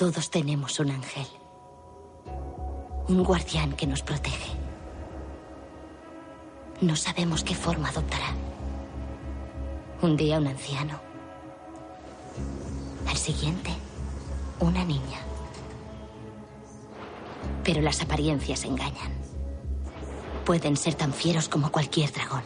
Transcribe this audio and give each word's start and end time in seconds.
Todos 0.00 0.30
tenemos 0.30 0.80
un 0.80 0.90
ángel. 0.92 1.26
Un 3.08 3.22
guardián 3.22 3.74
que 3.74 3.86
nos 3.86 4.00
protege. 4.00 4.52
No 6.80 6.96
sabemos 6.96 7.44
qué 7.44 7.54
forma 7.54 7.90
adoptará. 7.90 8.32
Un 10.00 10.16
día 10.16 10.38
un 10.38 10.46
anciano. 10.46 10.98
Al 13.06 13.16
siguiente, 13.18 13.72
una 14.60 14.86
niña. 14.86 15.18
Pero 17.62 17.82
las 17.82 18.00
apariencias 18.00 18.64
engañan. 18.64 19.12
Pueden 20.46 20.78
ser 20.78 20.94
tan 20.94 21.12
fieros 21.12 21.50
como 21.50 21.70
cualquier 21.70 22.10
dragón. 22.10 22.44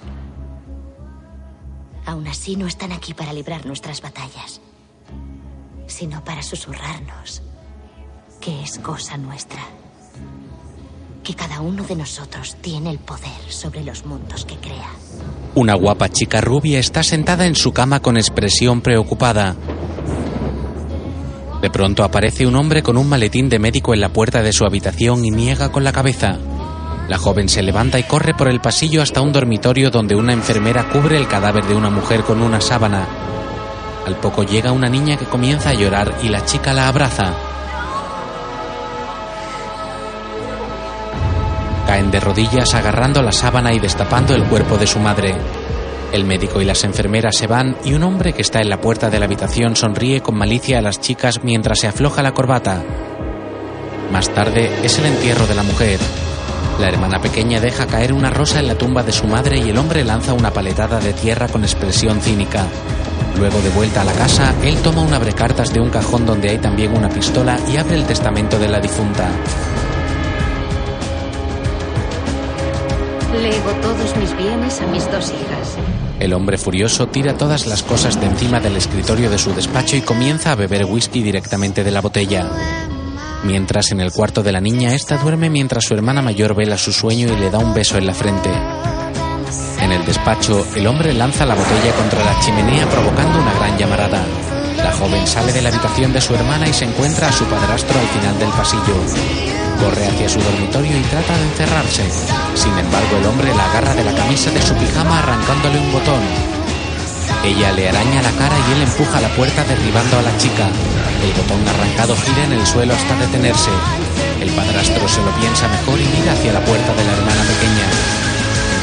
Aún 2.04 2.26
así 2.26 2.57
no 2.57 2.66
están 2.66 2.90
aquí 2.90 3.14
para 3.14 3.32
librar 3.32 3.64
nuestras 3.64 4.02
batallas, 4.02 4.61
sino 5.86 6.22
para 6.24 6.43
susurrarnos 6.43 7.43
que 8.44 8.62
es 8.62 8.79
cosa 8.79 9.16
nuestra. 9.16 9.62
Que 11.22 11.34
cada 11.34 11.62
uno 11.62 11.82
de 11.84 11.96
nosotros 11.96 12.56
tiene 12.61 12.90
el 12.90 12.98
poder 12.98 13.30
sobre 13.48 13.82
los 13.82 14.04
mundos 14.04 14.44
que 14.44 14.56
crea. 14.56 14.90
Una 15.54 15.75
guapa 15.75 16.11
chica 16.11 16.42
rubia 16.42 16.78
está 16.78 17.02
sentada 17.02 17.46
en 17.46 17.54
su 17.54 17.72
cama 17.72 18.00
con 18.00 18.18
expresión 18.18 18.82
preocupada. 18.82 19.56
De 21.62 21.70
pronto 21.70 22.04
aparece 22.04 22.46
un 22.46 22.56
hombre 22.56 22.82
con 22.82 22.98
un 22.98 23.08
maletín 23.08 23.48
de 23.48 23.58
médico 23.58 23.94
en 23.94 24.03
la 24.03 24.12
puerta 24.12 24.42
de 24.42 24.53
su 24.53 24.66
habitación 24.66 25.25
y 25.25 25.30
niega 25.30 25.72
con 25.72 25.82
la 25.82 25.92
cabeza. 25.92 26.39
La 27.08 27.16
joven 27.16 27.48
se 27.48 27.62
levanta 27.62 27.98
y 27.98 28.03
corre 28.03 28.34
por 28.34 28.48
el 28.48 28.61
pasillo 28.61 29.00
hasta 29.00 29.22
un 29.22 29.32
dormitorio 29.32 29.90
donde 29.90 30.16
una 30.16 30.34
enfermera 30.34 30.90
cubre 30.90 31.16
el 31.16 31.28
cadáver 31.28 31.64
de 31.64 31.75
una 31.75 31.89
mujer 31.89 32.25
con 32.25 32.42
una 32.42 32.61
sábana. 32.61 33.23
Al 34.06 34.17
poco 34.17 34.42
llega 34.42 34.73
una 34.73 34.89
niña 34.89 35.17
que 35.17 35.25
comienza 35.25 35.70
a 35.70 35.75
llorar 35.75 36.15
y 36.23 36.28
la 36.28 36.45
chica 36.45 36.73
la 36.73 36.89
abraza. 36.89 37.33
Caen 41.87 42.11
de 42.11 42.20
rodillas 42.20 42.75
agarrando 42.75 43.23
la 43.23 43.33
sábana 43.33 43.73
y 43.73 43.78
destapando 43.78 44.34
el 44.34 44.45
cuerpo 44.45 44.77
de 44.77 44.87
su 44.87 44.98
madre. 44.98 45.34
El 46.12 46.25
médico 46.25 46.61
y 46.61 46.65
las 46.65 46.84
enfermeras 46.84 47.37
se 47.37 47.47
van 47.47 47.77
y 47.84 47.95
un 47.95 48.03
hombre 48.03 48.33
que 48.33 48.43
está 48.43 48.61
en 48.61 48.70
la 48.70 48.81
puerta 48.81 49.11
de 49.11 49.19
la 49.19 49.25
habitación 49.25 49.75
sonríe 49.75 50.21
con 50.21 50.37
malicia 50.37 50.78
a 50.78 50.83
las 50.83 51.00
chicas 51.00 51.43
mientras 51.43 51.81
se 51.81 51.89
afloja 51.89 52.23
la 52.23 52.33
corbata. 52.33 52.83
Más 54.12 54.28
tarde 54.31 54.71
es 54.83 54.98
el 54.98 55.06
entierro 55.06 55.47
de 55.47 55.55
la 55.55 55.62
mujer. 55.62 55.98
La 56.78 56.89
hermana 56.89 57.21
pequeña 57.21 57.61
deja 57.61 57.87
caer 57.87 58.12
una 58.12 58.31
rosa 58.31 58.61
en 58.61 58.69
la 58.69 58.77
tumba 58.77 59.03
de 59.03 59.12
su 59.12 59.27
madre 59.27 59.59
y 59.59 59.71
el 59.71 59.78
hombre 59.78 60.05
lanza 60.05 60.34
una 60.34 60.53
paletada 60.53 61.00
de 61.00 61.12
tierra 61.12 61.48
con 61.48 61.65
expresión 61.65 62.21
cínica. 62.21 62.67
Luego 63.39 63.61
de 63.61 63.71
vuelta 63.71 64.03
a 64.03 64.05
la 64.05 64.13
casa, 64.13 64.55
él 64.63 64.77
toma 64.83 65.03
un 65.03 65.13
abrecartas 65.13 65.73
de 65.73 65.81
un 65.81 65.91
cajón 65.91 66.25
donde 66.25 66.51
hay 66.51 66.59
también 66.59 66.97
una 66.97 67.09
pistola 67.09 67.59
y 67.73 67.77
abre 67.77 67.97
el 67.97 68.05
testamento 68.05 68.59
de 68.59 68.69
la 68.69 68.81
difunta. 68.81 69.29
Lego 73.43 73.71
todos 73.83 74.17
mis 74.17 74.37
bienes 74.37 74.81
a 74.81 74.87
mis 74.87 75.05
dos 75.11 75.31
hijas. 75.31 75.77
El 76.21 76.33
hombre 76.33 76.57
furioso 76.57 77.09
tira 77.09 77.37
todas 77.37 77.67
las 77.67 77.83
cosas 77.83 78.21
de 78.21 78.27
encima 78.27 78.61
del 78.61 78.77
escritorio 78.77 79.29
de 79.29 79.39
su 79.39 79.53
despacho 79.53 79.97
y 79.97 80.03
comienza 80.03 80.53
a 80.53 80.55
beber 80.55 80.85
whisky 80.85 81.23
directamente 81.23 81.83
de 81.83 81.91
la 81.91 82.01
botella. 82.01 82.49
Mientras 83.43 83.91
en 83.91 84.01
el 84.01 84.12
cuarto 84.12 84.43
de 84.43 84.53
la 84.53 84.61
niña, 84.61 84.95
esta 84.95 85.19
duerme 85.19 85.51
mientras 85.51 85.85
su 85.85 85.95
hermana 85.95 86.23
mayor 86.23 86.55
vela 86.55 86.79
su 86.79 86.93
sueño 86.93 87.27
y 87.31 87.39
le 87.39 87.51
da 87.51 87.59
un 87.59 87.75
beso 87.75 87.99
en 87.99 88.07
la 88.07 88.15
frente. 88.15 88.51
En 89.85 89.93
el 89.93 90.03
despacho, 90.07 90.67
el 90.75 90.87
hombre 90.87 91.13
lanza 91.13 91.45
la 91.45 91.55
botella 91.55 91.93
contra 91.93 92.25
la 92.25 92.41
chimenea 92.41 92.89
provocando 92.89 93.39
una 93.39 93.53
gran 93.53 93.77
llamarada. 93.77 94.25
La 94.79 94.91
joven 94.91 95.27
sale 95.27 95.53
de 95.53 95.61
la 95.61 95.69
habitación 95.69 96.11
de 96.11 96.23
su 96.23 96.35
hermana 96.35 96.67
y 96.67 96.73
se 96.73 96.87
encuentra 96.87 97.29
a 97.29 97.33
su 97.33 97.45
padrastro 97.45 98.01
al 98.01 98.09
final 98.09 98.39
del 98.39 98.49
pasillo. 98.49 98.97
Corre 99.78 100.06
hacia 100.06 100.31
su 100.31 100.41
dormitorio 100.41 100.97
y 100.97 101.03
trata 101.03 101.37
de 101.37 101.44
encerrarse. 101.44 102.03
Sin 102.55 102.73
embargo, 102.78 103.19
el 103.19 103.27
hombre 103.27 103.55
la 103.55 103.69
agarra 103.69 103.94
de 103.94 104.05
la 104.05 104.15
camisa 104.15 104.50
de 104.53 104.62
su 104.62 104.73
pijama 104.75 105.19
arrancándole 105.19 105.78
un 105.78 105.93
botón. 105.93 106.23
Ella 107.44 107.71
le 107.73 107.91
araña 107.91 108.23
la 108.23 108.33
cara 108.41 108.56
y 108.56 108.73
él 108.73 108.83
empuja 108.89 109.21
la 109.21 109.28
puerta 109.37 109.65
derribando 109.65 110.19
a 110.19 110.23
la 110.23 110.34
chica. 110.39 110.65
El 111.23 111.33
botón 111.37 111.61
arrancado 111.69 112.17
gira 112.25 112.44
en 112.44 112.53
el 112.55 112.67
suelo 112.67 112.94
hasta 112.94 113.17
detenerse. 113.17 113.71
El 114.41 114.49
padrastro 114.49 115.06
se 115.06 115.21
lo 115.21 115.31
piensa 115.37 115.69
mejor 115.69 116.00
y 116.00 116.09
mira 116.17 116.33
hacia 116.33 116.55
la 116.55 116.65
puerta 116.65 116.94
de 116.94 117.05
la 117.05 117.12
hermana 117.12 117.43
pequeña. 117.44 118.24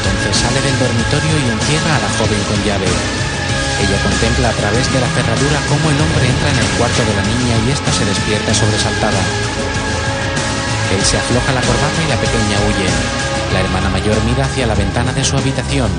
Entonces 0.02 0.34
sale 0.34 0.60
del 0.60 0.78
dormitorio 0.78 1.34
y 1.38 1.50
encierra 1.54 1.94
a 1.96 2.02
la 2.02 2.10
joven 2.18 2.42
con 2.50 2.58
llave. 2.66 2.90
Ella 3.78 3.98
contempla 4.02 4.50
a 4.50 4.58
través 4.58 4.86
de 4.92 4.98
la 4.98 5.10
cerradura 5.14 5.58
cómo 5.70 5.90
el 5.90 6.00
hombre 6.02 6.26
entra 6.26 6.50
en 6.50 6.58
el 6.58 6.70
cuarto 6.74 7.02
de 7.06 7.14
la 7.14 7.24
niña 7.24 7.54
y 7.66 7.70
ésta 7.70 7.90
se 7.92 8.04
despierta 8.04 8.54
sobresaltada. 8.54 9.22
Él 10.94 11.02
se 11.04 11.16
afloja 11.16 11.54
la 11.54 11.62
corbata 11.62 11.98
y 12.02 12.08
la 12.10 12.18
pequeña 12.18 12.58
huye. 12.66 12.90
La 13.54 13.60
hermana 13.60 13.88
mayor 13.90 14.16
mira 14.26 14.44
hacia 14.44 14.66
la 14.66 14.74
ventana 14.74 15.12
de 15.12 15.24
su 15.24 15.36
habitación. 15.36 15.90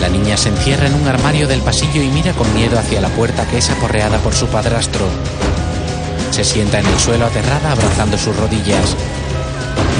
La 0.00 0.08
niña 0.08 0.36
se 0.36 0.48
encierra 0.48 0.88
en 0.88 0.94
un 0.94 1.06
armario 1.06 1.46
del 1.46 1.60
pasillo 1.60 2.02
y 2.02 2.08
mira 2.08 2.32
con 2.32 2.52
miedo 2.54 2.76
hacia 2.76 3.00
la 3.00 3.08
puerta 3.08 3.46
que 3.46 3.58
es 3.58 3.70
aporreada 3.70 4.18
por 4.18 4.34
su 4.34 4.48
padrastro. 4.48 5.06
Se 6.32 6.44
sienta 6.44 6.80
en 6.80 6.86
el 6.86 6.98
suelo 6.98 7.26
aterrada 7.26 7.72
abrazando 7.72 8.16
sus 8.16 8.34
rodillas. 8.34 8.96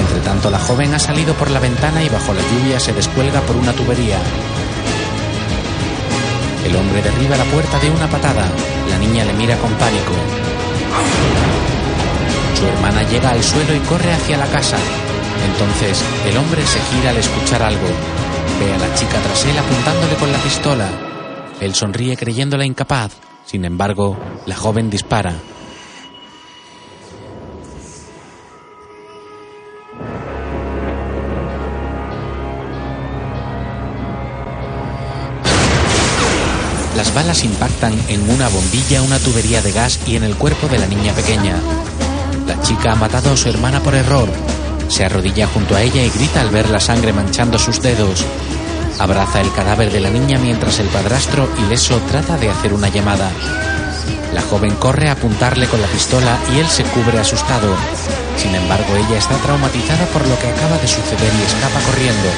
Entre 0.00 0.20
tanto, 0.20 0.50
la 0.50 0.58
joven 0.58 0.94
ha 0.94 0.98
salido 0.98 1.34
por 1.34 1.50
la 1.50 1.60
ventana 1.60 2.02
y 2.02 2.08
bajo 2.08 2.32
la 2.32 2.40
lluvia 2.40 2.80
se 2.80 2.94
descuelga 2.94 3.42
por 3.42 3.54
una 3.54 3.72
tubería. 3.74 4.18
El 6.64 6.74
hombre 6.74 7.02
derriba 7.02 7.36
la 7.36 7.44
puerta 7.44 7.78
de 7.78 7.90
una 7.90 8.08
patada. 8.08 8.50
La 8.88 8.96
niña 8.96 9.26
le 9.26 9.34
mira 9.34 9.58
con 9.58 9.70
pánico. 9.72 10.14
Su 12.58 12.66
hermana 12.66 13.02
llega 13.10 13.30
al 13.30 13.42
suelo 13.42 13.74
y 13.74 13.80
corre 13.80 14.12
hacia 14.12 14.38
la 14.38 14.46
casa. 14.46 14.78
Entonces, 15.52 16.02
el 16.26 16.36
hombre 16.38 16.62
se 16.64 16.80
gira 16.80 17.10
al 17.10 17.18
escuchar 17.18 17.62
algo. 17.62 17.88
Ve 18.58 18.72
a 18.72 18.78
la 18.78 18.94
chica 18.94 19.18
tras 19.22 19.44
él 19.44 19.58
apuntándole 19.58 20.14
con 20.14 20.32
la 20.32 20.38
pistola. 20.38 20.88
Él 21.60 21.74
sonríe 21.74 22.16
creyéndola 22.16 22.64
incapaz. 22.64 23.12
Sin 23.44 23.66
embargo, 23.66 24.16
la 24.46 24.56
joven 24.56 24.88
dispara. 24.88 25.34
Las 37.12 37.24
balas 37.26 37.44
impactan 37.44 37.92
en 38.08 38.30
una 38.30 38.48
bombilla, 38.48 39.02
una 39.02 39.18
tubería 39.18 39.60
de 39.60 39.70
gas 39.70 40.00
y 40.06 40.16
en 40.16 40.24
el 40.24 40.34
cuerpo 40.34 40.66
de 40.66 40.78
la 40.78 40.86
niña 40.86 41.12
pequeña. 41.12 41.56
La 42.46 42.58
chica 42.62 42.92
ha 42.92 42.94
matado 42.94 43.32
a 43.32 43.36
su 43.36 43.50
hermana 43.50 43.80
por 43.80 43.94
error. 43.94 44.30
Se 44.88 45.04
arrodilla 45.04 45.46
junto 45.46 45.76
a 45.76 45.82
ella 45.82 46.02
y 46.02 46.08
grita 46.08 46.40
al 46.40 46.48
ver 46.48 46.70
la 46.70 46.80
sangre 46.80 47.12
manchando 47.12 47.58
sus 47.58 47.82
dedos. 47.82 48.24
Abraza 48.98 49.42
el 49.42 49.52
cadáver 49.52 49.92
de 49.92 50.00
la 50.00 50.08
niña 50.08 50.38
mientras 50.38 50.78
el 50.78 50.86
padrastro, 50.86 51.50
ileso, 51.66 52.00
trata 52.10 52.38
de 52.38 52.48
hacer 52.48 52.72
una 52.72 52.88
llamada. 52.88 53.30
La 54.32 54.40
joven 54.40 54.74
corre 54.76 55.10
a 55.10 55.12
apuntarle 55.12 55.66
con 55.66 55.82
la 55.82 55.88
pistola 55.88 56.38
y 56.54 56.60
él 56.60 56.66
se 56.66 56.84
cubre 56.84 57.18
asustado. 57.18 57.76
Sin 58.38 58.54
embargo, 58.54 58.96
ella 58.96 59.18
está 59.18 59.36
traumatizada 59.36 60.06
por 60.06 60.26
lo 60.26 60.38
que 60.38 60.48
acaba 60.48 60.78
de 60.78 60.88
suceder 60.88 61.30
y 61.38 61.42
escapa 61.42 61.78
corriendo. 61.84 62.30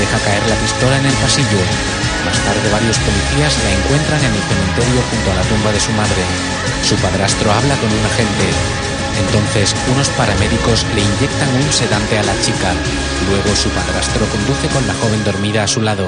Deja 0.00 0.18
caer 0.18 0.42
la 0.48 0.56
pistola 0.56 0.98
en 0.98 1.06
el 1.06 1.14
pasillo. 1.14 2.03
Más 2.24 2.38
tarde 2.40 2.66
varios 2.72 2.98
policías 2.98 3.52
la 3.62 3.70
encuentran 3.72 4.20
en 4.24 4.34
el 4.34 4.44
cementerio 4.48 5.00
junto 5.10 5.28
a 5.30 5.34
la 5.34 5.44
tumba 5.48 5.70
de 5.72 5.80
su 5.80 5.92
madre. 5.92 6.22
Su 6.82 6.96
padrastro 6.96 7.52
habla 7.52 7.76
con 7.76 7.90
un 7.92 8.04
agente. 8.04 8.46
Entonces 9.26 9.74
unos 9.92 10.08
paramédicos 10.10 10.84
le 10.94 11.02
inyectan 11.02 11.50
un 11.54 11.72
sedante 11.72 12.18
a 12.18 12.24
la 12.24 12.34
chica. 12.42 12.72
Luego 13.28 13.54
su 13.54 13.68
padrastro 13.70 14.26
conduce 14.26 14.68
con 14.68 14.86
la 14.86 14.94
joven 14.94 15.24
dormida 15.24 15.64
a 15.64 15.68
su 15.68 15.80
lado. 15.80 16.06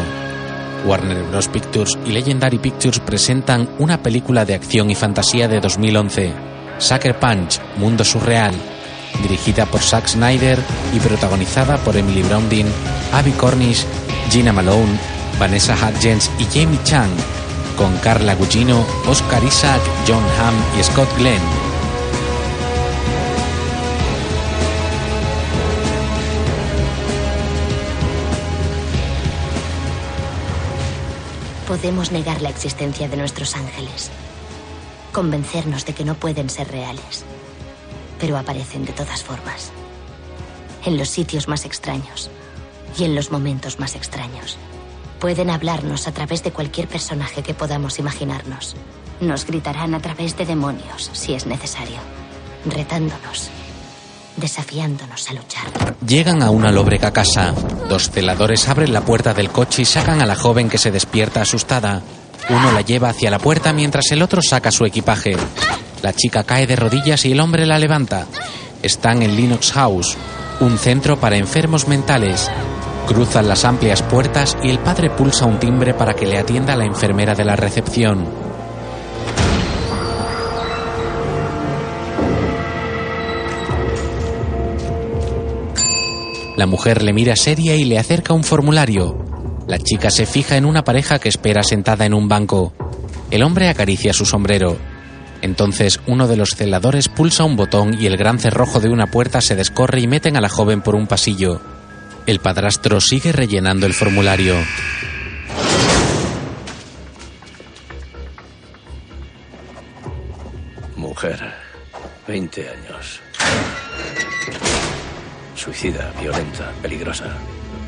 Warner 0.85 1.23
Bros. 1.25 1.49
Pictures 1.49 1.99
y 2.05 2.13
Legendary 2.13 2.59
Pictures 2.59 3.01
presentan 3.01 3.69
una 3.79 4.03
película 4.03 4.45
de 4.45 4.55
acción 4.55 4.91
y 4.91 4.95
fantasía 4.95 5.49
de 5.49 5.61
2011, 5.61 6.33
Sucker 6.79 7.19
Punch, 7.19 7.61
Mundo 7.77 8.05
Surreal, 8.05 8.55
dirigida 9.23 9.67
por 9.67 9.81
Zack 9.81 10.07
Snyder 10.07 10.59
y 10.95 11.01
protagonizada 11.01 11.77
por 11.79 11.97
Emily 11.97 12.23
Browning, 12.23 12.67
Abby 13.13 13.33
Cornish, 13.33 13.85
Gina 14.31 14.53
Malone, 14.53 14.99
Vanessa 15.39 15.75
Hudgens 15.75 16.31
y 16.39 16.45
Jamie 16.45 16.83
Chan, 16.85 17.11
con 17.77 17.95
Carla 17.99 18.35
Gugino, 18.35 18.87
Oscar 19.07 19.45
Isaac, 19.45 19.83
John 20.09 20.25
Hamm 20.39 20.55
y 20.79 20.83
Scott 20.83 21.09
Glenn. 21.19 21.43
Podemos 31.69 32.13
negar 32.13 32.41
la 32.41 32.49
existencia 32.49 33.07
de 33.07 33.19
nuestros 33.19 33.57
ángeles, 33.57 34.11
convencernos 35.13 35.85
de 35.85 35.93
que 35.93 36.05
no 36.05 36.15
pueden 36.15 36.49
ser 36.49 36.69
reales, 36.69 37.27
pero 38.19 38.39
aparecen 38.39 38.87
de 38.87 38.93
todas 38.93 39.23
formas, 39.23 39.71
en 40.87 40.97
los 40.97 41.11
sitios 41.11 41.47
más 41.47 41.67
extraños 41.67 42.31
y 42.97 43.05
en 43.05 43.15
los 43.15 43.31
momentos 43.31 43.79
más 43.79 43.97
extraños. 43.97 44.57
Pueden 45.21 45.51
hablarnos 45.51 46.07
a 46.09 46.13
través 46.13 46.43
de 46.43 46.53
cualquier 46.53 46.89
personaje 46.89 47.43
que 47.43 47.55
podamos 47.55 47.99
imaginarnos. 47.99 48.77
Nos 49.21 49.47
gritarán 49.47 49.95
a 49.95 50.01
través 50.01 50.37
de 50.37 50.45
demonios, 50.45 51.11
si 51.13 51.33
es 51.33 51.47
necesario, 51.47 51.97
retándonos, 52.67 53.49
desafiándonos 54.37 55.31
a 55.31 55.33
luchar. 55.33 55.97
Llegan 56.07 56.43
a 56.43 56.51
una 56.51 56.71
lóbrega 56.71 57.13
casa. 57.13 57.55
Dos 57.89 58.11
celadores 58.11 58.69
abren 58.69 58.93
la 58.93 59.01
puerta 59.01 59.33
del 59.33 59.51
coche 59.51 59.83
y 59.83 59.85
sacan 59.87 60.21
a 60.21 60.27
la 60.27 60.37
joven 60.37 60.69
que 60.69 60.79
se 60.79 60.91
despierta 60.91 61.41
asustada. 61.41 62.03
Uno 62.51 62.73
la 62.73 62.83
lleva 62.83 63.09
hacia 63.09 63.31
la 63.31 63.39
puerta 63.39 63.73
mientras 63.73 64.13
el 64.13 64.21
otro 64.21 64.43
saca 64.43 64.71
su 64.71 64.85
equipaje. 64.85 65.37
La 66.03 66.13
chica 66.13 66.45
cae 66.45 66.67
de 66.67 66.77
rodillas 66.77 67.25
y 67.25 67.33
el 67.33 67.41
hombre 67.41 67.65
la 67.65 67.79
levanta. 67.79 68.27
Están 68.83 69.23
en 69.23 69.35
Linux 69.35 69.73
House, 69.73 70.17
un 70.61 70.79
centro 70.79 71.19
para 71.19 71.39
enfermos 71.39 71.89
mentales. 71.89 72.51
Cruzan 73.07 73.47
las 73.47 73.65
amplias 73.65 74.03
puertas 74.03 74.57
y 74.63 74.69
el 74.69 74.81
padre 74.81 75.11
pulsa 75.11 75.47
un 75.47 75.59
timbre 75.59 75.95
para 75.95 76.15
que 76.15 76.27
le 76.27 76.39
atienda 76.39 76.75
la 76.75 76.85
enfermera 76.85 77.35
de 77.35 77.45
la 77.45 77.55
recepción. 77.55 78.27
La 86.57 86.67
mujer 86.67 87.03
le 87.03 87.13
mira 87.13 87.37
seria 87.37 87.77
y 87.77 87.85
le 87.85 87.99
acerca 87.99 88.33
un 88.33 88.43
formulario. 88.43 89.17
La 89.69 89.79
chica 89.79 90.11
se 90.11 90.27
fija 90.27 90.57
en 90.57 90.65
una 90.65 90.85
pareja 90.85 91.19
que 91.19 91.29
espera 91.29 91.63
sentada 91.63 92.07
en 92.07 92.15
un 92.15 92.29
banco. 92.29 92.73
El 93.31 93.43
hombre 93.43 93.69
acaricia 93.69 94.13
su 94.15 94.25
sombrero. 94.25 94.77
Entonces 95.43 96.01
uno 96.07 96.27
de 96.27 96.37
los 96.37 96.51
celadores 96.57 97.09
pulsa 97.09 97.45
un 97.45 97.57
botón 97.57 97.97
y 98.01 98.07
el 98.07 98.17
gran 98.17 98.39
cerrojo 98.39 98.81
de 98.81 98.89
una 98.89 99.07
puerta 99.07 99.41
se 99.41 99.55
descorre 99.55 100.01
y 100.01 100.07
meten 100.07 100.37
a 100.37 100.41
la 100.41 100.49
joven 100.49 100.81
por 100.83 100.95
un 100.95 101.07
pasillo. 101.07 101.76
El 102.27 102.41
padrastro 102.41 103.01
sigue 103.01 103.31
rellenando 103.31 103.87
el 103.87 103.95
formulario. 103.95 104.57
Mujer, 110.97 111.39
20 112.27 112.69
años. 112.69 113.21
Suicida, 115.55 116.13
violenta, 116.21 116.73
peligrosa. 116.83 117.27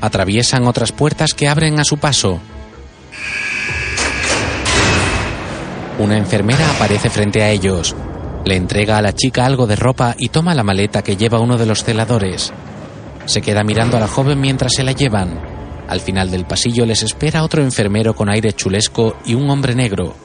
Atraviesan 0.00 0.68
otras 0.68 0.92
puertas 0.92 1.34
que 1.34 1.48
abren 1.48 1.80
a 1.80 1.84
su 1.84 1.98
paso. 1.98 2.40
Una 5.98 6.16
enfermera 6.16 6.70
aparece 6.70 7.10
frente 7.10 7.42
a 7.42 7.50
ellos. 7.50 7.96
Le 8.44 8.54
entrega 8.54 8.98
a 8.98 9.02
la 9.02 9.12
chica 9.12 9.44
algo 9.44 9.66
de 9.66 9.74
ropa 9.74 10.14
y 10.16 10.28
toma 10.28 10.54
la 10.54 10.62
maleta 10.62 11.02
que 11.02 11.16
lleva 11.16 11.40
uno 11.40 11.56
de 11.56 11.66
los 11.66 11.82
celadores. 11.82 12.52
Se 13.28 13.42
queda 13.42 13.62
mirando 13.62 13.98
a 13.98 14.00
la 14.00 14.08
joven 14.08 14.40
mientras 14.40 14.72
se 14.74 14.82
la 14.82 14.92
llevan. 14.92 15.38
Al 15.86 16.00
final 16.00 16.30
del 16.30 16.46
pasillo 16.46 16.86
les 16.86 17.02
espera 17.02 17.42
otro 17.42 17.62
enfermero 17.62 18.14
con 18.14 18.30
aire 18.30 18.54
chulesco 18.54 19.18
y 19.26 19.34
un 19.34 19.50
hombre 19.50 19.74
negro. 19.74 20.16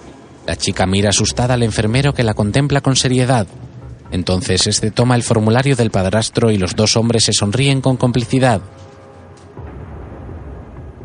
La 0.47 0.55
chica 0.55 0.85
mira 0.85 1.09
asustada 1.09 1.55
al 1.55 1.63
enfermero 1.63 2.13
que 2.13 2.23
la 2.23 2.33
contempla 2.33 2.79
con 2.79 2.95
seriedad. 2.95 3.45
Entonces 4.09 4.67
este 4.67 4.89
toma 4.89 5.17
el 5.17 5.23
formulario 5.23 5.75
del 5.75 5.91
padrastro 5.91 6.49
y 6.49 6.57
los 6.57 6.77
dos 6.77 6.95
hombres 6.95 7.25
se 7.25 7.33
sonríen 7.33 7.81
con 7.81 7.97
complicidad. 7.97 8.61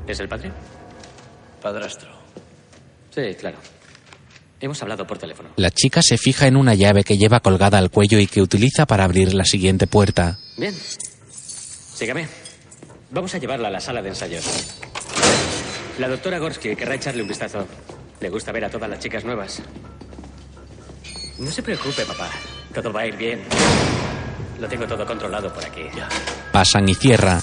¿Es 0.06 0.20
el 0.20 0.28
padre? 0.28 0.52
Padrastro. 1.60 2.10
Sí, 3.10 3.34
claro. 3.40 3.56
Hemos 4.60 4.80
hablado 4.82 5.04
por 5.04 5.18
teléfono. 5.18 5.48
La 5.56 5.72
chica 5.72 6.00
se 6.00 6.16
fija 6.16 6.46
en 6.46 6.56
una 6.56 6.74
llave 6.74 7.02
que 7.02 7.18
lleva 7.18 7.40
colgada 7.40 7.78
al 7.78 7.90
cuello 7.90 8.20
y 8.20 8.28
que 8.28 8.40
utiliza 8.40 8.86
para 8.86 9.02
abrir 9.02 9.34
la 9.34 9.44
siguiente 9.44 9.88
puerta. 9.88 10.38
Bien. 10.56 10.74
Sígame. 11.98 12.28
Vamos 13.10 13.34
a 13.34 13.38
llevarla 13.38 13.66
a 13.66 13.70
la 13.72 13.80
sala 13.80 14.00
de 14.00 14.10
ensayos. 14.10 14.44
La 15.98 16.06
doctora 16.06 16.38
Gorsky 16.38 16.76
querrá 16.76 16.94
echarle 16.94 17.22
un 17.22 17.28
vistazo. 17.28 17.66
Le 18.20 18.28
gusta 18.30 18.52
ver 18.52 18.66
a 18.66 18.70
todas 18.70 18.88
las 18.88 19.00
chicas 19.00 19.24
nuevas. 19.24 19.60
No 21.40 21.50
se 21.50 21.60
preocupe, 21.60 22.04
papá. 22.04 22.30
Todo 22.72 22.92
va 22.92 23.00
a 23.00 23.06
ir 23.08 23.16
bien. 23.16 23.40
Lo 24.60 24.68
tengo 24.68 24.86
todo 24.86 25.04
controlado 25.04 25.52
por 25.52 25.64
aquí. 25.64 25.86
Pasan 26.52 26.88
y 26.88 26.94
cierra. 26.94 27.42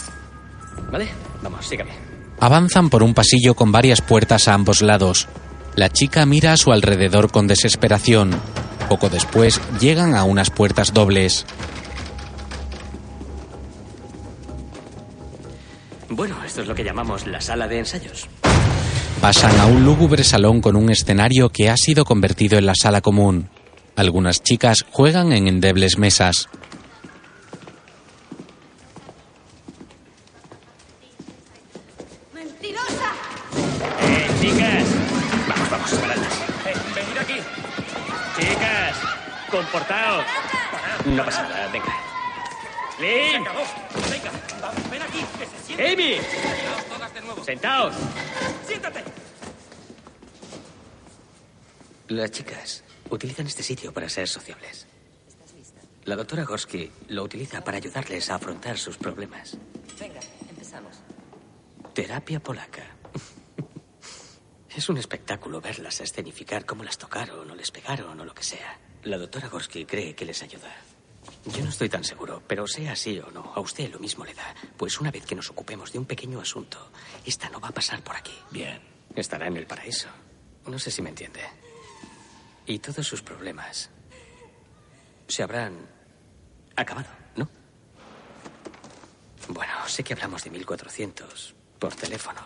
¿Vale? 0.90 1.10
Vamos, 1.42 1.68
sígame. 1.68 1.92
Avanzan 2.40 2.90
por 2.90 3.04
un 3.04 3.14
pasillo 3.14 3.56
con 3.56 3.74
varias 3.74 4.00
puertas 4.00 4.48
a 4.48 4.54
ambos 4.54 4.82
lados. 4.82 5.28
La 5.76 5.90
chica 5.90 6.26
mira 6.26 6.54
a 6.54 6.58
su 6.58 6.72
alrededor 6.72 7.30
con 7.30 7.48
desesperación. 7.48 8.32
Poco 8.88 9.10
después 9.10 9.60
llegan 9.82 10.16
a 10.16 10.24
unas 10.24 10.50
puertas 10.50 10.94
dobles. 10.94 11.46
Bueno, 16.10 16.36
esto 16.46 16.62
es 16.62 16.68
lo 16.68 16.76
que 16.76 16.84
llamamos 16.84 17.26
la 17.28 17.42
sala 17.42 17.68
de 17.68 17.80
ensayos. 17.80 18.28
Pasan 19.22 19.60
a 19.60 19.66
un 19.66 19.84
lúgubre 19.84 20.24
salón 20.24 20.62
con 20.62 20.76
un 20.76 20.90
escenario 20.92 21.50
que 21.50 21.70
ha 21.70 21.78
sido 21.78 22.06
convertido 22.06 22.58
en 22.60 22.66
la 22.66 22.76
sala 22.76 23.02
común. 23.02 23.50
Algunas 23.96 24.44
chicas 24.44 24.86
juegan 24.92 25.32
en 25.32 25.48
endebles 25.48 25.98
mesas. 25.98 26.48
¡Mentirosa! 32.34 33.12
¡Eh, 34.02 34.28
chicas! 34.42 34.86
Vamos, 35.48 35.70
vamos, 35.72 35.94
paradlas. 35.94 36.34
Eh, 36.66 36.74
venid 36.94 37.18
aquí. 37.18 37.40
Chicas, 38.38 38.96
comportaos. 39.50 40.26
No 41.06 41.26
pasa 41.26 41.44
nada, 41.44 41.68
venga. 41.72 41.94
¡Lynn! 43.00 43.44
Venga, 43.44 43.52
vamos, 44.62 44.90
ven 44.92 45.02
aquí, 45.02 45.20
¡Amy! 45.78 46.18
todas 46.90 47.14
de 47.14 47.22
nuevo. 47.22 47.44
¡Sentaos! 47.44 47.96
¡Siéntate! 48.66 49.04
Las 52.08 52.32
chicas 52.32 52.84
utilizan 53.10 53.48
este 53.48 53.64
sitio 53.64 53.92
para 53.92 54.08
ser 54.08 54.28
sociables. 54.28 54.88
La 56.06 56.16
doctora 56.16 56.44
Gorsky 56.44 56.92
lo 57.10 57.24
utiliza 57.24 57.64
para 57.64 57.78
ayudarles 57.78 58.30
a 58.30 58.36
afrontar 58.36 58.78
sus 58.78 58.98
problemas. 58.98 59.58
Venga, 60.00 60.20
empezamos. 60.50 60.98
Terapia 61.94 62.40
polaca. 62.40 62.84
Es 64.76 64.90
un 64.90 64.98
espectáculo 64.98 65.62
verlas 65.62 66.02
escenificar 66.02 66.66
cómo 66.66 66.84
las 66.84 66.98
tocaron 66.98 67.50
o 67.50 67.56
les 67.56 67.72
pegaron 67.72 68.20
o 68.20 68.26
lo 68.26 68.34
que 68.34 68.44
sea. 68.44 68.78
La 69.04 69.18
doctora 69.18 69.48
Gorsky 69.48 69.86
cree 69.86 70.16
que 70.16 70.26
les 70.26 70.44
ayuda. 70.44 70.70
Yo 71.46 71.64
no 71.64 71.70
estoy 71.70 71.90
tan 71.90 72.04
seguro, 72.04 72.42
pero 72.48 72.68
sea 72.68 72.94
así 72.94 73.20
o 73.20 73.30
no, 73.30 73.54
a 73.56 73.60
usted 73.60 73.92
lo 73.92 74.00
mismo 74.00 74.26
le 74.26 74.34
da. 74.34 74.56
Pues 74.78 75.00
una 75.00 75.12
vez 75.12 75.26
que 75.26 75.36
nos 75.36 75.50
ocupemos 75.52 75.92
de 75.92 76.00
un 76.00 76.06
pequeño 76.06 76.42
asunto, 76.42 76.92
esta 77.24 77.50
no 77.50 77.60
va 77.60 77.68
a 77.68 77.72
pasar 77.72 78.02
por 78.04 78.16
aquí. 78.16 78.38
Bien. 78.50 78.82
Estará 79.16 79.48
en 79.48 79.58
el 79.58 79.68
paraíso. 79.68 80.08
No 80.66 80.80
sé 80.80 80.90
si 80.90 81.02
me 81.02 81.10
entiende. 81.10 81.42
Y 82.66 82.80
todos 82.80 83.06
sus 83.06 83.22
problemas 83.22 83.92
se 85.28 85.44
habrán 85.44 85.88
acabado, 86.76 87.10
¿no? 87.36 87.48
Bueno, 89.50 89.74
sé 89.88 90.04
que 90.04 90.14
hablamos 90.14 90.44
de 90.44 90.50
1400 90.50 91.54
por 91.78 91.94
teléfono. 91.96 92.42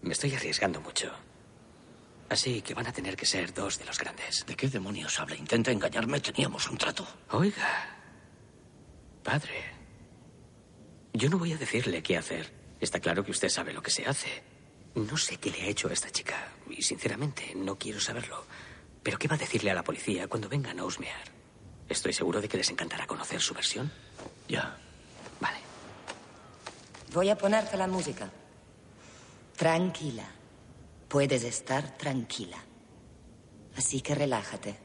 Me 0.00 0.12
estoy 0.12 0.34
arriesgando 0.34 0.80
mucho. 0.80 1.12
Así 2.34 2.62
que 2.62 2.74
van 2.74 2.88
a 2.88 2.92
tener 2.92 3.14
que 3.14 3.26
ser 3.26 3.54
dos 3.54 3.78
de 3.78 3.84
los 3.84 3.96
grandes. 3.96 4.44
¿De 4.44 4.56
qué 4.56 4.66
demonios 4.66 5.20
habla? 5.20 5.36
Intenta 5.36 5.70
engañarme. 5.70 6.18
Teníamos 6.18 6.68
un 6.68 6.76
trato. 6.76 7.06
Oiga, 7.30 7.96
padre, 9.22 9.62
yo 11.12 11.30
no 11.30 11.38
voy 11.38 11.52
a 11.52 11.56
decirle 11.56 12.02
qué 12.02 12.16
hacer. 12.16 12.52
Está 12.80 12.98
claro 12.98 13.24
que 13.24 13.30
usted 13.30 13.48
sabe 13.48 13.72
lo 13.72 13.80
que 13.80 13.92
se 13.92 14.04
hace. 14.04 14.42
No 14.96 15.16
sé 15.16 15.36
qué 15.36 15.52
le 15.52 15.62
ha 15.62 15.66
hecho 15.66 15.86
a 15.88 15.92
esta 15.92 16.10
chica 16.10 16.48
y 16.68 16.82
sinceramente 16.82 17.52
no 17.54 17.78
quiero 17.78 18.00
saberlo. 18.00 18.44
Pero 19.04 19.16
¿qué 19.16 19.28
va 19.28 19.36
a 19.36 19.38
decirle 19.38 19.70
a 19.70 19.74
la 19.74 19.84
policía 19.84 20.26
cuando 20.26 20.48
vengan 20.48 20.80
a 20.80 20.84
husmear? 20.84 21.22
Estoy 21.88 22.12
seguro 22.12 22.40
de 22.40 22.48
que 22.48 22.56
les 22.56 22.68
encantará 22.68 23.06
conocer 23.06 23.40
su 23.40 23.54
versión. 23.54 23.92
Ya. 24.48 24.76
Vale. 25.38 25.58
Voy 27.12 27.30
a 27.30 27.38
ponerte 27.38 27.76
la 27.76 27.86
música. 27.86 28.28
Tranquila. 29.56 30.28
Puedes 31.14 31.44
estar 31.44 31.96
tranquila. 31.96 32.56
Así 33.76 34.00
que 34.00 34.16
relájate. 34.16 34.76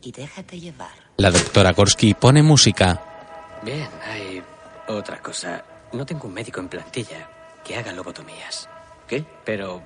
Y 0.00 0.12
déjate 0.12 0.60
llevar. 0.60 0.94
La 1.16 1.32
doctora 1.32 1.72
Gorsky 1.72 2.14
pone 2.14 2.40
música. 2.40 3.58
Bien, 3.64 3.88
hay 4.04 4.40
otra 4.86 5.20
cosa. 5.20 5.64
No 5.92 6.06
tengo 6.06 6.28
un 6.28 6.34
médico 6.34 6.60
en 6.60 6.68
plantilla 6.68 7.28
que 7.64 7.74
haga 7.74 7.92
lobotomías. 7.92 8.68
¿Qué? 9.08 9.24
Pero 9.44 9.82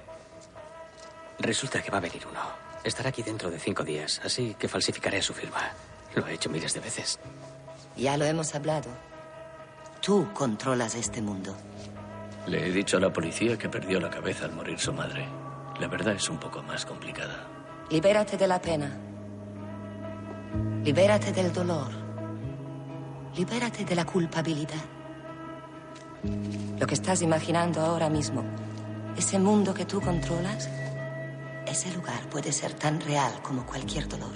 resulta 1.39 1.83
que 1.83 1.91
va 1.91 1.97
a 1.97 2.03
venir 2.03 2.27
uno. 2.31 2.43
Estará 2.85 3.09
aquí 3.09 3.23
dentro 3.23 3.51
de 3.51 3.59
cinco 3.59 3.83
días, 3.83 4.21
así 4.23 4.55
que 4.59 4.69
falsificaré 4.69 5.23
su 5.23 5.33
firma. 5.33 5.73
Lo 6.15 6.27
he 6.27 6.35
hecho 6.35 6.51
miles 6.51 6.75
de 6.75 6.81
veces. 6.81 7.19
Ya 7.97 8.19
lo 8.19 8.27
hemos 8.27 8.55
hablado. 8.55 8.91
Tú 10.03 10.29
controlas 10.35 10.95
este 10.95 11.23
mundo. 11.23 11.57
Le 12.47 12.67
he 12.67 12.73
dicho 12.73 12.97
a 12.97 13.01
la 13.01 13.13
policía 13.13 13.57
que 13.57 13.69
perdió 13.69 14.01
la 14.01 14.11
cabeza 14.11 14.45
al 14.45 14.53
morir 14.53 14.79
su 14.79 14.93
madre. 14.93 15.27
La 15.79 15.89
verdad 15.89 16.15
es 16.15 16.29
un 16.29 16.39
poco 16.39 16.63
más 16.63 16.85
complicada. 16.85 17.47
Libérate 17.91 18.37
de 18.37 18.47
la 18.47 18.61
pena. 18.61 18.91
Libérate 20.83 21.33
del 21.33 21.53
dolor. 21.53 21.89
Libérate 23.37 23.85
de 23.85 23.95
la 23.95 24.05
culpabilidad. 24.05 24.85
Lo 26.79 26.87
que 26.87 26.95
estás 26.95 27.23
imaginando 27.23 27.81
ahora 27.81 28.09
mismo, 28.09 28.45
ese 29.17 29.39
mundo 29.39 29.73
que 29.75 29.85
tú 29.85 30.01
controlas, 30.01 30.69
ese 31.67 31.93
lugar 31.95 32.29
puede 32.31 32.53
ser 32.53 32.73
tan 32.75 33.01
real 33.01 33.33
como 33.43 33.65
cualquier 33.65 34.09
dolor. 34.09 34.33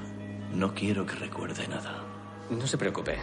No 0.52 0.75
quiero 0.75 1.04
que 1.04 1.14
recuerde 1.14 1.66
nada. 1.66 2.02
No 2.50 2.66
se 2.66 2.78
preocupe. 2.78 3.18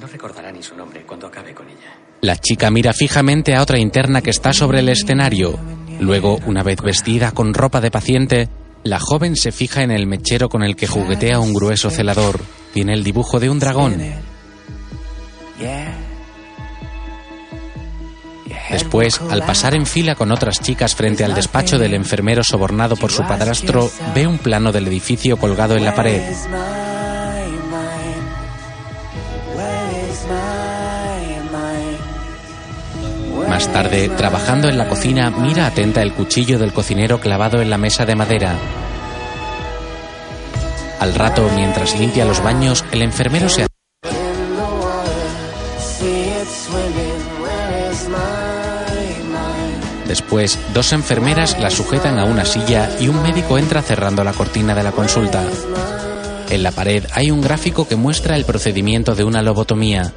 No 0.00 0.06
recordará 0.06 0.52
ni 0.52 0.62
su 0.62 0.76
nombre 0.76 1.02
cuando 1.06 1.26
acabe 1.26 1.54
con 1.54 1.68
ella. 1.68 1.96
La 2.20 2.36
chica 2.36 2.70
mira 2.70 2.92
fijamente 2.92 3.54
a 3.54 3.62
otra 3.62 3.78
interna 3.78 4.20
que 4.20 4.30
está 4.30 4.52
sobre 4.52 4.80
el 4.80 4.88
escenario. 4.88 5.58
Luego, 6.00 6.38
una 6.46 6.62
vez 6.62 6.82
vestida 6.82 7.32
con 7.32 7.54
ropa 7.54 7.80
de 7.80 7.90
paciente, 7.90 8.48
la 8.84 8.98
joven 9.00 9.36
se 9.36 9.52
fija 9.52 9.82
en 9.82 9.90
el 9.90 10.06
mechero 10.06 10.48
con 10.48 10.62
el 10.62 10.76
que 10.76 10.86
juguetea 10.86 11.40
un 11.40 11.54
grueso 11.54 11.90
celador. 11.90 12.40
Tiene 12.72 12.92
el 12.92 13.04
dibujo 13.04 13.40
de 13.40 13.50
un 13.50 13.58
dragón. 13.58 13.96
Después, 18.70 19.20
al 19.30 19.42
pasar 19.44 19.74
en 19.74 19.86
fila 19.86 20.14
con 20.14 20.32
otras 20.32 20.60
chicas 20.60 20.94
frente 20.94 21.24
al 21.24 21.34
despacho 21.34 21.78
del 21.78 21.94
enfermero 21.94 22.42
sobornado 22.44 22.96
por 22.96 23.10
su 23.10 23.22
padrastro, 23.22 23.90
ve 24.14 24.26
un 24.26 24.38
plano 24.38 24.72
del 24.72 24.88
edificio 24.88 25.36
colgado 25.36 25.76
en 25.76 25.84
la 25.84 25.94
pared. 25.94 26.22
Más 33.56 33.72
tarde, 33.72 34.10
trabajando 34.10 34.68
en 34.68 34.76
la 34.76 34.86
cocina, 34.86 35.30
mira 35.30 35.66
atenta 35.66 36.02
el 36.02 36.12
cuchillo 36.12 36.58
del 36.58 36.74
cocinero 36.74 37.20
clavado 37.20 37.62
en 37.62 37.70
la 37.70 37.78
mesa 37.78 38.04
de 38.04 38.14
madera. 38.14 38.54
Al 41.00 41.14
rato, 41.14 41.48
mientras 41.54 41.98
limpia 41.98 42.26
los 42.26 42.42
baños, 42.42 42.84
el 42.92 43.00
enfermero 43.00 43.48
se 43.48 43.66
Después, 50.06 50.58
dos 50.74 50.92
enfermeras 50.92 51.58
la 51.58 51.70
sujetan 51.70 52.18
a 52.18 52.26
una 52.26 52.44
silla 52.44 52.90
y 53.00 53.08
un 53.08 53.22
médico 53.22 53.56
entra 53.56 53.80
cerrando 53.80 54.22
la 54.22 54.34
cortina 54.34 54.74
de 54.74 54.82
la 54.82 54.92
consulta. 54.92 55.42
En 56.50 56.62
la 56.62 56.72
pared 56.72 57.06
hay 57.14 57.30
un 57.30 57.40
gráfico 57.40 57.88
que 57.88 57.96
muestra 57.96 58.36
el 58.36 58.44
procedimiento 58.44 59.14
de 59.14 59.24
una 59.24 59.40
lobotomía. 59.40 60.12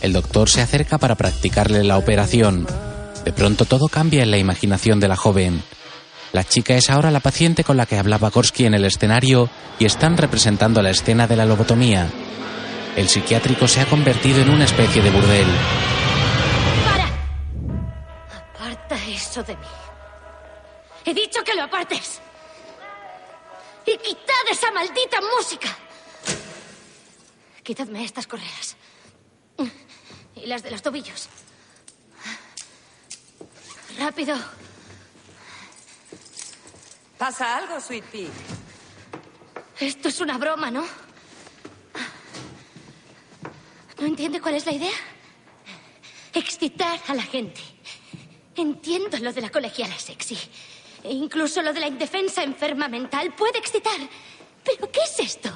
El 0.00 0.12
doctor 0.12 0.48
se 0.48 0.60
acerca 0.60 0.98
para 0.98 1.16
practicarle 1.16 1.82
la 1.82 1.98
operación. 1.98 2.66
De 3.24 3.32
pronto 3.32 3.64
todo 3.64 3.88
cambia 3.88 4.22
en 4.22 4.30
la 4.30 4.38
imaginación 4.38 5.00
de 5.00 5.08
la 5.08 5.16
joven. 5.16 5.62
La 6.32 6.44
chica 6.44 6.74
es 6.76 6.90
ahora 6.90 7.10
la 7.10 7.20
paciente 7.20 7.64
con 7.64 7.76
la 7.76 7.86
que 7.86 7.98
hablaba 7.98 8.30
Korsky 8.30 8.66
en 8.66 8.74
el 8.74 8.84
escenario 8.84 9.48
y 9.78 9.86
están 9.86 10.16
representando 10.16 10.82
la 10.82 10.90
escena 10.90 11.26
de 11.26 11.36
la 11.36 11.46
lobotomía. 11.46 12.08
El 12.96 13.08
psiquiátrico 13.08 13.66
se 13.66 13.80
ha 13.80 13.86
convertido 13.86 14.40
en 14.40 14.50
una 14.50 14.64
especie 14.64 15.02
de 15.02 15.10
burdel. 15.10 15.46
¡Para! 16.84 17.06
Aparta 18.36 18.96
eso 19.08 19.42
de 19.42 19.56
mí. 19.56 19.66
He 21.04 21.14
dicho 21.14 21.42
que 21.44 21.54
lo 21.54 21.62
apartes. 21.64 22.20
Y 23.86 23.96
quitad 23.96 24.44
esa 24.50 24.70
maldita 24.70 25.18
música. 25.36 25.68
Quitadme 27.62 28.04
estas 28.04 28.26
correas. 28.26 28.76
Y 30.42 30.46
las 30.46 30.62
de 30.62 30.70
los 30.70 30.82
tobillos. 30.82 31.28
Rápido. 33.98 34.36
¿Pasa 37.18 37.56
algo, 37.56 37.80
Sweet 37.80 38.04
Pea? 38.04 38.28
Esto 39.80 40.08
es 40.08 40.20
una 40.20 40.38
broma, 40.38 40.70
¿no? 40.70 40.84
¿No 43.98 44.06
entiende 44.06 44.40
cuál 44.40 44.54
es 44.54 44.66
la 44.66 44.72
idea? 44.72 44.94
Excitar 46.32 47.00
a 47.08 47.14
la 47.14 47.22
gente. 47.22 47.60
Entiendo 48.54 49.18
lo 49.18 49.32
de 49.32 49.40
la 49.40 49.50
colegiala 49.50 49.98
sexy. 49.98 50.38
E 51.02 51.12
incluso 51.12 51.62
lo 51.62 51.72
de 51.72 51.80
la 51.80 51.88
indefensa 51.88 52.42
enferma 52.42 52.88
mental 52.88 53.34
puede 53.34 53.58
excitar. 53.58 53.98
¿Pero 54.64 54.90
qué 54.90 55.00
es 55.00 55.18
esto? 55.18 55.50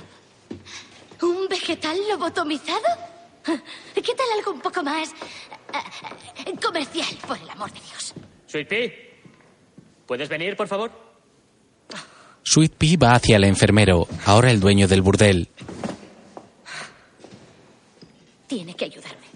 ¿Un 1.21 1.47
vegetal 1.49 1.97
lobotomizado? 2.09 3.12
¿Qué 3.95 4.15
tal 4.15 4.27
algo 4.39 4.53
un 4.53 4.61
poco 4.61 4.83
más 4.83 5.11
eh, 5.11 6.57
comercial, 6.63 7.09
por 7.27 7.39
el 7.39 7.51
amor 7.51 7.73
de 7.73 7.81
Dios? 7.81 8.15
Sweet 8.47 8.69
Pea, 8.69 8.91
¿puedes 10.07 10.29
venir, 10.29 10.57
por 10.57 10.69
favor? 10.69 10.91
Sweet 12.43 12.75
Pea 12.75 12.97
va 13.03 13.15
hacia 13.15 13.37
el 13.37 13.45
enfermero, 13.45 14.07
ahora 14.27 14.51
el 14.51 14.61
dueño 14.61 14.87
del 14.89 15.03
burdel. 15.03 15.49
Tiene 18.47 18.75
que 18.75 18.85
ayudarme. 18.85 19.27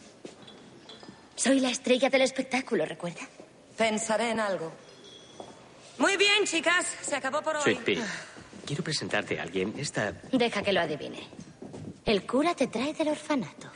Soy 1.35 1.61
la 1.61 1.71
estrella 1.71 2.11
del 2.11 2.23
espectáculo, 2.23 2.85
¿recuerda? 2.85 3.23
Pensaré 3.77 4.31
en 4.31 4.41
algo. 4.41 4.73
Muy 5.99 6.17
bien, 6.17 6.45
chicas. 6.45 6.87
Se 7.01 7.17
acabó 7.17 7.41
por 7.43 7.57
hoy. 7.57 7.63
Sweet 7.63 7.81
Pea, 7.81 8.07
quiero 8.67 8.85
presentarte 8.85 9.39
a 9.39 9.43
alguien. 9.43 9.75
Esta... 9.79 10.13
Deja 10.33 10.63
que 10.63 10.73
lo 10.73 10.81
adivine. 10.81 11.27
El 12.05 12.27
cura 12.27 12.55
te 12.55 12.67
trae 12.69 12.93
del 12.93 13.09
orfanato. 13.09 13.71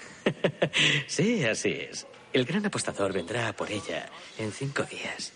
Sí, 1.07 1.45
así 1.45 1.73
es. 1.73 2.07
El 2.33 2.45
gran 2.45 2.65
apostador 2.67 3.13
vendrá 3.13 3.53
por 3.53 3.71
ella 3.71 4.09
en 4.39 4.53
cinco 4.53 4.83
días. 4.85 5.33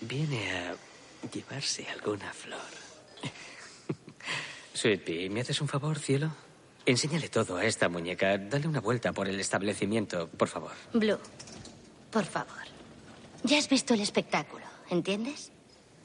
Viene 0.00 0.50
a 0.52 0.74
llevarse 1.32 1.86
alguna 1.88 2.32
flor. 2.32 2.60
Sweet 4.74 5.04
Pea, 5.04 5.30
¿me 5.30 5.40
haces 5.40 5.60
un 5.60 5.68
favor, 5.68 5.98
cielo? 5.98 6.30
Enséñale 6.84 7.28
todo 7.28 7.56
a 7.56 7.64
esta 7.64 7.88
muñeca. 7.88 8.38
Dale 8.38 8.68
una 8.68 8.80
vuelta 8.80 9.12
por 9.12 9.28
el 9.28 9.40
establecimiento, 9.40 10.28
por 10.28 10.48
favor. 10.48 10.72
Blue, 10.92 11.18
por 12.10 12.24
favor. 12.24 12.64
Ya 13.42 13.58
has 13.58 13.68
visto 13.68 13.94
el 13.94 14.00
espectáculo, 14.00 14.64
¿entiendes? 14.90 15.50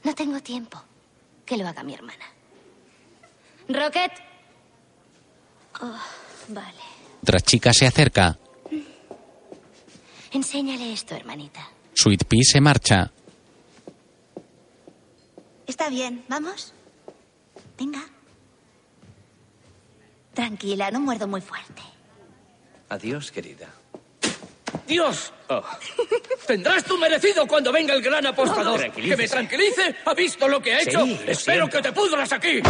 No 0.04 0.14
tengo 0.14 0.40
tiempo. 0.40 0.82
Que 1.44 1.56
lo 1.56 1.66
haga 1.66 1.82
mi 1.82 1.94
hermana. 1.94 2.24
Rocket. 3.68 4.12
Oh, 5.80 5.98
vale. 6.48 7.01
Otra 7.22 7.40
chica 7.40 7.72
se 7.72 7.86
acerca. 7.86 8.36
Enséñale 10.32 10.92
esto, 10.92 11.14
hermanita. 11.14 11.68
Sweet 11.94 12.24
Pea 12.24 12.40
se 12.42 12.60
marcha. 12.60 13.12
Está 15.66 15.88
bien, 15.88 16.24
¿vamos? 16.28 16.72
Venga. 17.78 18.00
Tranquila, 20.34 20.90
no 20.90 21.00
muerdo 21.00 21.28
muy 21.28 21.40
fuerte. 21.40 21.82
Adiós, 22.88 23.30
querida. 23.30 23.68
¡Dios! 24.86 25.32
Tendrás 26.46 26.84
tu 26.84 26.98
merecido 26.98 27.46
cuando 27.46 27.70
venga 27.70 27.94
el 27.94 28.02
gran 28.02 28.26
apostador. 28.26 28.80
Tranquilícese. 28.80 29.16
¿Que 29.16 29.22
me 29.22 29.28
tranquilice? 29.28 29.96
¿Ha 30.04 30.14
visto 30.14 30.48
lo 30.48 30.60
que 30.60 30.74
ha 30.74 30.80
Sí, 30.80 30.88
hecho? 30.90 30.98
lo 31.06 31.12
Espero 31.30 31.66
siento. 31.66 31.68
que 31.76 31.82
te 31.82 31.92
pudras 31.92 32.32
aquí. 32.32 32.60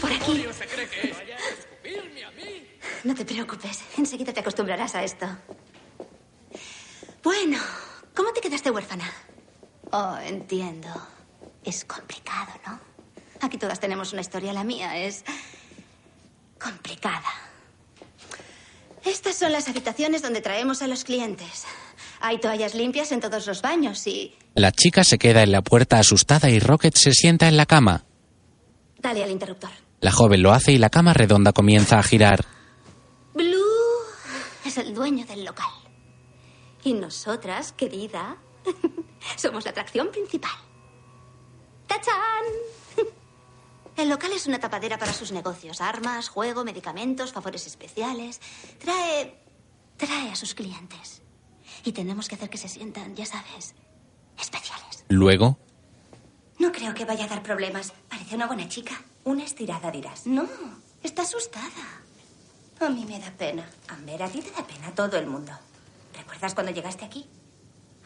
Por 0.00 0.12
aquí. 0.12 0.44
se 0.58 0.66
cree 0.66 0.88
que 0.88 1.00
es? 1.10 1.16
¿Escupirme 1.58 2.24
a 2.24 2.30
mí? 2.32 2.66
No 3.04 3.14
te 3.14 3.24
preocupes, 3.24 3.80
enseguida 3.96 4.32
te 4.32 4.40
acostumbrarás 4.40 4.94
a 4.94 5.02
esto. 5.02 5.26
Bueno, 7.22 7.58
¿cómo 8.14 8.32
te 8.32 8.40
quedaste 8.40 8.70
huérfana? 8.70 9.10
Oh, 9.90 10.16
entiendo. 10.24 10.88
Es 11.64 11.84
complicado, 11.84 12.52
¿no? 12.66 12.78
Aquí 13.40 13.56
todas 13.58 13.80
tenemos 13.80 14.12
una 14.12 14.20
historia, 14.20 14.52
la 14.52 14.64
mía 14.64 14.98
es 14.98 15.24
complicada. 16.62 17.22
Estas 19.04 19.36
son 19.36 19.52
las 19.52 19.68
habitaciones 19.68 20.20
donde 20.20 20.42
traemos 20.42 20.82
a 20.82 20.86
los 20.86 21.04
clientes. 21.04 21.64
Hay 22.20 22.38
toallas 22.38 22.74
limpias 22.74 23.12
en 23.12 23.20
todos 23.20 23.46
los 23.46 23.62
baños 23.62 24.06
y... 24.06 24.34
La 24.54 24.72
chica 24.72 25.04
se 25.04 25.18
queda 25.18 25.42
en 25.42 25.52
la 25.52 25.62
puerta 25.62 25.98
asustada 25.98 26.50
y 26.50 26.58
Rocket 26.58 26.94
se 26.94 27.12
sienta 27.12 27.48
en 27.48 27.56
la 27.56 27.64
cama. 27.64 28.04
Dale 28.98 29.24
al 29.24 29.30
interruptor. 29.30 29.70
La 30.00 30.12
joven 30.12 30.42
lo 30.42 30.52
hace 30.52 30.72
y 30.72 30.78
la 30.78 30.90
cama 30.90 31.14
redonda 31.14 31.52
comienza 31.52 31.98
a 31.98 32.02
girar. 32.02 32.44
Es 34.70 34.78
el 34.78 34.94
dueño 34.94 35.26
del 35.26 35.44
local. 35.44 35.72
Y 36.84 36.92
nosotras, 36.92 37.72
querida, 37.72 38.36
somos 39.36 39.64
la 39.64 39.72
atracción 39.72 40.12
principal. 40.12 40.52
¡Tachán! 41.88 42.44
El 43.96 44.08
local 44.08 44.30
es 44.32 44.46
una 44.46 44.60
tapadera 44.60 44.96
para 44.96 45.12
sus 45.12 45.32
negocios. 45.32 45.80
Armas, 45.80 46.28
juego, 46.28 46.62
medicamentos, 46.62 47.32
favores 47.32 47.66
especiales. 47.66 48.40
Trae... 48.78 49.42
trae 49.96 50.30
a 50.30 50.36
sus 50.36 50.54
clientes. 50.54 51.20
Y 51.84 51.90
tenemos 51.90 52.28
que 52.28 52.36
hacer 52.36 52.48
que 52.48 52.56
se 52.56 52.68
sientan, 52.68 53.16
ya 53.16 53.26
sabes, 53.26 53.74
especiales. 54.38 55.04
Luego, 55.08 55.58
No 56.60 56.70
creo 56.70 56.94
que 56.94 57.04
vaya 57.04 57.24
a 57.24 57.28
dar 57.28 57.42
problemas. 57.42 57.92
Parece 58.08 58.36
una 58.36 58.46
buena 58.46 58.68
chica. 58.68 59.02
Una 59.24 59.42
estirada, 59.42 59.90
dirás. 59.90 60.28
No, 60.28 60.48
está 61.02 61.22
asustada. 61.22 61.99
A 62.80 62.88
mí 62.88 63.04
me 63.04 63.18
da 63.18 63.30
pena. 63.30 63.68
Amber, 63.88 64.22
a 64.22 64.28
ti 64.28 64.40
te 64.40 64.50
da 64.50 64.66
pena 64.66 64.94
todo 64.94 65.16
el 65.18 65.26
mundo. 65.26 65.52
¿Recuerdas 66.16 66.54
cuando 66.54 66.72
llegaste 66.72 67.04
aquí? 67.04 67.26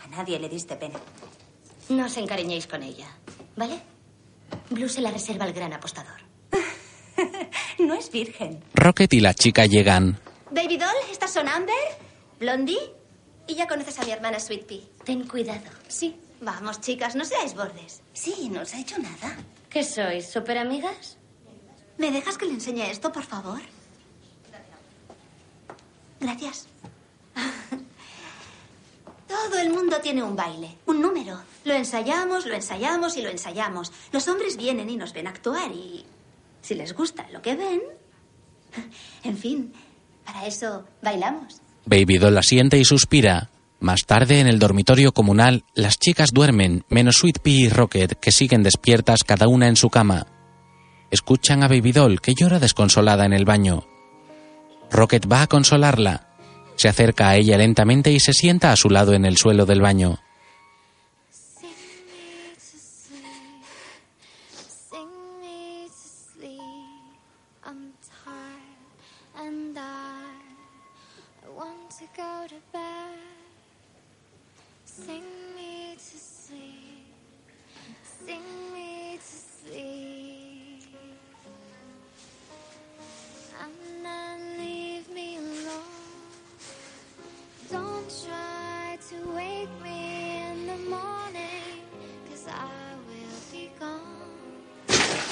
A 0.05 0.09
nadie 0.09 0.39
le 0.39 0.49
diste 0.49 0.77
pena. 0.77 0.99
No 1.89 2.07
os 2.07 2.17
encariñéis 2.17 2.67
con 2.67 2.83
ella, 2.83 3.07
¿vale? 3.57 3.81
Blue 4.71 4.89
se 4.89 5.01
la 5.01 5.11
reserva 5.11 5.45
al 5.45 5.53
gran 5.53 5.73
apostador. 5.73 6.21
No 7.79 7.95
es 7.95 8.11
virgen. 8.11 8.63
Rocket 8.73 9.13
y 9.15 9.21
la 9.21 9.35
chica 9.35 9.67
llegan. 9.67 10.19
Baby 10.51 10.77
Doll, 10.79 10.95
¿estas 11.11 11.33
son 11.33 11.49
Amber? 11.49 11.75
¿Blondie? 12.39 12.79
Y 13.49 13.57
ya 13.57 13.67
conoces 13.67 13.99
a 13.99 14.05
mi 14.05 14.13
hermana 14.13 14.39
Sweet 14.41 14.65
Pea. 14.67 14.81
Ten 15.05 15.27
cuidado. 15.27 15.71
Sí. 15.89 16.17
Vamos, 16.41 16.81
chicas, 16.81 17.15
no 17.17 17.25
seáis 17.25 17.55
bordes. 17.55 18.01
Sí, 18.13 18.49
no 18.51 18.63
os 18.63 18.73
ha 18.75 18.81
hecho 18.81 18.97
nada. 18.99 19.37
¿Qué 19.69 19.83
sois? 19.83 20.31
¿Súper 20.31 20.57
amigas? 20.59 21.19
¿Me 21.99 22.11
dejas 22.11 22.39
que 22.39 22.47
le 22.47 22.53
enseñe 22.53 22.91
esto, 22.91 23.11
por 23.13 23.25
favor? 23.25 23.61
Gracias. 26.21 26.67
Todo 29.29 29.59
el 29.59 29.71
mundo 29.71 29.99
tiene 30.01 30.23
un 30.23 30.37
baile, 30.37 30.77
un 30.87 31.01
número. 31.01 31.41
Lo 31.65 31.75
ensayamos, 31.75 32.47
lo 32.47 32.55
ensayamos 32.55 33.17
y 33.17 33.23
lo 33.23 33.31
ensayamos. 33.31 33.93
Los 34.13 34.29
hombres 34.29 34.57
vienen 34.57 34.89
y 34.91 34.97
nos 34.97 35.13
ven 35.13 35.27
actuar 35.27 35.73
y 35.73 36.05
si 36.63 36.75
les 36.75 36.95
gusta 36.95 37.27
lo 37.33 37.43
que 37.43 37.57
ven, 37.57 37.81
en 39.23 39.37
fin, 39.37 39.73
para 40.25 40.47
eso 40.47 40.85
bailamos. 41.03 41.61
Baby 41.85 42.19
Doll 42.19 42.39
asiente 42.39 42.79
y 42.79 42.85
suspira. 42.85 43.51
Más 43.81 44.07
tarde, 44.07 44.41
en 44.41 44.47
el 44.47 44.59
dormitorio 44.59 45.13
comunal, 45.13 45.65
las 45.75 45.99
chicas 45.99 46.31
duermen, 46.33 46.85
menos 46.89 47.17
Sweet 47.17 47.41
Pea 47.41 47.53
y 47.53 47.69
Rocket, 47.69 48.19
que 48.19 48.33
siguen 48.33 48.63
despiertas 48.63 49.25
cada 49.25 49.47
una 49.47 49.69
en 49.69 49.77
su 49.77 49.91
cama. 49.91 50.27
Escuchan 51.11 51.63
a 51.63 51.69
Baby 51.69 51.93
Doll, 51.93 52.21
que 52.23 52.35
llora 52.35 52.59
desconsolada 52.59 53.27
en 53.27 53.35
el 53.35 53.45
baño. 53.45 53.85
Rocket 54.95 55.27
va 55.31 55.43
a 55.43 55.47
consolarla. 55.49 56.29
Se 56.77 56.89
acerca 56.89 57.29
a 57.29 57.37
ella 57.37 57.59
lentamente 57.59 58.13
y 58.13 58.21
se 58.21 58.33
sienta 58.33 58.71
a 58.71 58.77
su 58.77 58.89
lado 58.89 59.13
en 59.13 59.25
el 59.25 59.37
suelo 59.37 59.67
del 59.67 59.81
baño. 59.81 60.21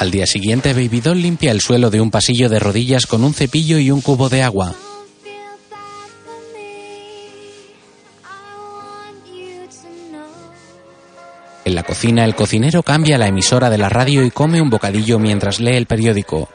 Al 0.03 0.11
día 0.11 0.27
siguiente, 0.27 0.73
Baby 0.73 1.01
limpia 1.15 1.53
el 1.53 1.61
suelo 1.61 1.89
de 1.89 2.01
un 2.01 2.11
pasillo 2.11 2.49
de 2.49 2.59
rodillas 2.59 3.07
con 3.07 3.23
un 3.23 3.35
cepillo 3.35 3.79
y 3.79 3.93
un 3.93 4.01
cubo 4.01 4.29
de 4.29 4.43
agua. 4.43 4.75
En 11.65 11.75
la 11.77 11.85
cocina, 11.85 12.25
el 12.25 12.35
cocinero 12.35 12.83
cambia 12.83 13.17
la 13.17 13.29
emisora 13.29 13.71
de 13.71 13.79
la 13.79 13.89
radio 13.89 14.25
y 14.25 14.33
come 14.33 14.61
un 14.61 14.71
bocadillo 14.71 15.21
mientras 15.21 15.61
lee 15.61 15.77
el 15.77 15.87
periódico. 15.87 16.49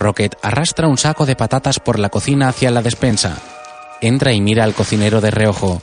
Rocket 0.00 0.34
arrastra 0.42 0.88
un 0.88 0.98
saco 0.98 1.24
de 1.24 1.36
patatas 1.36 1.78
por 1.78 2.00
la 2.00 2.08
cocina 2.08 2.48
hacia 2.48 2.72
la 2.72 2.82
despensa. 2.82 3.38
Entra 4.00 4.32
y 4.32 4.40
mira 4.40 4.64
al 4.64 4.74
cocinero 4.74 5.20
de 5.20 5.30
reojo. 5.30 5.80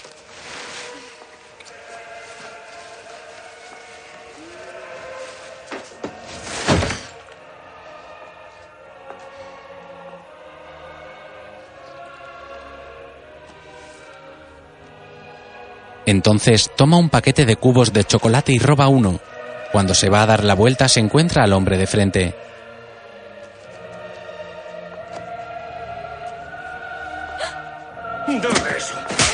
Entonces 16.10 16.72
toma 16.76 16.98
un 16.98 17.10
paquete 17.10 17.46
de 17.46 17.56
cubos 17.56 17.94
de 17.94 18.04
chocolate 18.04 18.52
y 18.52 18.58
roba 18.58 18.88
uno. 18.88 19.20
Cuando 19.72 19.94
se 19.94 20.10
va 20.10 20.24
a 20.24 20.26
dar 20.26 20.44
la 20.44 20.56
vuelta 20.56 20.90
se 20.90 21.00
encuentra 21.00 21.44
al 21.44 21.54
hombre 21.54 21.78
de 21.78 21.86
frente. 21.86 22.36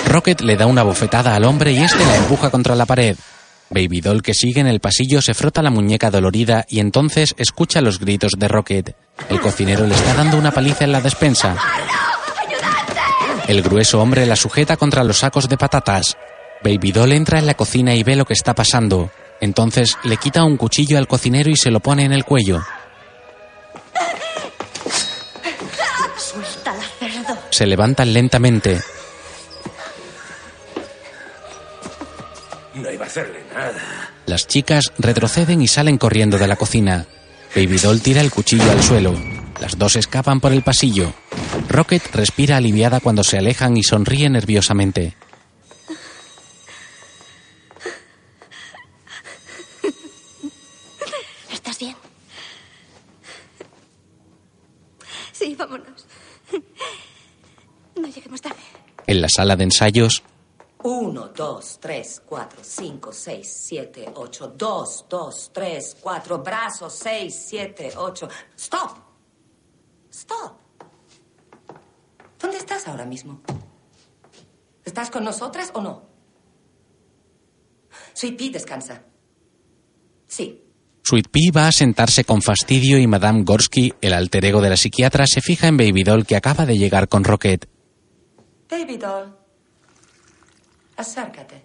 Rocket 0.07 0.41
le 0.41 0.57
da 0.57 0.65
una 0.65 0.83
bofetada 0.83 1.33
al 1.33 1.45
hombre 1.45 1.71
y 1.71 1.77
este 1.77 2.05
la 2.05 2.17
empuja 2.17 2.49
contra 2.49 2.75
la 2.75 2.85
pared. 2.85 3.15
Baby 3.69 4.01
Doll, 4.01 4.21
que 4.21 4.33
sigue 4.33 4.59
en 4.59 4.67
el 4.67 4.81
pasillo, 4.81 5.21
se 5.21 5.33
frota 5.33 5.61
la 5.61 5.69
muñeca 5.69 6.11
dolorida 6.11 6.65
y 6.67 6.81
entonces 6.81 7.33
escucha 7.38 7.79
los 7.79 7.99
gritos 7.99 8.33
de 8.38 8.49
Rocket. 8.49 8.95
El 9.29 9.39
cocinero 9.39 9.88
le 9.88 9.95
está 9.95 10.13
dando 10.13 10.38
una 10.38 10.51
paliza 10.51 10.83
en 10.83 10.91
la 10.91 10.99
despensa. 10.99 11.55
El 13.47 13.61
grueso 13.61 14.01
hombre 14.01 14.25
la 14.25 14.35
sujeta 14.35 14.75
contra 14.75 15.05
los 15.05 15.19
sacos 15.19 15.47
de 15.47 15.55
patatas. 15.55 16.17
Baby 16.65 16.91
Doll 16.91 17.12
entra 17.12 17.38
en 17.38 17.45
la 17.45 17.54
cocina 17.54 17.93
y 17.93 18.01
ve 18.01 18.15
lo 18.15 18.25
que 18.25 18.34
está 18.34 18.56
pasando. 18.56 19.12
Entonces 19.39 19.99
le 20.04 20.17
quita 20.17 20.43
un 20.43 20.58
cuchillo 20.58 20.97
al 20.97 21.08
cocinero 21.08 21.51
y 21.51 21.56
se 21.56 21.69
lo 21.69 21.80
pone 21.80 22.06
en 22.06 22.12
el 22.12 22.25
cuello. 22.25 22.60
Suéltala, 26.17 26.82
cerdo. 26.97 27.38
Se 27.51 27.67
levantan 27.67 28.12
lentamente. 28.12 28.82
No 32.73 32.91
iba 32.91 33.04
a 33.04 33.08
hacerle 33.08 33.43
nada. 33.54 34.12
Las 34.25 34.47
chicas 34.47 34.91
retroceden 34.97 35.62
y 35.62 35.67
salen 35.67 35.99
corriendo 35.99 36.39
de 36.39 36.47
la 36.47 36.56
cocina. 36.56 37.06
Baby 37.56 37.78
Doll 37.78 38.01
tira 38.01 38.21
el 38.21 38.32
cuchillo 38.32 38.71
al 38.71 38.82
suelo. 38.82 39.13
Las 39.62 39.78
dos 39.78 39.97
escapan 39.97 40.39
por 40.39 40.51
el 40.51 40.63
pasillo. 40.63 41.13
Rocket 41.69 42.04
respira 42.15 42.58
aliviada 42.58 43.01
cuando 43.01 43.23
se 43.23 43.38
alejan 43.38 43.78
y 43.78 43.84
sonríe 43.84 44.32
nerviosamente. 44.32 45.15
¿Estás 51.51 51.80
bien? 51.80 51.95
Sí, 55.37 55.53
vámonos. 55.55 56.05
No 57.95 58.07
lleguemos 58.07 58.41
tarde. 58.41 58.59
En 59.05 59.21
la 59.21 59.27
sala 59.29 59.55
de 59.57 59.65
ensayos, 59.65 60.23
Uno, 60.83 61.29
dos, 61.29 61.79
tres, 61.79 62.21
cuatro, 62.25 62.59
cinco, 62.63 63.11
seis, 63.11 63.65
siete, 63.67 64.05
ocho. 64.15 64.47
Dos, 64.49 65.05
dos, 65.09 65.49
tres, 65.51 65.97
cuatro. 65.99 66.39
Brazos, 66.39 66.93
seis, 66.93 67.45
siete, 67.49 67.91
ocho. 67.97 68.29
Stop. 68.55 68.97
Stop. 70.11 70.53
¿Dónde 72.39 72.57
estás 72.57 72.87
ahora 72.87 73.05
mismo? 73.05 73.41
¿Estás 74.85 75.09
con 75.09 75.23
nosotras 75.23 75.71
o 75.73 75.81
no? 75.81 76.03
Sweet 78.13 78.37
Pea 78.37 78.51
descansa. 78.51 79.01
Sí. 80.27 80.64
Sweet 81.07 81.27
Pea 81.29 81.51
va 81.55 81.67
a 81.67 81.71
sentarse 81.71 82.23
con 82.23 82.41
fastidio 82.41 82.97
y 82.97 83.05
Madame 83.05 83.43
Gorsky, 83.43 83.93
el 84.01 84.13
alter 84.13 84.43
ego 84.45 84.59
de 84.59 84.71
la 84.71 84.77
psiquiatra, 84.77 85.25
se 85.27 85.39
fija 85.39 85.67
en 85.67 85.77
Baby 85.77 86.03
Doll 86.03 86.25
que 86.25 86.35
acaba 86.35 86.65
de 86.65 86.79
llegar 86.79 87.07
con 87.07 87.23
Rocket. 87.23 87.67
Baby 88.67 88.97
doll. 88.97 89.35
Acércate. 90.97 91.63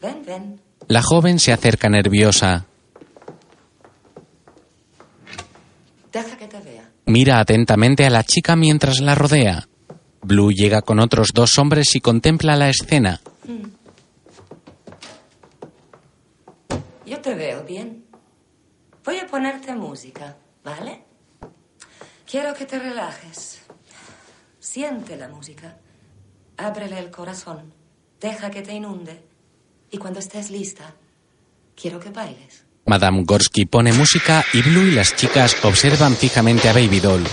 Ven, 0.00 0.22
ven. 0.24 0.60
La 0.88 1.02
joven 1.02 1.38
se 1.38 1.52
acerca 1.52 1.90
nerviosa. 1.90 2.64
Deja 6.10 6.36
que 6.38 6.48
te 6.48 6.60
vea. 6.60 6.90
Mira 7.04 7.38
atentamente 7.38 8.06
a 8.06 8.10
la 8.10 8.24
chica 8.24 8.56
mientras 8.56 9.00
la 9.00 9.14
rodea. 9.14 9.68
Blue 10.22 10.52
llega 10.52 10.80
con 10.80 11.00
otros 11.00 11.32
dos 11.34 11.58
hombres 11.58 11.94
y 11.96 12.00
contempla 12.00 12.56
la 12.56 12.70
escena. 12.70 13.20
Hmm. 13.46 13.71
Te 17.22 17.34
veo 17.34 17.62
bien. 17.62 18.04
Voy 19.04 19.18
a 19.18 19.26
ponerte 19.26 19.74
música, 19.74 20.36
¿vale? 20.62 21.04
Quiero 22.28 22.52
que 22.54 22.66
te 22.66 22.78
relajes. 22.78 23.62
Siente 24.58 25.16
la 25.16 25.28
música. 25.28 25.78
Ábrele 26.56 26.98
el 26.98 27.10
corazón. 27.10 27.72
Deja 28.20 28.50
que 28.50 28.62
te 28.62 28.72
inunde. 28.72 29.22
Y 29.90 29.98
cuando 29.98 30.20
estés 30.20 30.50
lista, 30.50 30.94
quiero 31.74 31.98
que 31.98 32.10
bailes. 32.10 32.64
Madame 32.86 33.22
Gorsky 33.24 33.66
pone 33.66 33.92
música 33.92 34.44
y 34.52 34.62
Blue 34.62 34.88
y 34.88 34.92
las 34.92 35.14
chicas 35.14 35.64
observan 35.64 36.16
fijamente 36.16 36.68
a 36.68 36.72
Baby 36.72 37.00
Doll. 37.00 37.24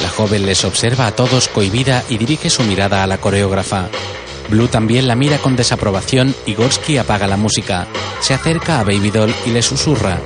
La 0.00 0.08
joven 0.08 0.44
les 0.46 0.64
observa 0.64 1.06
a 1.06 1.14
todos 1.14 1.48
cohibida 1.48 2.02
y 2.08 2.18
dirige 2.18 2.50
su 2.50 2.62
mirada 2.64 3.02
a 3.02 3.06
la 3.06 3.18
coreógrafa. 3.18 3.88
Blue 4.48 4.68
también 4.68 5.08
la 5.08 5.16
mira 5.16 5.38
con 5.38 5.56
desaprobación 5.56 6.34
y 6.46 6.54
Gorsky 6.54 6.98
apaga 6.98 7.26
la 7.26 7.36
música. 7.36 7.86
Se 8.20 8.34
acerca 8.34 8.80
a 8.80 8.84
Baby 8.84 9.10
Doll 9.10 9.34
y 9.46 9.50
le 9.50 9.62
susurra. 9.62 10.20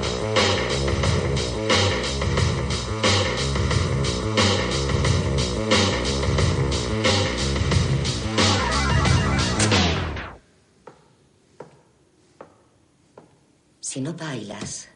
Si 13.81 14.01
no 14.03 14.13
bailas, 14.13 14.89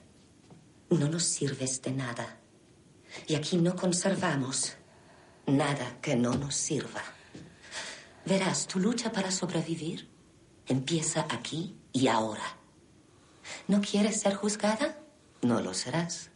no 0.91 1.09
nos 1.09 1.25
sirves 1.25 1.81
de 1.81 1.93
nada. 1.93 2.37
Y 3.27 3.35
aquí 3.35 3.57
no 3.57 3.75
conservamos 3.75 4.75
nada 5.47 5.97
que 6.03 6.17
no 6.17 6.35
nos 6.35 6.55
sirva. 6.55 7.03
Verás, 8.25 8.67
tu 8.67 8.79
lucha 8.79 9.13
para 9.13 9.31
sobrevivir 9.31 10.09
empieza 10.71 11.27
aquí 11.29 11.75
y 11.93 12.07
ahora. 12.07 12.57
¿No 13.67 13.81
quieres 13.81 14.21
ser 14.21 14.35
juzgada? 14.35 14.99
No 15.43 15.61
lo 15.61 15.75
serás. 15.75 16.31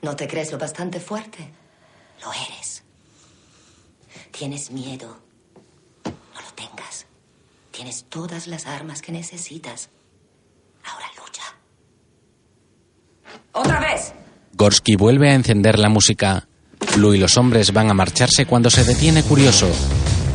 ¿No 0.00 0.14
te 0.14 0.28
crees 0.28 0.52
lo 0.52 0.58
bastante 0.58 1.00
fuerte? 1.00 1.52
Lo 2.22 2.32
eres. 2.32 2.84
Tienes 4.30 4.70
miedo. 4.70 5.18
No 6.04 6.40
lo 6.40 6.52
tengas. 6.54 7.06
Tienes 7.72 8.04
todas 8.08 8.46
las 8.46 8.66
armas 8.66 9.02
que 9.02 9.10
necesitas. 9.10 9.88
Ahora 10.84 11.06
lucha. 11.18 11.42
¡Otra 13.52 13.80
vez! 13.80 14.12
Gorsky 14.52 14.94
vuelve 14.94 15.30
a 15.30 15.34
encender 15.34 15.78
la 15.78 15.88
música. 15.88 16.46
Blue 16.94 17.14
y 17.14 17.18
los 17.18 17.36
hombres 17.36 17.72
van 17.72 17.90
a 17.90 17.94
marcharse 17.94 18.46
cuando 18.46 18.70
se 18.70 18.84
detiene 18.84 19.22
curioso. 19.22 19.68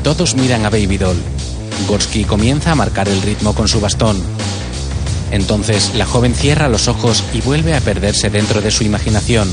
Todos 0.08 0.36
miran 0.36 0.66
a 0.66 0.70
Baby 0.70 0.98
Doll. 0.98 1.18
Gorsky 1.86 2.24
comienza 2.24 2.72
a 2.72 2.76
marcar 2.76 3.10
el 3.10 3.22
ritmo 3.22 3.54
con 3.54 3.68
su 3.68 3.82
bastón. 3.82 4.16
Entonces 5.32 5.96
la 5.96 6.06
joven 6.06 6.34
cierra 6.34 6.70
los 6.70 6.88
ojos 6.88 7.26
y 7.34 7.42
vuelve 7.42 7.76
a 7.76 7.82
perderse 7.82 8.30
dentro 8.30 8.62
de 8.62 8.72
su 8.72 8.86
imaginación. 8.86 9.50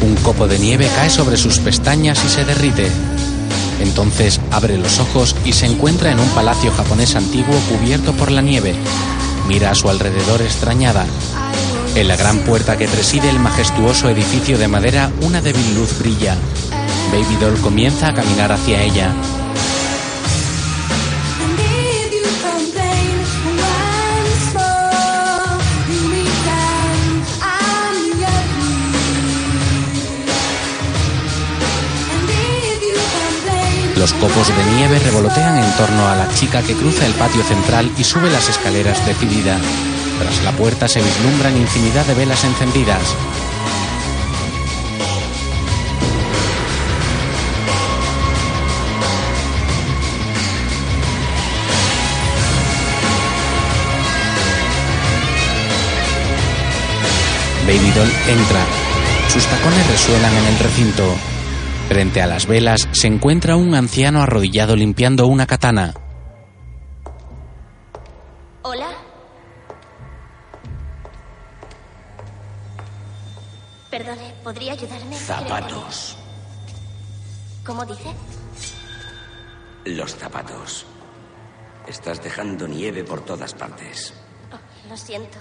Un 0.00 0.16
copo 0.22 0.48
de 0.48 0.58
nieve 0.58 0.88
cae 0.96 1.10
sobre 1.10 1.36
sus 1.36 1.58
pestañas 1.58 2.24
y 2.24 2.30
se 2.30 2.46
derrite. 2.46 2.90
Entonces 3.80 4.40
abre 4.50 4.78
los 4.78 4.98
ojos 4.98 5.34
y 5.44 5.52
se 5.52 5.66
encuentra 5.66 6.10
en 6.10 6.20
un 6.20 6.28
palacio 6.30 6.70
japonés 6.72 7.16
antiguo 7.16 7.54
cubierto 7.68 8.12
por 8.12 8.30
la 8.30 8.42
nieve. 8.42 8.74
Mira 9.48 9.70
a 9.70 9.74
su 9.74 9.88
alrededor 9.88 10.42
extrañada. 10.42 11.06
En 11.94 12.08
la 12.08 12.16
gran 12.16 12.38
puerta 12.38 12.78
que 12.78 12.88
preside 12.88 13.28
el 13.28 13.38
majestuoso 13.38 14.08
edificio 14.08 14.56
de 14.56 14.68
madera, 14.68 15.10
una 15.22 15.42
débil 15.42 15.74
luz 15.74 15.98
brilla. 15.98 16.36
Baby 17.10 17.36
Doll 17.40 17.60
comienza 17.60 18.08
a 18.08 18.14
caminar 18.14 18.52
hacia 18.52 18.82
ella. 18.82 19.12
Los 34.02 34.14
copos 34.14 34.48
de 34.48 34.64
nieve 34.74 34.98
revolotean 34.98 35.62
en 35.62 35.76
torno 35.76 36.08
a 36.08 36.16
la 36.16 36.28
chica 36.34 36.60
que 36.60 36.74
cruza 36.74 37.06
el 37.06 37.12
patio 37.12 37.44
central 37.44 37.88
y 37.96 38.02
sube 38.02 38.28
las 38.32 38.48
escaleras 38.48 39.06
decidida. 39.06 39.56
Tras 40.18 40.42
la 40.42 40.50
puerta 40.50 40.88
se 40.88 41.00
vislumbran 41.00 41.56
infinidad 41.56 42.04
de 42.06 42.14
velas 42.14 42.42
encendidas. 42.42 43.00
Baby 57.68 57.92
Doll 57.92 58.10
entra. 58.26 58.66
Sus 59.28 59.46
tacones 59.46 59.86
resuenan 59.86 60.36
en 60.38 60.46
el 60.46 60.58
recinto. 60.58 61.31
Frente 61.88 62.22
a 62.22 62.26
las 62.26 62.46
velas 62.46 62.88
se 62.92 63.06
encuentra 63.06 63.56
un 63.56 63.74
anciano 63.74 64.22
arrodillado 64.22 64.76
limpiando 64.76 65.26
una 65.26 65.46
katana. 65.46 65.94
Hola. 68.62 68.88
Perdone, 73.90 74.34
¿podría 74.42 74.72
ayudarme? 74.72 75.14
Zapatos. 75.16 76.16
¿Cómo 77.66 77.84
dice? 77.84 78.10
Los 79.84 80.16
zapatos. 80.16 80.86
Estás 81.86 82.22
dejando 82.22 82.66
nieve 82.66 83.04
por 83.04 83.20
todas 83.22 83.52
partes. 83.52 84.14
Oh, 84.50 84.88
lo 84.88 84.96
siento. 84.96 85.38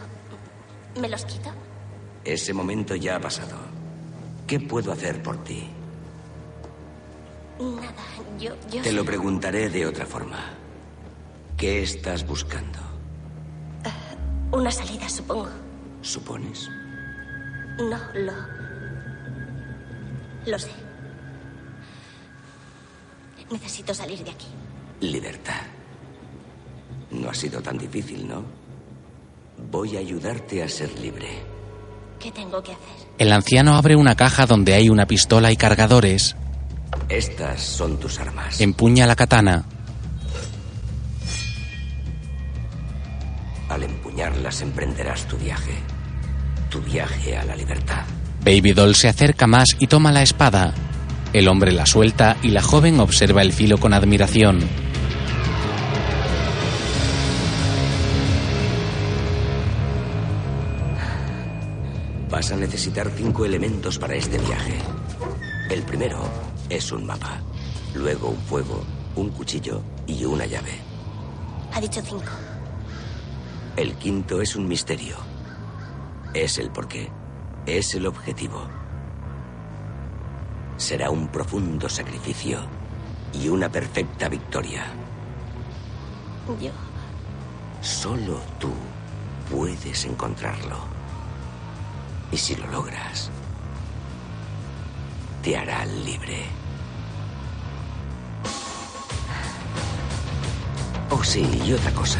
¿Me 0.99 1.08
los 1.08 1.23
quito? 1.25 1.49
Ese 2.25 2.54
momento 2.54 2.95
ya 2.95 3.15
ha 3.15 3.19
pasado. 3.19 3.56
¿Qué 4.45 4.60
puedo 4.60 4.91
hacer 4.91 5.23
por 5.23 5.43
ti? 5.43 5.69
Nada, 7.62 7.93
yo... 8.39 8.56
yo 8.71 8.82
Te 8.82 8.91
lo 8.91 9.06
preguntaré 9.06 9.69
de 9.69 9.86
otra 9.86 10.06
forma. 10.06 10.39
¿Qué 11.58 11.84
estás 11.84 12.26
buscando? 12.26 12.80
Una 14.52 14.71
salida, 14.71 15.08
supongo. 15.08 15.47
¿Supones? 16.02 16.69
No, 17.78 17.97
lo... 18.15 18.34
Lo 20.45 20.60
sé. 20.60 20.71
Necesito 23.50 23.93
salir 23.93 24.24
de 24.24 24.32
aquí. 24.32 24.47
Libertad. 25.02 25.62
No 27.12 27.30
ha 27.30 27.34
sido 27.34 27.62
tan 27.62 27.78
difícil, 27.78 28.28
¿no? 28.28 28.43
Voy 29.69 29.95
a 29.95 30.00
ayudarte 30.00 30.63
a 30.63 30.67
ser 30.67 30.97
libre. 31.00 31.43
¿Qué 32.19 32.32
tengo 32.32 32.62
que 32.62 32.71
hacer? 32.71 33.08
El 33.17 33.32
anciano 33.32 33.76
abre 33.76 33.95
una 33.95 34.15
caja 34.15 34.45
donde 34.45 34.74
hay 34.74 34.89
una 34.89 35.06
pistola 35.06 35.52
y 35.52 35.58
cargadores. 35.58 36.36
Estas 37.10 37.62
son 37.62 37.99
tus 37.99 38.19
armas. 38.19 38.62
Empuña 38.62 39.06
la 39.06 39.15
katana. 39.15 39.65
Al 43.69 43.84
empuñarlas 43.84 44.62
emprenderás 44.62 45.27
tu 45.27 45.38
viaje. 45.38 45.73
Tu 46.69 46.82
viaje 46.82 47.38
a 47.38 47.43
la 47.43 47.56
libertad. 47.56 48.04
Baby 48.43 48.73
Doll 48.73 48.95
se 48.95 49.08
acerca 49.08 49.45
más 49.47 49.75
y 49.80 49.88
toma 49.88 50.12
la 50.12 50.23
espada. 50.23 50.73
El 51.34 51.47
hombre 51.47 51.71
la 51.71 51.86
suelta 51.86 52.38
y 52.41 52.49
la 52.49 52.62
joven 52.62 52.99
observa 52.99 53.41
el 53.41 53.54
filo 53.54 53.77
con 53.77 53.93
admiración. 53.93 54.60
Vas 62.30 62.51
a 62.51 62.56
necesitar 62.56 63.12
cinco 63.15 63.45
elementos 63.45 63.99
para 63.99 64.15
este 64.15 64.38
viaje. 64.38 64.77
El 65.69 65.84
primero 65.84 66.50
es 66.71 66.91
un 66.93 67.05
mapa. 67.05 67.41
Luego 67.93 68.29
un 68.29 68.38
fuego, 68.38 68.84
un 69.15 69.29
cuchillo 69.29 69.81
y 70.07 70.23
una 70.23 70.45
llave. 70.45 70.71
Ha 71.73 71.81
dicho 71.81 72.01
cinco. 72.01 72.31
El 73.75 73.93
quinto 73.95 74.41
es 74.41 74.55
un 74.55 74.67
misterio. 74.67 75.17
Es 76.34 76.57
el 76.57 76.71
porqué. 76.71 77.10
Es 77.65 77.93
el 77.93 78.07
objetivo. 78.07 78.62
Será 80.77 81.10
un 81.10 81.27
profundo 81.27 81.89
sacrificio 81.89 82.60
y 83.34 83.49
una 83.49 83.69
perfecta 83.69 84.29
victoria. 84.29 84.86
Yo... 86.60 86.71
Solo 87.81 88.39
tú 88.60 88.71
puedes 89.49 90.05
encontrarlo. 90.05 90.77
Y 92.31 92.38
si 92.38 92.55
lo 92.55 92.67
logras, 92.67 93.29
te 95.41 95.57
hará 95.57 95.86
libre. 95.86 96.61
Oh, 101.12 101.24
sí, 101.24 101.45
y 101.65 101.74
otra 101.74 101.91
cosa. 101.91 102.19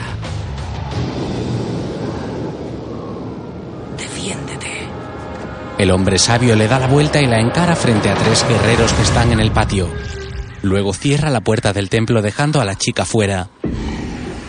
Defiéndete. 3.98 4.68
El 5.78 5.92
hombre 5.92 6.20
sabio 6.20 6.56
le 6.56 6.68
da 6.68 6.78
la 6.78 6.88
vuelta 6.88 7.22
y 7.22 7.26
la 7.26 7.40
encara 7.40 7.76
frente 7.76 8.10
a 8.10 8.16
tres 8.16 8.46
guerreros 8.48 8.92
que 8.92 9.02
están 9.04 9.32
en 9.32 9.40
el 9.40 9.52
patio. 9.52 9.90
Luego 10.62 10.94
cierra 10.94 11.30
la 11.30 11.42
puerta 11.42 11.72
del 11.72 11.90
templo 11.90 12.22
dejando 12.22 12.60
a 12.60 12.66
la 12.66 12.76
chica 12.76 13.06
fuera. 13.06 13.48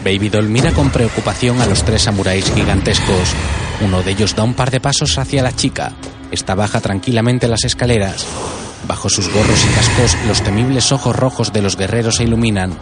Baby 0.05 0.29
Doll 0.29 0.49
mira 0.49 0.73
con 0.73 0.91
preocupación 0.91 1.61
a 1.61 1.67
los 1.67 1.85
tres 1.85 2.03
samuráis 2.03 2.53
gigantescos. 2.53 3.35
Uno 3.81 4.03
de 4.03 4.11
ellos 4.11 4.35
da 4.35 4.43
un 4.43 4.55
par 4.55 4.73
de 4.73 4.81
pasos 4.81 5.17
hacia 5.19 5.43
la 5.43 5.55
chica. 5.55 5.93
Esta 6.33 6.57
baja 6.57 6.81
tranquilamente 6.81 7.47
las 7.47 7.63
escaleras. 7.63 8.27
Bajo 8.89 9.09
sus 9.09 9.33
gorros 9.33 9.65
y 9.65 9.75
cascos, 9.75 10.17
los 10.27 10.43
temibles 10.43 10.91
ojos 10.91 11.15
rojos 11.15 11.53
de 11.53 11.63
los 11.63 11.77
guerreros 11.77 12.17
se 12.17 12.25
iluminan. 12.25 12.77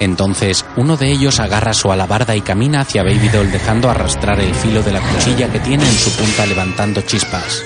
Entonces, 0.00 0.64
uno 0.76 0.96
de 0.96 1.10
ellos 1.10 1.40
agarra 1.40 1.72
su 1.72 1.90
alabarda 1.90 2.34
y 2.34 2.40
camina 2.40 2.80
hacia 2.80 3.02
Baby 3.02 3.28
Doll 3.28 3.52
dejando 3.52 3.90
arrastrar 3.90 4.40
el 4.40 4.54
filo 4.54 4.82
de 4.82 4.92
la 4.92 5.00
cuchilla 5.00 5.50
que 5.50 5.60
tiene 5.60 5.84
en 5.84 5.94
su 5.94 6.10
punta 6.10 6.46
levantando 6.46 7.00
chispas. 7.02 7.62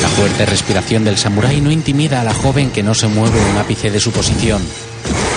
La 0.00 0.08
fuerte 0.08 0.46
respiración 0.46 1.04
del 1.04 1.16
samurái 1.16 1.60
no 1.60 1.70
intimida 1.70 2.20
a 2.20 2.24
la 2.24 2.34
joven 2.34 2.70
que 2.70 2.82
no 2.82 2.92
se 2.94 3.08
mueve 3.08 3.38
un 3.40 3.56
ápice 3.56 3.90
de 3.90 4.00
su 4.00 4.10
posición. 4.12 4.62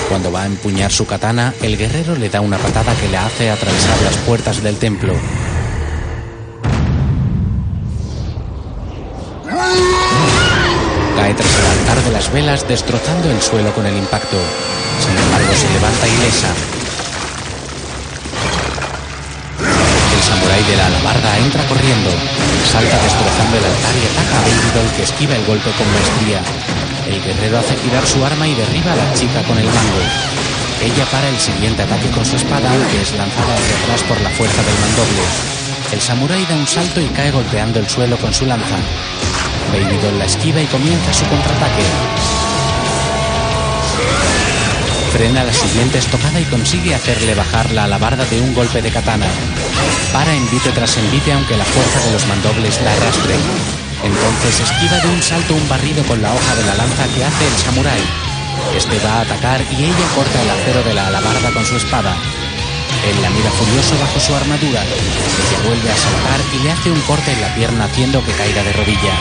Cuando 0.09 0.31
va 0.31 0.43
a 0.43 0.47
empuñar 0.47 0.91
su 0.91 1.05
katana, 1.05 1.53
el 1.61 1.77
guerrero 1.77 2.15
le 2.15 2.29
da 2.29 2.41
una 2.41 2.57
patada 2.57 2.95
que 2.95 3.07
le 3.07 3.17
hace 3.17 3.49
atravesar 3.49 4.01
las 4.01 4.15
puertas 4.17 4.61
del 4.61 4.77
templo. 4.77 5.13
Cae 11.25 11.33
tras 11.33 11.57
el 11.57 11.65
altar 11.65 12.03
de 12.03 12.11
las 12.11 12.31
velas, 12.31 12.67
destrozando 12.67 13.31
el 13.31 13.41
suelo 13.41 13.73
con 13.73 13.83
el 13.87 13.97
impacto. 13.97 14.37
Sin 15.01 15.17
embargo, 15.17 15.49
se 15.57 15.65
levanta 15.73 16.05
ilesa. 16.05 16.53
El 19.57 20.65
de 20.69 20.77
la 20.77 20.85
alabarda 20.85 21.37
entra 21.39 21.65
corriendo, 21.65 22.11
salta 22.69 23.01
destrozando 23.01 23.57
el 23.57 23.65
altar 23.65 23.95
y 23.97 24.05
ataca 24.05 24.37
a 24.37 24.41
Baby 24.45 24.93
que 24.95 25.01
esquiva 25.01 25.35
el 25.35 25.45
golpe 25.45 25.71
con 25.73 25.89
maestría. 25.89 26.45
El 27.09 27.17
guerrero 27.17 27.57
hace 27.57 27.73
girar 27.73 28.05
su 28.05 28.23
arma 28.23 28.47
y 28.47 28.53
derriba 28.53 28.93
a 28.93 28.95
la 28.95 29.13
chica 29.15 29.41
con 29.49 29.57
el 29.57 29.65
mango. 29.65 30.05
Ella 30.85 31.05
para 31.09 31.27
el 31.27 31.39
siguiente 31.39 31.81
ataque 31.81 32.09
con 32.11 32.23
su 32.23 32.35
espada, 32.35 32.69
que 32.69 33.01
es 33.01 33.17
lanzada 33.17 33.55
hacia 33.57 33.77
atrás 33.81 34.03
por 34.03 34.21
la 34.21 34.29
fuerza 34.29 34.61
del 34.61 34.77
mandoble. 34.77 35.25
El 35.91 36.01
samurái 36.01 36.45
da 36.45 36.53
un 36.53 36.67
salto 36.67 37.01
y 37.01 37.09
cae 37.17 37.31
golpeando 37.31 37.79
el 37.79 37.89
suelo 37.89 38.15
con 38.17 38.31
su 38.31 38.45
lanza. 38.45 38.77
Baby 39.75 39.99
la 40.17 40.23
esquiva 40.23 40.61
y 40.61 40.67
comienza 40.67 41.11
su 41.11 41.25
contraataque. 41.25 41.83
Frena 45.11 45.43
la 45.43 45.51
siguiente 45.51 45.97
estocada 45.97 46.39
y 46.39 46.45
consigue 46.45 46.95
hacerle 46.95 47.35
bajar 47.35 47.69
la 47.71 47.83
alabarda 47.83 48.23
de 48.23 48.39
un 48.39 48.53
golpe 48.53 48.81
de 48.81 48.89
katana. 48.89 49.25
Para 50.13 50.33
envite 50.33 50.71
tras 50.71 50.95
envite 50.95 51.33
aunque 51.33 51.57
la 51.57 51.65
fuerza 51.65 51.99
de 52.05 52.13
los 52.13 52.25
mandobles 52.25 52.81
la 52.83 52.93
arrastre. 52.93 53.35
Entonces 54.01 54.61
esquiva 54.61 54.97
de 54.99 55.09
un 55.09 55.21
salto 55.21 55.53
un 55.53 55.67
barrido 55.67 56.05
con 56.05 56.21
la 56.21 56.33
hoja 56.33 56.55
de 56.55 56.63
la 56.63 56.75
lanza 56.75 57.03
que 57.13 57.25
hace 57.25 57.45
el 57.45 57.57
samurái. 57.57 58.03
Este 58.77 58.97
va 58.99 59.15
a 59.15 59.21
atacar 59.21 59.61
y 59.77 59.83
ella 59.83 60.07
corta 60.15 60.41
el 60.41 60.49
acero 60.51 60.83
de 60.83 60.93
la 60.93 61.07
alabarda 61.07 61.51
con 61.51 61.65
su 61.65 61.75
espada. 61.75 62.15
Él 63.03 63.21
la 63.21 63.29
mira 63.29 63.51
furioso 63.51 63.97
bajo 63.99 64.19
su 64.19 64.33
armadura. 64.35 64.81
Ella 64.83 65.67
vuelve 65.67 65.91
a 65.91 65.97
saltar 65.97 66.41
y 66.53 66.63
le 66.63 66.71
hace 66.71 66.91
un 66.91 67.01
corte 67.01 67.31
en 67.31 67.41
la 67.41 67.53
pierna 67.53 67.85
haciendo 67.85 68.23
que 68.23 68.31
caiga 68.31 68.63
de 68.63 68.73
rodillas. 68.73 69.19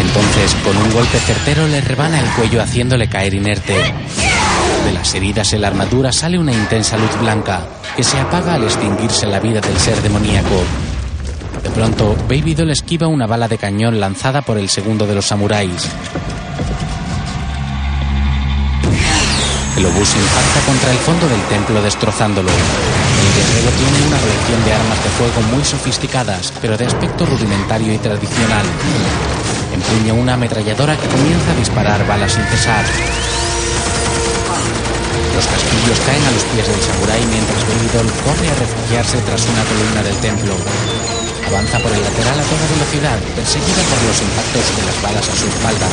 Entonces, 0.00 0.54
con 0.64 0.76
un 0.76 0.90
golpe 0.92 1.18
certero, 1.18 1.68
le 1.68 1.80
rebana 1.80 2.18
el 2.18 2.26
cuello 2.30 2.62
haciéndole 2.62 3.08
caer 3.08 3.34
inerte. 3.34 3.74
De 4.84 4.92
las 4.92 5.14
heridas 5.14 5.52
en 5.52 5.60
la 5.60 5.68
armadura 5.68 6.12
sale 6.12 6.38
una 6.38 6.52
intensa 6.52 6.96
luz 6.96 7.16
blanca, 7.20 7.68
que 7.98 8.04
se 8.04 8.16
apaga 8.16 8.54
al 8.54 8.62
extinguirse 8.62 9.26
la 9.26 9.40
vida 9.40 9.60
del 9.60 9.76
ser 9.76 10.00
demoníaco. 10.00 10.62
De 11.64 11.68
pronto, 11.70 12.14
Baby 12.28 12.54
Doll 12.54 12.70
esquiva 12.70 13.08
una 13.08 13.26
bala 13.26 13.48
de 13.48 13.58
cañón 13.58 13.98
lanzada 13.98 14.40
por 14.40 14.56
el 14.56 14.68
segundo 14.68 15.04
de 15.04 15.16
los 15.16 15.26
samuráis. 15.26 15.84
El 19.76 19.84
obús 19.84 20.14
impacta 20.14 20.60
contra 20.64 20.92
el 20.92 20.98
fondo 20.98 21.28
del 21.28 21.42
templo 21.48 21.82
destrozándolo. 21.82 22.50
El 22.50 23.34
guerrero 23.34 23.70
tiene 23.76 24.06
una 24.06 24.18
colección 24.18 24.64
de 24.64 24.72
armas 24.74 25.02
de 25.02 25.10
fuego 25.10 25.56
muy 25.56 25.64
sofisticadas, 25.64 26.52
pero 26.62 26.76
de 26.76 26.86
aspecto 26.86 27.26
rudimentario 27.26 27.92
y 27.92 27.98
tradicional. 27.98 28.66
Empuña 29.74 30.12
una 30.12 30.34
ametralladora 30.34 30.96
que 30.96 31.08
comienza 31.08 31.50
a 31.50 31.56
disparar 31.56 32.06
balas 32.06 32.30
sin 32.30 32.44
cesar. 32.44 32.84
Los 35.38 35.46
casquillos 35.46 36.02
caen 36.02 36.24
a 36.26 36.34
los 36.34 36.42
pies 36.50 36.66
del 36.66 36.82
samurái 36.82 37.22
mientras 37.30 37.62
Doll 37.94 38.10
corre 38.26 38.50
a 38.50 38.58
refugiarse 38.58 39.22
tras 39.22 39.46
una 39.46 39.62
columna 39.70 40.02
del 40.02 40.18
templo. 40.18 40.50
Avanza 41.46 41.78
por 41.78 41.94
el 41.94 42.02
lateral 42.02 42.42
a 42.42 42.42
toda 42.42 42.66
velocidad, 42.74 43.18
perseguida 43.38 43.82
por 43.86 44.02
los 44.02 44.18
impactos 44.18 44.66
de 44.66 44.82
las 44.82 44.98
balas 44.98 45.22
a 45.30 45.34
su 45.38 45.46
espalda. 45.46 45.86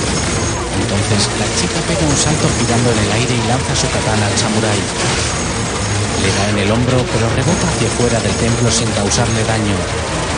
Entonces 0.82 1.30
la 1.38 1.46
chica 1.62 1.78
pega 1.86 2.10
un 2.10 2.18
salto 2.18 2.50
girando 2.58 2.90
en 2.90 3.00
el 3.06 3.12
aire 3.22 3.38
y 3.38 3.46
lanza 3.46 3.78
su 3.78 3.86
katana 3.94 4.26
al 4.26 4.34
samurái. 4.34 4.82
Le 4.82 6.30
da 6.34 6.44
en 6.50 6.58
el 6.66 6.70
hombro, 6.74 6.98
pero 7.14 7.30
rebota 7.38 7.70
hacia 7.70 7.94
fuera 8.02 8.18
del 8.26 8.34
templo 8.42 8.74
sin 8.74 8.90
causarle 8.98 9.46
daño. 9.46 9.78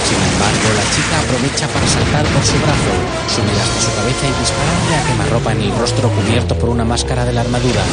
Sin 0.04 0.20
embargo, 0.20 0.68
la 0.76 0.86
chica 0.92 1.16
aprovecha 1.16 1.66
para 1.72 1.88
saltar 1.88 2.28
por 2.28 2.44
su 2.44 2.60
brazo, 2.60 2.92
subir 3.32 3.56
hasta 3.56 3.80
su 3.88 3.92
cabeza 3.96 4.24
y 4.28 4.36
dispararle 4.36 4.94
a 5.00 5.06
quemarropa 5.08 5.56
en 5.56 5.62
el 5.64 5.72
rostro 5.80 6.12
cubierto 6.12 6.60
por 6.60 6.76
una 6.76 6.84
máscara 6.84 7.24
de 7.24 7.32
la 7.32 7.48
armadura. 7.48 7.88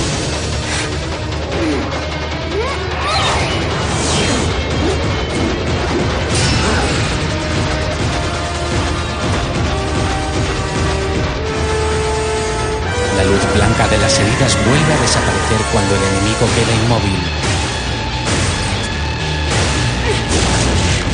Blanca 13.54 13.86
de 13.88 13.98
las 13.98 14.18
heridas 14.18 14.58
vuelve 14.66 14.92
a 14.92 15.00
desaparecer 15.00 15.62
cuando 15.72 15.94
el 15.94 16.02
enemigo 16.02 16.44
queda 16.58 16.74
inmóvil. 16.84 17.22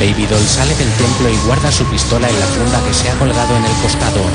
Baby 0.01 0.25
Doll 0.25 0.47
sale 0.47 0.73
del 0.75 0.89
templo 0.97 1.29
y 1.29 1.37
guarda 1.45 1.71
su 1.71 1.85
pistola 1.85 2.27
en 2.27 2.39
la 2.39 2.47
funda 2.47 2.81
que 2.83 2.93
se 2.93 3.09
ha 3.09 3.13
colgado 3.19 3.55
en 3.55 3.65
el 3.65 3.75
costado. 3.85 4.25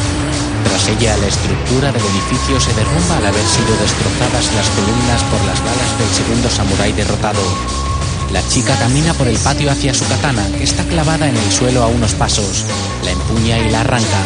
Tras 0.63 0.89
ella, 0.89 1.17
la 1.19 1.27
estructura 1.27 1.91
del 1.91 2.03
edificio 2.03 2.61
se 2.61 2.73
derrumba 2.75 3.19
al 3.19 3.27
haber 3.27 3.47
sido 3.47 3.75
destrozadas 3.75 4.55
las 4.55 4.71
columnas 4.71 5.23
por 5.27 5.43
las 5.45 5.59
balas 5.59 5.99
del 5.99 6.11
segundo 6.15 6.49
samurái 6.49 6.93
derrotado. 6.93 7.43
La 8.31 8.47
chica 8.47 8.77
camina 8.79 9.15
por 9.15 9.27
el 9.27 9.39
patio 9.39 9.71
hacia 9.71 9.95
su 9.95 10.07
katana, 10.07 10.47
que 10.57 10.65
está 10.65 10.85
clavada 10.85 11.29
en 11.29 11.37
el 11.37 11.53
suelo 11.53 11.83
a 11.83 11.89
unos 11.89 12.15
pasos. 12.15 12.65
La 13.05 13.11
empuña 13.11 13.59
y 13.59 13.71
la 13.71 13.81
arranca. 13.81 14.23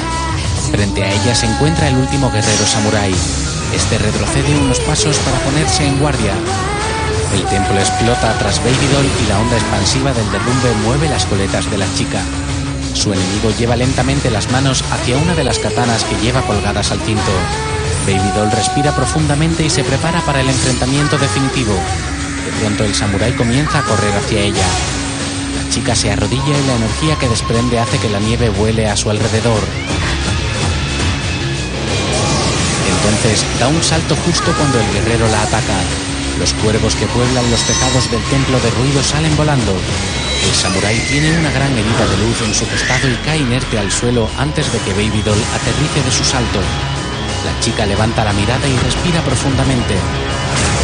Frente 0.71 1.03
a 1.03 1.13
ella 1.13 1.35
se 1.35 1.47
encuentra 1.47 1.89
el 1.89 1.97
último 1.97 2.31
guerrero 2.31 2.67
samurái. 2.67 3.15
Este 3.75 3.99
retrocede 3.99 4.59
unos 4.59 4.81
pasos 4.81 5.17
para 5.19 5.39
ponerse 5.39 5.87
en 5.87 5.99
guardia. 5.99 6.35
El 7.35 7.45
templo 7.45 7.79
explota 7.79 8.37
tras 8.39 8.59
Baby 8.59 8.87
Doll 8.93 9.07
y 9.25 9.29
la 9.29 9.39
onda 9.39 9.57
expansiva 9.57 10.13
del 10.13 10.31
derrumbe 10.33 10.73
mueve 10.85 11.09
las 11.09 11.25
coletas 11.27 11.71
de 11.71 11.79
la 11.79 11.87
chica. 11.95 12.21
Su 12.95 13.13
enemigo 13.13 13.51
lleva 13.57 13.77
lentamente 13.77 14.31
las 14.31 14.51
manos 14.51 14.83
hacia 14.91 15.17
una 15.17 15.35
de 15.35 15.45
las 15.45 15.61
katanas 15.61 16.05
que 16.05 16.17
lleva 16.17 16.43
colgadas 16.43 16.91
al 16.91 17.01
cinto. 17.01 17.31
Baby 18.07 18.31
Doll 18.35 18.51
respira 18.51 18.95
profundamente 18.95 19.65
y 19.65 19.71
se 19.71 19.85
prepara 19.85 20.21
para 20.23 20.41
el 20.41 20.49
enfrentamiento 20.49 21.17
definitivo. 21.19 21.75
De 22.45 22.61
pronto 22.61 22.85
el 22.85 22.95
samurái 22.95 23.33
comienza 23.35 23.79
a 23.79 23.85
correr 23.85 24.13
hacia 24.15 24.41
ella. 24.41 24.67
La 25.57 25.71
chica 25.71 25.95
se 25.95 26.11
arrodilla 26.11 26.59
y 26.59 26.67
la 26.67 26.75
energía 26.75 27.17
que 27.17 27.29
desprende 27.29 27.79
hace 27.79 27.99
que 27.99 28.09
la 28.09 28.19
nieve 28.19 28.49
vuele 28.49 28.89
a 28.89 28.97
su 28.97 29.11
alrededor. 29.11 29.61
Entonces 33.23 33.45
da 33.61 33.69
un 33.69 33.83
salto 33.83 34.17
justo 34.25 34.51
cuando 34.57 34.81
el 34.81 34.93
guerrero 34.93 35.29
la 35.29 35.43
ataca. 35.43 35.77
Los 36.39 36.55
cuervos 36.55 36.95
que 36.95 37.07
pueblan 37.07 37.51
los 37.51 37.61
tejados 37.63 38.11
del 38.11 38.23
templo 38.25 38.59
de 38.61 38.71
ruido 38.71 39.03
salen 39.03 39.37
volando. 39.37 39.77
El 40.47 40.55
samurái 40.55 40.99
tiene 41.11 41.39
una 41.39 41.51
gran 41.51 41.71
herida 41.73 42.07
de 42.07 42.17
luz 42.17 42.41
en 42.41 42.55
su 42.55 42.67
costado 42.67 43.11
y 43.11 43.15
cae 43.27 43.39
inerte 43.39 43.79
al 43.79 43.93
suelo 43.93 44.27
antes 44.39 44.73
de 44.73 44.79
que 44.79 44.93
Baby 44.95 45.21
Doll 45.23 45.43
aterrice 45.55 46.03
de 46.03 46.11
su 46.11 46.25
salto. 46.25 46.61
La 47.45 47.61
chica 47.61 47.85
levanta 47.85 48.25
la 48.25 48.33
mirada 48.33 48.67
y 48.67 48.77
respira 48.79 49.21
profundamente. 49.23 49.97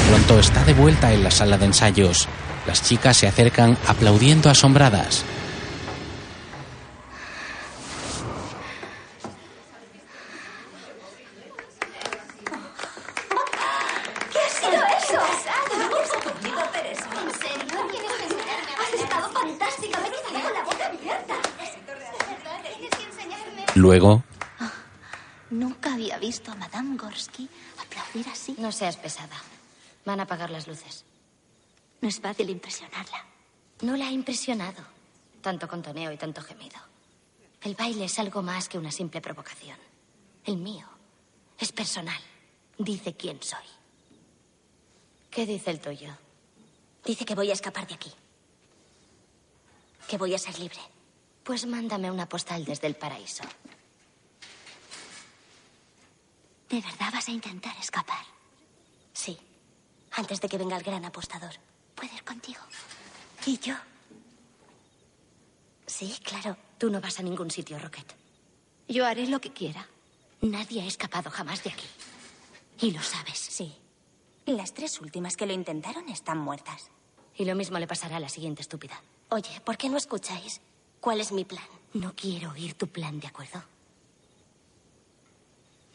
Pronto 0.08 0.38
está 0.38 0.62
de 0.64 0.74
vuelta 0.74 1.12
en 1.12 1.24
la 1.24 1.30
sala 1.30 1.56
de 1.56 1.66
ensayos. 1.66 2.28
Las 2.66 2.82
chicas 2.82 3.16
se 3.16 3.26
acercan 3.26 3.78
aplaudiendo 3.86 4.50
asombradas. 4.50 5.24
¿Qué 14.32 14.38
ha 14.38 14.48
sido 14.48 14.82
eso? 14.98 15.20
¿No 15.78 15.88
quieres 15.90 16.10
conmigo 16.12 16.60
hacer 16.60 16.86
eso? 16.86 17.04
¿En 17.22 17.30
serio? 17.40 17.76
¿Quieres 17.90 18.10
enseñarme 18.22 18.72
a 18.72 18.82
Has 18.82 18.92
estado 19.00 19.26
fantástica. 19.30 19.98
Me 20.00 20.06
he 20.06 20.10
quedado 20.28 20.44
con 20.44 20.54
la 20.54 20.64
boca 20.64 20.86
abierta. 20.86 21.34
Tienes 22.78 22.90
que 22.96 23.75
Luego, 23.86 24.24
Nunca 25.50 25.94
había 25.94 26.18
visto 26.18 26.50
a 26.50 26.56
Madame 26.56 26.96
Gorsky 26.96 27.48
aplaudir 27.80 28.28
así. 28.28 28.56
No 28.58 28.72
seas 28.72 28.96
pesada. 28.96 29.40
Van 30.04 30.18
a 30.18 30.24
apagar 30.24 30.50
las 30.50 30.66
luces. 30.66 31.04
No 32.00 32.08
es 32.08 32.18
fácil 32.18 32.50
impresionarla. 32.50 33.24
No 33.82 33.96
la 33.96 34.08
ha 34.08 34.10
impresionado. 34.10 34.82
Tanto 35.40 35.68
contoneo 35.68 36.10
y 36.10 36.16
tanto 36.16 36.42
gemido. 36.42 36.76
El 37.62 37.76
baile 37.76 38.06
es 38.06 38.18
algo 38.18 38.42
más 38.42 38.68
que 38.68 38.76
una 38.76 38.90
simple 38.90 39.20
provocación. 39.20 39.78
El 40.44 40.56
mío 40.56 40.88
es 41.56 41.70
personal. 41.70 42.20
Dice 42.76 43.14
quién 43.14 43.40
soy. 43.40 43.68
¿Qué 45.30 45.46
dice 45.46 45.70
el 45.70 45.78
tuyo? 45.78 46.12
Dice 47.04 47.24
que 47.24 47.36
voy 47.36 47.50
a 47.50 47.52
escapar 47.52 47.86
de 47.86 47.94
aquí. 47.94 48.12
Que 50.08 50.18
voy 50.18 50.34
a 50.34 50.38
ser 50.38 50.58
libre. 50.58 50.80
Pues 51.44 51.66
mándame 51.66 52.10
una 52.10 52.28
postal 52.28 52.64
desde 52.64 52.88
el 52.88 52.96
paraíso. 52.96 53.44
¿De 56.68 56.80
verdad 56.80 57.10
vas 57.12 57.28
a 57.28 57.32
intentar 57.32 57.76
escapar? 57.78 58.24
Sí. 59.12 59.38
Antes 60.12 60.40
de 60.40 60.48
que 60.48 60.58
venga 60.58 60.76
el 60.76 60.82
gran 60.82 61.04
apostador. 61.04 61.54
¿Puedo 61.94 62.14
ir 62.14 62.24
contigo? 62.24 62.60
¿Y 63.46 63.58
yo? 63.58 63.74
Sí, 65.86 66.16
claro. 66.22 66.56
Tú 66.78 66.90
no 66.90 67.00
vas 67.00 67.18
a 67.20 67.22
ningún 67.22 67.50
sitio, 67.50 67.78
Rocket. 67.78 68.14
Yo 68.88 69.06
haré 69.06 69.26
lo 69.26 69.40
que 69.40 69.52
quiera. 69.52 69.86
Nadie 70.42 70.82
ha 70.82 70.86
escapado 70.86 71.30
jamás 71.30 71.62
de 71.64 71.70
aquí. 71.70 71.86
Y 72.80 72.90
lo 72.90 73.02
sabes. 73.02 73.38
Sí. 73.38 73.74
Las 74.44 74.74
tres 74.74 75.00
últimas 75.00 75.36
que 75.36 75.46
lo 75.46 75.52
intentaron 75.52 76.08
están 76.08 76.38
muertas. 76.38 76.90
Y 77.36 77.44
lo 77.44 77.54
mismo 77.54 77.78
le 77.78 77.86
pasará 77.86 78.16
a 78.16 78.20
la 78.20 78.28
siguiente 78.28 78.62
estúpida. 78.62 79.00
Oye, 79.30 79.60
¿por 79.64 79.76
qué 79.76 79.88
no 79.88 79.96
escucháis? 79.96 80.60
¿Cuál 81.00 81.20
es 81.20 81.32
mi 81.32 81.44
plan? 81.44 81.64
No 81.94 82.14
quiero 82.14 82.50
oír 82.50 82.74
tu 82.74 82.88
plan, 82.88 83.18
¿de 83.20 83.26
acuerdo? 83.28 83.62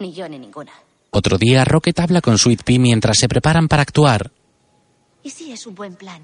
Ni 0.01 0.13
yo 0.13 0.27
ni 0.27 0.39
ninguna. 0.39 0.71
Otro 1.11 1.37
día, 1.37 1.63
Rocket 1.63 1.99
habla 1.99 2.21
con 2.21 2.39
Sweet 2.39 2.63
Pea 2.63 2.79
mientras 2.79 3.17
se 3.19 3.27
preparan 3.27 3.67
para 3.67 3.83
actuar. 3.83 4.31
¿Y 5.21 5.29
si 5.29 5.51
es 5.51 5.67
un 5.67 5.75
buen 5.75 5.95
plan? 5.95 6.23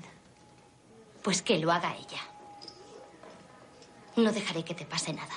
Pues 1.21 1.43
que 1.43 1.59
lo 1.59 1.71
haga 1.71 1.95
ella. 1.95 2.19
No 4.15 4.31
dejaré 4.31 4.63
que 4.65 4.73
te 4.73 4.83
pase 4.85 5.13
nada. 5.13 5.35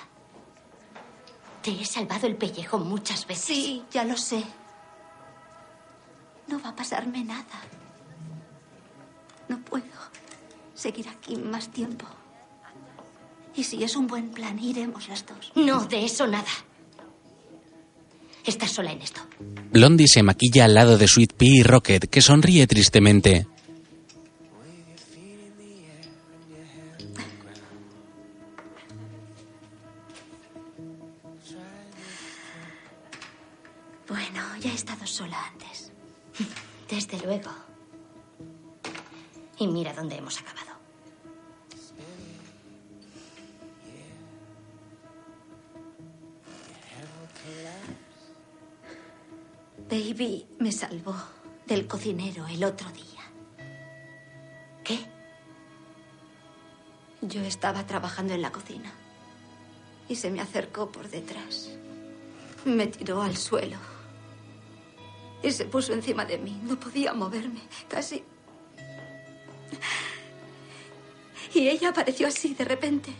Te 1.60 1.70
he 1.70 1.84
salvado 1.84 2.26
el 2.26 2.36
pellejo 2.36 2.78
muchas 2.78 3.26
veces. 3.26 3.44
Sí, 3.44 3.82
ya 3.90 4.04
lo 4.04 4.16
sé. 4.16 4.42
No 6.48 6.58
va 6.62 6.70
a 6.70 6.76
pasarme 6.76 7.22
nada. 7.22 7.60
No 9.48 9.58
puedo 9.60 9.84
seguir 10.74 11.10
aquí 11.10 11.36
más 11.36 11.68
tiempo. 11.68 12.06
Y 13.54 13.64
si 13.64 13.84
es 13.84 13.96
un 13.96 14.06
buen 14.06 14.30
plan, 14.30 14.58
iremos 14.58 15.10
las 15.10 15.26
dos. 15.26 15.52
No, 15.54 15.84
de 15.84 16.06
eso 16.06 16.26
nada. 16.26 16.48
Estás 18.46 18.72
sola 18.72 18.92
en 18.92 19.02
esto. 19.02 19.20
Blondie 19.72 20.08
se 20.08 20.22
maquilla 20.22 20.64
al 20.64 20.74
lado 20.74 20.98
de 20.98 21.06
Sweet 21.06 21.34
Pea 21.34 21.60
y 21.60 21.62
Rocket, 21.62 22.08
que 22.08 22.20
sonríe 22.20 22.66
tristemente. 22.66 23.46
Bueno, 34.08 34.42
ya 34.60 34.70
he 34.70 34.74
estado 34.74 35.06
sola 35.06 35.38
antes. 35.52 35.92
Desde 36.88 37.18
luego. 37.24 37.50
Y 39.58 39.68
mira 39.68 39.92
dónde 39.92 40.16
hemos 40.16 40.38
acabado. 40.38 40.59
Baby 49.90 50.46
me 50.60 50.70
salvó 50.70 51.16
del 51.66 51.88
cocinero 51.88 52.46
el 52.46 52.62
otro 52.62 52.88
día. 52.92 53.24
¿Qué? 54.84 55.00
Yo 57.22 57.40
estaba 57.40 57.84
trabajando 57.84 58.32
en 58.32 58.42
la 58.42 58.52
cocina 58.52 58.92
y 60.08 60.14
se 60.14 60.30
me 60.30 60.40
acercó 60.40 60.92
por 60.92 61.08
detrás. 61.10 61.70
Me 62.64 62.86
tiró 62.86 63.20
al 63.20 63.36
suelo 63.36 63.78
y 65.42 65.50
se 65.50 65.64
puso 65.64 65.92
encima 65.92 66.24
de 66.24 66.38
mí. 66.38 66.60
No 66.62 66.78
podía 66.78 67.12
moverme, 67.12 67.62
casi. 67.88 68.22
Y 71.52 71.68
ella 71.68 71.88
apareció 71.88 72.28
así 72.28 72.54
de 72.54 72.64
repente. 72.64 73.12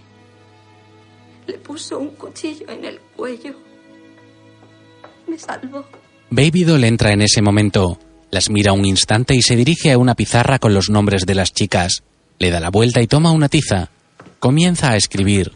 Le 1.48 1.58
puso 1.58 1.98
un 1.98 2.10
cuchillo 2.10 2.68
en 2.68 2.84
el 2.84 3.00
cuello. 3.00 3.56
Me 5.26 5.36
salvó. 5.36 5.84
Baby 6.32 6.62
Doll 6.62 6.84
entra 6.84 7.12
en 7.12 7.22
ese 7.22 7.42
momento. 7.42 7.98
Las 8.30 8.50
mira 8.50 8.72
un 8.72 8.84
instante 8.84 9.34
y 9.34 9.42
se 9.42 9.56
dirige 9.56 9.90
a 9.90 9.98
una 9.98 10.14
pizarra 10.14 10.60
con 10.60 10.72
los 10.72 10.88
nombres 10.88 11.26
de 11.26 11.34
las 11.34 11.52
chicas. 11.52 12.04
Le 12.38 12.50
da 12.50 12.60
la 12.60 12.70
vuelta 12.70 13.02
y 13.02 13.08
toma 13.08 13.32
una 13.32 13.48
tiza. 13.48 13.90
Comienza 14.38 14.92
a 14.92 14.96
escribir. 14.96 15.52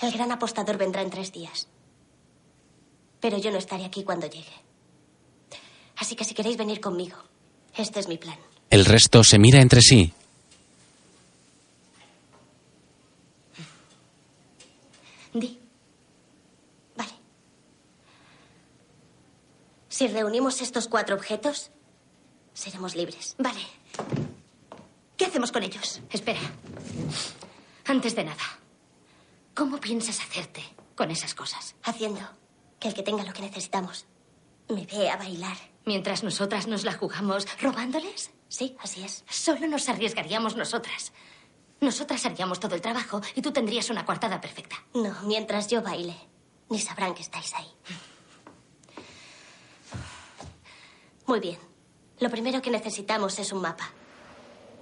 El 0.00 0.10
gran 0.12 0.32
apostador 0.32 0.78
vendrá 0.78 1.02
en 1.02 1.10
tres 1.10 1.30
días. 1.32 1.68
Pero 3.20 3.38
yo 3.38 3.50
no 3.50 3.58
estaré 3.58 3.84
aquí 3.84 4.02
cuando 4.02 4.26
llegue. 4.26 4.52
Así 5.96 6.16
que 6.16 6.24
si 6.24 6.34
queréis 6.34 6.56
venir 6.56 6.80
conmigo, 6.80 7.18
este 7.76 8.00
es 8.00 8.08
mi 8.08 8.16
plan. 8.16 8.38
El 8.70 8.84
resto 8.84 9.22
se 9.22 9.38
mira 9.38 9.60
entre 9.60 9.82
sí. 9.82 10.12
Di. 15.34 15.60
Vale. 16.96 17.12
Si 19.88 20.08
reunimos 20.08 20.62
estos 20.62 20.88
cuatro 20.88 21.14
objetos, 21.14 21.70
seremos 22.54 22.96
libres. 22.96 23.36
Vale. 23.38 23.60
¿Qué 25.16 25.26
hacemos 25.26 25.52
con 25.52 25.62
ellos? 25.62 26.00
Espera. 26.10 26.40
Antes 27.84 28.16
de 28.16 28.24
nada, 28.24 28.42
¿cómo 29.54 29.78
piensas 29.78 30.20
hacerte 30.20 30.62
con 30.96 31.10
esas 31.10 31.34
cosas? 31.34 31.74
Haciendo 31.82 32.20
que 32.80 32.88
el 32.88 32.94
que 32.94 33.02
tenga 33.02 33.22
lo 33.22 33.32
que 33.32 33.42
necesitamos 33.42 34.06
me 34.68 34.86
vea 34.86 35.16
bailar. 35.16 35.56
Mientras 35.84 36.22
nosotras 36.22 36.66
nos 36.66 36.84
la 36.84 36.92
jugamos 36.92 37.46
robándoles. 37.60 38.30
Sí, 38.48 38.76
así 38.80 39.02
es. 39.02 39.24
Solo 39.28 39.66
nos 39.66 39.88
arriesgaríamos 39.88 40.56
nosotras. 40.56 41.12
Nosotras 41.80 42.24
haríamos 42.26 42.60
todo 42.60 42.74
el 42.74 42.80
trabajo 42.80 43.20
y 43.34 43.42
tú 43.42 43.52
tendrías 43.52 43.90
una 43.90 44.04
coartada 44.04 44.40
perfecta. 44.40 44.76
No, 44.94 45.14
mientras 45.22 45.68
yo 45.68 45.82
baile, 45.82 46.16
ni 46.68 46.78
sabrán 46.78 47.14
que 47.14 47.22
estáis 47.22 47.54
ahí. 47.54 47.68
Muy 51.26 51.40
bien. 51.40 51.58
Lo 52.18 52.28
primero 52.30 52.60
que 52.60 52.70
necesitamos 52.70 53.38
es 53.38 53.52
un 53.52 53.62
mapa. 53.62 53.90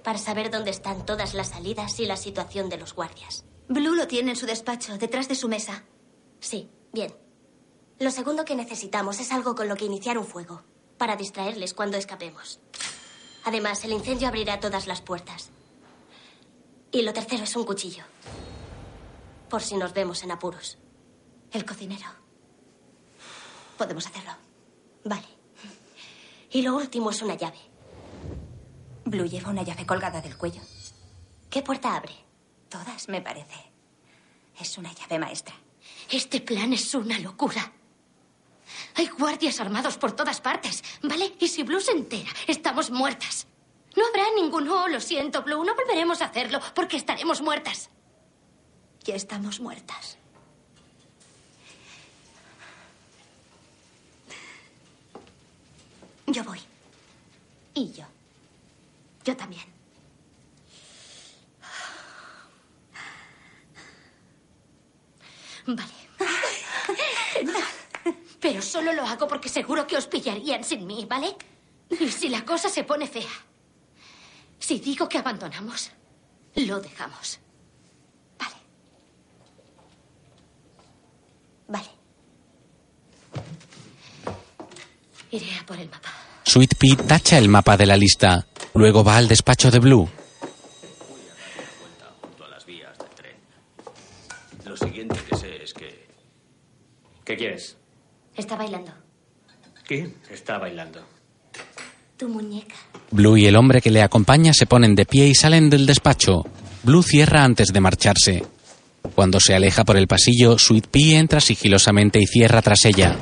Para 0.03 0.17
saber 0.17 0.49
dónde 0.51 0.71
están 0.71 1.05
todas 1.05 1.33
las 1.33 1.49
salidas 1.49 1.99
y 1.99 2.05
la 2.05 2.17
situación 2.17 2.69
de 2.69 2.77
los 2.77 2.93
guardias. 2.93 3.45
Blue 3.67 3.93
lo 3.95 4.07
tiene 4.07 4.31
en 4.31 4.35
su 4.35 4.45
despacho, 4.45 4.97
detrás 4.97 5.27
de 5.27 5.35
su 5.35 5.47
mesa. 5.47 5.83
Sí, 6.39 6.69
bien. 6.91 7.13
Lo 7.99 8.11
segundo 8.11 8.45
que 8.45 8.55
necesitamos 8.55 9.19
es 9.19 9.31
algo 9.33 9.55
con 9.55 9.67
lo 9.67 9.75
que 9.75 9.83
iniciar 9.83 10.17
un 10.17 10.25
fuego, 10.25 10.63
para 10.97 11.17
distraerles 11.17 11.73
cuando 11.73 11.97
escapemos. 11.97 12.61
Además, 13.43 13.83
el 13.83 13.91
incendio 13.91 14.29
abrirá 14.29 14.59
todas 14.61 14.87
las 14.87 15.01
puertas. 15.01 15.49
Y 16.91 17.01
lo 17.01 17.11
tercero 17.11 17.43
es 17.43 17.55
un 17.57 17.65
cuchillo. 17.65 18.03
Por 19.49 19.61
si 19.61 19.75
nos 19.75 19.93
vemos 19.93 20.23
en 20.23 20.31
apuros. 20.31 20.77
El 21.51 21.65
cocinero. 21.65 22.07
Podemos 23.77 24.07
hacerlo. 24.07 24.31
Vale. 25.03 25.27
Y 26.51 26.61
lo 26.61 26.77
último 26.77 27.09
es 27.09 27.21
una 27.21 27.35
llave. 27.35 27.59
Blue 29.03 29.27
lleva 29.27 29.49
una 29.49 29.63
llave 29.63 29.85
colgada 29.85 30.21
del 30.21 30.37
cuello. 30.37 30.61
¿Qué 31.49 31.61
puerta 31.61 31.95
abre? 31.95 32.15
Todas, 32.69 33.09
me 33.09 33.21
parece. 33.21 33.71
Es 34.57 34.77
una 34.77 34.93
llave 34.93 35.19
maestra. 35.19 35.55
Este 36.09 36.39
plan 36.39 36.71
es 36.71 36.93
una 36.93 37.19
locura. 37.19 37.73
Hay 38.95 39.07
guardias 39.07 39.59
armados 39.59 39.97
por 39.97 40.11
todas 40.11 40.41
partes, 40.41 40.83
¿vale? 41.01 41.35
Y 41.39 41.47
si 41.47 41.63
Blue 41.63 41.79
se 41.79 41.91
entera, 41.91 42.29
estamos 42.47 42.91
muertas. 42.91 43.47
No 43.95 44.05
habrá 44.07 44.23
ninguno, 44.35 44.87
lo 44.87 44.99
siento, 44.99 45.41
Blue, 45.43 45.63
no 45.63 45.75
volveremos 45.75 46.21
a 46.21 46.25
hacerlo 46.25 46.59
porque 46.73 46.97
estaremos 46.97 47.41
muertas. 47.41 47.89
Ya 49.03 49.15
estamos 49.15 49.59
muertas. 49.59 50.17
Yo 56.27 56.43
voy. 56.43 56.59
Y 57.73 57.91
yo. 57.91 58.05
Yo 59.23 59.35
también. 59.35 59.65
Vale. 65.65 65.93
Pero 68.39 68.61
solo 68.61 68.93
lo 68.93 69.03
hago 69.05 69.27
porque 69.27 69.49
seguro 69.49 69.85
que 69.85 69.97
os 69.97 70.07
pillarían 70.07 70.63
sin 70.63 70.85
mí, 70.85 71.05
¿vale? 71.09 71.35
Y 71.89 72.09
si 72.09 72.29
la 72.29 72.45
cosa 72.45 72.69
se 72.69 72.83
pone 72.83 73.07
fea. 73.07 73.29
Si 74.59 74.79
digo 74.79 75.09
que 75.09 75.17
abandonamos, 75.17 75.91
lo 76.55 76.79
dejamos. 76.79 77.39
Vale. 78.37 78.55
Vale. 81.67 81.89
Iré 85.31 85.57
a 85.59 85.65
por 85.65 85.77
el 85.79 85.89
mapa. 85.89 86.09
Sweet 86.43 86.75
Pea 86.77 87.07
tacha 87.07 87.37
el 87.37 87.49
mapa 87.49 87.77
de 87.77 87.85
la 87.85 87.95
lista. 87.97 88.47
Luego 88.73 89.03
va 89.03 89.17
al 89.17 89.27
despacho 89.27 89.69
de 89.69 89.79
Blue. 89.79 90.09
junto 92.21 92.45
a 92.45 92.49
las 92.49 92.65
vías 92.65 92.97
del 92.97 93.09
tren. 93.09 93.35
Lo 94.65 94.77
siguiente 94.77 95.19
que 95.29 95.35
sé 95.35 95.63
es 95.63 95.73
que... 95.73 96.07
¿Qué 97.25 97.35
quieres? 97.37 97.77
Está 98.35 98.55
bailando. 98.55 98.91
¿Quién 99.85 100.15
está 100.29 100.57
bailando? 100.57 101.03
Tu 102.17 102.27
muñeca. 102.27 102.75
Blue 103.19 103.35
y 103.35 103.47
el 103.47 103.57
hombre 103.57 103.81
que 103.81 103.91
le 103.91 104.01
acompaña 104.01 104.53
se 104.53 104.65
ponen 104.65 104.95
de 104.95 105.05
pie 105.05 105.27
y 105.27 105.35
salen 105.35 105.69
del 105.69 105.85
despacho. 105.85 106.45
Blue 106.83 107.03
cierra 107.03 107.43
antes 107.43 107.67
de 107.73 107.81
marcharse. 107.81 108.45
Cuando 109.13 109.41
se 109.41 109.53
aleja 109.53 109.83
por 109.83 109.97
el 109.97 110.07
pasillo, 110.07 110.57
Sweet 110.57 110.87
Pea 110.87 111.19
entra 111.19 111.41
sigilosamente 111.41 112.17
y 112.21 112.25
cierra 112.25 112.61
tras 112.61 112.85
ella. 112.85 113.17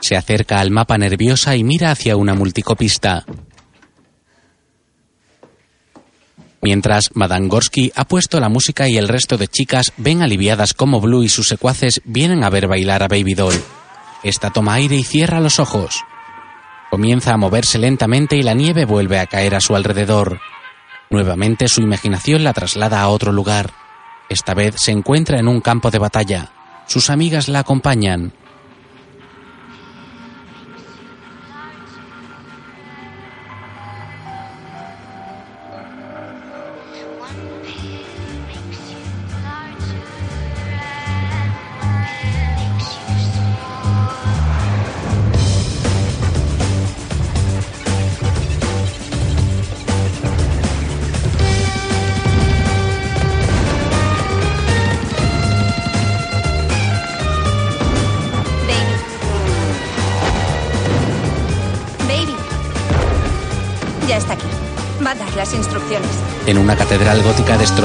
Se 0.00 0.16
acerca 0.16 0.58
al 0.58 0.72
mapa 0.72 0.98
nerviosa 0.98 1.54
y 1.54 1.62
mira 1.62 1.92
hacia 1.92 2.16
una 2.16 2.34
multicopista. 2.34 3.24
Mientras, 6.64 7.10
Madame 7.12 7.48
Gorsky 7.48 7.92
ha 7.94 8.06
puesto 8.06 8.40
la 8.40 8.48
música 8.48 8.88
y 8.88 8.96
el 8.96 9.06
resto 9.06 9.36
de 9.36 9.48
chicas 9.48 9.92
ven 9.98 10.22
aliviadas 10.22 10.72
como 10.72 10.98
Blue 10.98 11.22
y 11.22 11.28
sus 11.28 11.46
secuaces 11.46 12.00
vienen 12.06 12.42
a 12.42 12.48
ver 12.48 12.68
bailar 12.68 13.02
a 13.02 13.08
Baby 13.08 13.34
Doll. 13.34 13.62
Esta 14.22 14.48
toma 14.48 14.72
aire 14.72 14.96
y 14.96 15.02
cierra 15.02 15.40
los 15.40 15.58
ojos. 15.58 16.02
Comienza 16.90 17.34
a 17.34 17.36
moverse 17.36 17.78
lentamente 17.78 18.36
y 18.36 18.42
la 18.42 18.54
nieve 18.54 18.86
vuelve 18.86 19.18
a 19.18 19.26
caer 19.26 19.54
a 19.54 19.60
su 19.60 19.76
alrededor. 19.76 20.40
Nuevamente 21.10 21.68
su 21.68 21.82
imaginación 21.82 22.44
la 22.44 22.54
traslada 22.54 23.02
a 23.02 23.08
otro 23.08 23.30
lugar. 23.30 23.70
Esta 24.30 24.54
vez 24.54 24.76
se 24.78 24.90
encuentra 24.90 25.38
en 25.38 25.48
un 25.48 25.60
campo 25.60 25.90
de 25.90 25.98
batalla. 25.98 26.50
Sus 26.86 27.10
amigas 27.10 27.48
la 27.48 27.58
acompañan. 27.58 28.32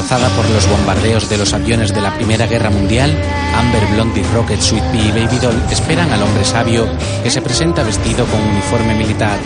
Por 0.10 0.50
los 0.50 0.68
bombardeos 0.68 1.30
de 1.30 1.38
los 1.38 1.54
aviones 1.54 1.94
de 1.94 2.02
la 2.02 2.12
Primera 2.16 2.48
Guerra 2.48 2.72
Mundial, 2.72 3.16
Amber, 3.56 3.86
Blondie, 3.94 4.24
Rocket, 4.34 4.60
Sweet 4.60 4.84
Pea 4.86 5.06
y 5.06 5.12
Baby 5.12 5.38
Doll 5.38 5.62
esperan 5.70 6.12
al 6.12 6.24
hombre 6.24 6.44
sabio 6.44 6.88
que 7.22 7.30
se 7.30 7.44
presenta 7.44 7.84
vestido 7.84 8.26
con 8.26 8.42
uniforme 8.42 8.96
militar. 8.96 9.38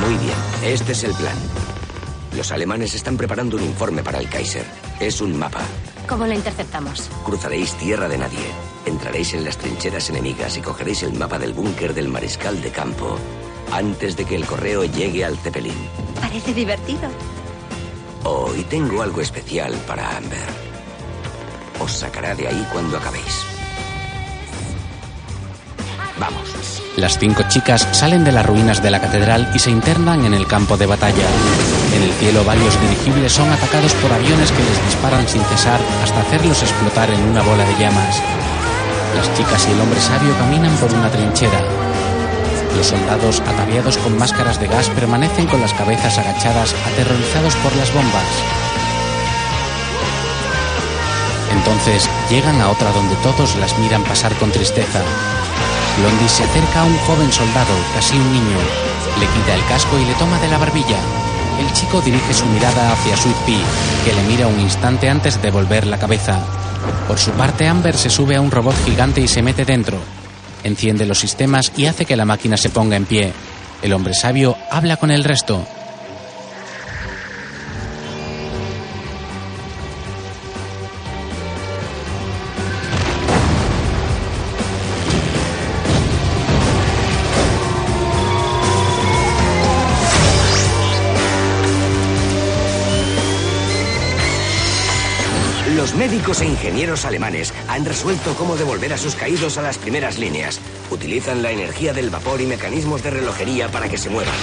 Muy 0.00 0.16
bien, 0.16 0.36
este 0.64 0.90
es 0.90 1.04
el 1.04 1.12
plan. 1.14 1.71
Los 2.36 2.50
alemanes 2.50 2.94
están 2.94 3.16
preparando 3.16 3.56
un 3.56 3.62
informe 3.62 4.02
para 4.02 4.18
el 4.18 4.28
Kaiser. 4.28 4.64
Es 5.00 5.20
un 5.20 5.38
mapa. 5.38 5.60
¿Cómo 6.08 6.26
lo 6.26 6.32
interceptamos? 6.32 7.10
Cruzaréis 7.24 7.74
tierra 7.74 8.08
de 8.08 8.18
nadie. 8.18 8.46
Entraréis 8.86 9.34
en 9.34 9.44
las 9.44 9.58
trincheras 9.58 10.08
enemigas 10.10 10.56
y 10.56 10.60
cogeréis 10.60 11.02
el 11.02 11.12
mapa 11.12 11.38
del 11.38 11.52
búnker 11.52 11.94
del 11.94 12.08
mariscal 12.08 12.60
de 12.62 12.70
campo 12.70 13.18
antes 13.70 14.16
de 14.16 14.24
que 14.24 14.36
el 14.36 14.44
correo 14.44 14.84
llegue 14.84 15.24
al 15.24 15.36
Zeppelin. 15.38 15.88
Parece 16.20 16.52
divertido. 16.52 17.08
Oh, 18.24 18.50
y 18.56 18.62
tengo 18.64 19.02
algo 19.02 19.20
especial 19.20 19.72
para 19.86 20.16
Amber. 20.16 20.38
Os 21.80 21.92
sacará 21.92 22.34
de 22.34 22.48
ahí 22.48 22.66
cuando 22.72 22.96
acabéis. 22.96 23.44
Vamos. 26.18 26.82
Las 26.96 27.18
cinco 27.18 27.42
chicas 27.48 27.88
salen 27.92 28.24
de 28.24 28.32
las 28.32 28.46
ruinas 28.46 28.82
de 28.82 28.90
la 28.90 29.00
catedral 29.00 29.50
y 29.54 29.58
se 29.58 29.70
internan 29.70 30.24
en 30.24 30.34
el 30.34 30.46
campo 30.46 30.76
de 30.76 30.86
batalla. 30.86 31.26
En 31.94 32.02
el 32.02 32.12
cielo 32.14 32.44
varios 32.44 32.80
dirigibles 32.80 33.32
son 33.32 33.50
atacados 33.50 33.92
por 33.94 34.12
aviones 34.12 34.50
que 34.50 34.62
les 34.62 34.84
disparan 34.86 35.28
sin 35.28 35.42
cesar 35.44 35.80
hasta 36.02 36.20
hacerlos 36.20 36.62
explotar 36.62 37.10
en 37.10 37.22
una 37.22 37.42
bola 37.42 37.64
de 37.64 37.76
llamas. 37.78 38.20
Las 39.16 39.32
chicas 39.34 39.66
y 39.68 39.72
el 39.72 39.80
hombre 39.80 40.00
sabio 40.00 40.36
caminan 40.38 40.74
por 40.76 40.92
una 40.92 41.10
trinchera. 41.10 41.60
Los 42.76 42.86
soldados, 42.86 43.40
ataviados 43.40 43.98
con 43.98 44.16
máscaras 44.16 44.58
de 44.58 44.68
gas, 44.68 44.88
permanecen 44.88 45.46
con 45.46 45.60
las 45.60 45.74
cabezas 45.74 46.16
agachadas, 46.16 46.74
aterrorizados 46.86 47.54
por 47.56 47.76
las 47.76 47.92
bombas. 47.92 48.24
Entonces 51.52 52.08
llegan 52.30 52.60
a 52.60 52.70
otra 52.70 52.90
donde 52.92 53.14
todos 53.16 53.54
las 53.56 53.78
miran 53.78 54.02
pasar 54.02 54.34
con 54.36 54.50
tristeza. 54.50 55.02
Blondie 55.98 56.28
se 56.28 56.44
acerca 56.44 56.80
a 56.80 56.84
un 56.84 56.96
joven 57.00 57.30
soldado, 57.30 57.74
casi 57.94 58.16
un 58.16 58.32
niño. 58.32 58.58
Le 59.20 59.26
quita 59.26 59.54
el 59.54 59.64
casco 59.66 59.98
y 59.98 60.06
le 60.06 60.14
toma 60.14 60.38
de 60.38 60.48
la 60.48 60.58
barbilla. 60.58 60.98
El 61.60 61.72
chico 61.72 62.00
dirige 62.00 62.34
su 62.34 62.46
mirada 62.46 62.92
hacia 62.92 63.16
Sweet 63.16 63.36
Pea, 63.46 63.66
que 64.04 64.14
le 64.14 64.22
mira 64.28 64.46
un 64.46 64.60
instante 64.60 65.08
antes 65.08 65.40
de 65.40 65.50
volver 65.50 65.86
la 65.86 65.98
cabeza. 65.98 66.40
Por 67.06 67.18
su 67.18 67.30
parte, 67.32 67.68
Amber 67.68 67.96
se 67.96 68.10
sube 68.10 68.36
a 68.36 68.40
un 68.40 68.50
robot 68.50 68.74
gigante 68.84 69.20
y 69.20 69.28
se 69.28 69.42
mete 69.42 69.64
dentro. 69.64 69.98
Enciende 70.64 71.06
los 71.06 71.18
sistemas 71.18 71.72
y 71.76 71.86
hace 71.86 72.04
que 72.04 72.16
la 72.16 72.24
máquina 72.24 72.56
se 72.56 72.70
ponga 72.70 72.96
en 72.96 73.04
pie. 73.04 73.32
El 73.82 73.92
hombre 73.92 74.14
sabio 74.14 74.56
habla 74.70 74.96
con 74.96 75.10
el 75.10 75.24
resto. 75.24 75.66
Ingenieros 96.44 97.04
alemanes 97.04 97.52
han 97.68 97.84
resuelto 97.84 98.34
cómo 98.34 98.56
devolver 98.56 98.92
a 98.92 98.98
sus 98.98 99.14
caídos 99.14 99.58
a 99.58 99.62
las 99.62 99.78
primeras 99.78 100.18
líneas. 100.18 100.60
Utilizan 100.90 101.42
la 101.42 101.50
energía 101.50 101.92
del 101.92 102.10
vapor 102.10 102.40
y 102.40 102.46
mecanismos 102.46 103.02
de 103.02 103.10
relojería 103.10 103.68
para 103.70 103.88
que 103.88 103.98
se 103.98 104.10
muevan. 104.10 104.34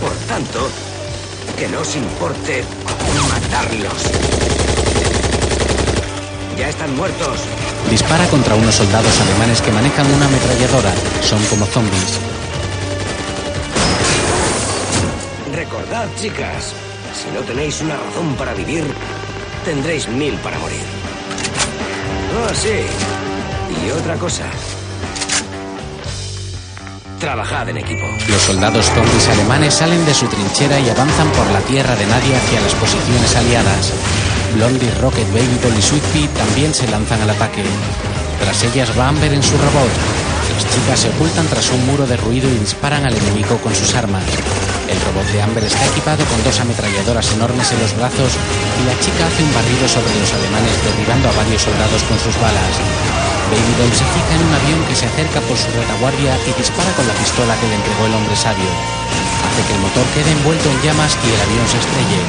Por 0.00 0.12
tanto, 0.28 0.68
que 1.58 1.68
no 1.68 1.80
os 1.80 1.94
importe 1.96 2.64
matarlos. 3.30 4.10
Ya 6.58 6.68
están 6.68 6.96
muertos. 6.96 7.40
Dispara 7.90 8.26
contra 8.28 8.54
unos 8.54 8.74
soldados 8.74 9.20
alemanes 9.20 9.60
que 9.60 9.72
manejan 9.72 10.06
una 10.12 10.26
ametralladora. 10.26 10.92
Son 11.22 11.42
como 11.46 11.66
zombies. 11.66 12.18
Recordad, 15.52 16.08
chicas, 16.20 16.72
si 17.14 17.30
no 17.34 17.40
tenéis 17.40 17.80
una 17.80 17.96
razón 17.96 18.34
para 18.36 18.54
vivir, 18.54 18.84
tendréis 19.64 20.08
mil 20.08 20.34
para 20.34 20.58
morir. 20.58 20.84
Oh, 22.36 22.54
sí. 22.54 22.84
Y 23.84 23.90
otra 23.90 24.14
cosa. 24.16 24.44
Trabajad 27.18 27.70
en 27.70 27.78
equipo. 27.78 28.06
Los 28.28 28.42
soldados 28.42 28.86
zombies 28.86 29.28
alemanes 29.28 29.74
salen 29.74 30.04
de 30.04 30.12
su 30.12 30.26
trinchera 30.26 30.78
y 30.80 30.90
avanzan 30.90 31.28
por 31.30 31.46
la 31.50 31.60
tierra 31.60 31.96
de 31.96 32.06
nadie 32.06 32.36
hacia 32.36 32.60
las 32.60 32.74
posiciones 32.74 33.34
aliadas. 33.34 33.92
Blondie, 34.54 34.94
Rocket, 35.00 35.28
Baby 35.32 35.58
Doll 35.62 35.78
y 35.78 35.82
Sweet 35.82 36.04
Pea 36.12 36.44
también 36.44 36.74
se 36.74 36.86
lanzan 36.88 37.22
al 37.22 37.30
ataque. 37.30 37.62
Tras 38.40 38.62
ellas 38.64 38.90
va 38.98 39.08
Amber 39.08 39.32
en 39.32 39.42
su 39.42 39.56
robot. 39.56 39.90
Las 40.54 40.74
chicas 40.74 41.00
se 41.00 41.08
ocultan 41.08 41.46
tras 41.46 41.70
un 41.70 41.86
muro 41.86 42.06
de 42.06 42.16
ruido 42.18 42.48
y 42.48 42.58
disparan 42.58 43.06
al 43.06 43.16
enemigo 43.16 43.56
con 43.58 43.74
sus 43.74 43.94
armas. 43.94 44.24
El 44.88 45.00
robot 45.00 45.24
de 45.32 45.40
Amber 45.40 45.64
está 45.64 45.84
equipado 45.86 46.24
con 46.26 46.42
dos 46.44 46.60
ametralladoras 46.60 47.32
enormes 47.32 47.72
en 47.72 47.80
los 47.80 47.96
brazos 47.96 48.36
y 48.36 48.82
la 48.84 48.98
chica 49.00 49.26
hace 49.26 49.42
un 49.42 49.54
barrido 49.54 49.88
sobre 49.88 50.12
los 50.20 50.32
alemanes 50.32 50.76
derribando 50.84 51.28
a 51.28 51.32
varios 51.32 51.62
soldados 51.62 52.02
con 52.04 52.18
sus 52.20 52.36
balas. 52.36 52.76
Baby 53.48 53.74
Doll 53.80 53.92
se 53.96 54.04
fija 54.04 54.32
en 54.36 54.44
un 54.44 54.52
avión 54.52 54.80
que 54.84 54.96
se 54.96 55.06
acerca 55.06 55.40
por 55.48 55.56
su 55.56 55.72
retaguardia 55.72 56.36
y 56.44 56.52
dispara 56.60 56.92
con 56.96 57.08
la 57.08 57.16
pistola 57.16 57.56
que 57.56 57.68
le 57.68 57.76
entregó 57.80 58.04
el 58.06 58.14
hombre 58.14 58.36
sabio. 58.36 58.68
Hace 59.48 59.62
que 59.64 59.74
el 59.74 59.80
motor 59.80 60.04
quede 60.12 60.32
envuelto 60.32 60.68
en 60.68 60.80
llamas 60.84 61.16
y 61.16 61.32
el 61.32 61.40
avión 61.40 61.66
se 61.68 61.80
estrelle. 61.80 62.20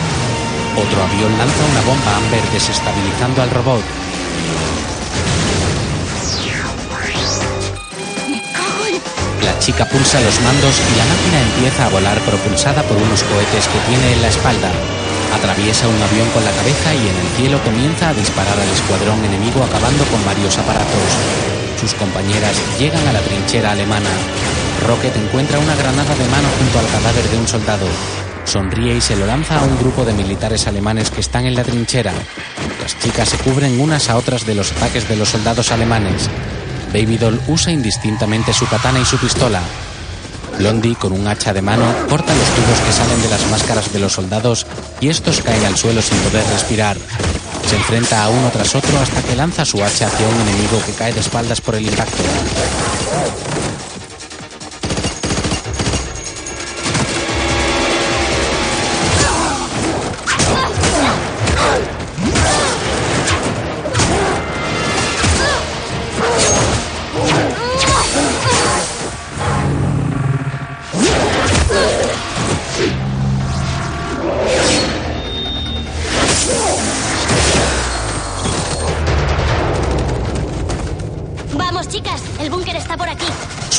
Otro 0.79 0.99
avión 1.03 1.31
lanza 1.37 1.59
una 1.59 1.83
bomba 1.83 2.17
Amber 2.23 2.43
desestabilizando 2.51 3.43
al 3.43 3.51
robot. 3.51 3.83
La 9.45 9.59
chica 9.59 9.85
pulsa 9.85 10.19
los 10.21 10.41
mandos 10.41 10.73
y 10.73 10.97
la 10.97 11.05
máquina 11.05 11.37
empieza 11.39 11.85
a 11.85 11.89
volar 11.89 12.19
propulsada 12.21 12.81
por 12.81 12.97
unos 12.97 13.21
cohetes 13.23 13.67
que 13.69 13.79
tiene 13.87 14.13
en 14.13 14.21
la 14.21 14.29
espalda. 14.29 14.71
Atraviesa 15.37 15.87
un 15.87 16.01
avión 16.01 16.27
con 16.33 16.43
la 16.43 16.51
cabeza 16.51 16.95
y 16.95 17.05
en 17.05 17.15
el 17.15 17.29
cielo 17.37 17.61
comienza 17.63 18.09
a 18.09 18.13
disparar 18.13 18.57
al 18.57 18.69
escuadrón 18.69 19.23
enemigo 19.23 19.63
acabando 19.63 20.03
con 20.05 20.25
varios 20.25 20.57
aparatos. 20.57 21.09
Sus 21.79 21.93
compañeras 21.93 22.57
llegan 22.79 23.05
a 23.07 23.13
la 23.13 23.21
trinchera 23.21 23.71
alemana. 23.71 24.09
Rocket 24.87 25.15
encuentra 25.15 25.59
una 25.59 25.75
granada 25.75 26.15
de 26.15 26.25
mano 26.25 26.49
junto 26.57 26.79
al 26.79 26.89
cadáver 26.89 27.29
de 27.29 27.37
un 27.37 27.47
soldado. 27.47 27.87
Sonríe 28.45 28.97
y 28.97 29.01
se 29.01 29.15
lo 29.15 29.27
lanza 29.27 29.59
a 29.59 29.63
un 29.63 29.77
grupo 29.77 30.05
de 30.05 30.13
militares 30.13 30.65
alemanes 30.65 31.11
que 31.11 31.21
están 31.21 31.45
en 31.45 31.55
la 31.55 31.63
trinchera. 31.63 32.13
Las 32.81 32.97
chicas 32.97 33.29
se 33.29 33.37
cubren 33.37 33.79
unas 33.79 34.09
a 34.09 34.17
otras 34.17 34.45
de 34.45 34.55
los 34.55 34.71
ataques 34.71 35.07
de 35.07 35.17
los 35.17 35.29
soldados 35.29 35.71
alemanes. 35.71 36.29
Baby 36.95 37.17
Doll 37.17 37.41
usa 37.49 37.73
indistintamente 37.73 38.53
su 38.53 38.65
katana 38.67 39.01
y 39.01 39.05
su 39.05 39.17
pistola. 39.17 39.61
Blondie, 40.57 40.95
con 40.95 41.11
un 41.11 41.27
hacha 41.27 41.51
de 41.51 41.61
mano, 41.61 41.83
corta 42.07 42.33
los 42.33 42.47
tubos 42.47 42.79
que 42.85 42.93
salen 42.93 43.21
de 43.21 43.27
las 43.27 43.45
máscaras 43.51 43.91
de 43.91 43.99
los 43.99 44.13
soldados 44.13 44.65
y 45.01 45.09
estos 45.09 45.41
caen 45.41 45.65
al 45.65 45.75
suelo 45.75 46.01
sin 46.01 46.17
poder 46.19 46.45
respirar. 46.47 46.95
Se 47.69 47.75
enfrenta 47.75 48.23
a 48.23 48.29
uno 48.29 48.49
tras 48.49 48.75
otro 48.75 48.97
hasta 48.97 49.21
que 49.23 49.35
lanza 49.35 49.65
su 49.65 49.83
hacha 49.83 50.07
hacia 50.07 50.25
un 50.25 50.39
enemigo 50.39 50.81
que 50.85 50.93
cae 50.93 51.11
de 51.11 51.19
espaldas 51.19 51.59
por 51.59 51.75
el 51.75 51.85
impacto. 51.85 52.23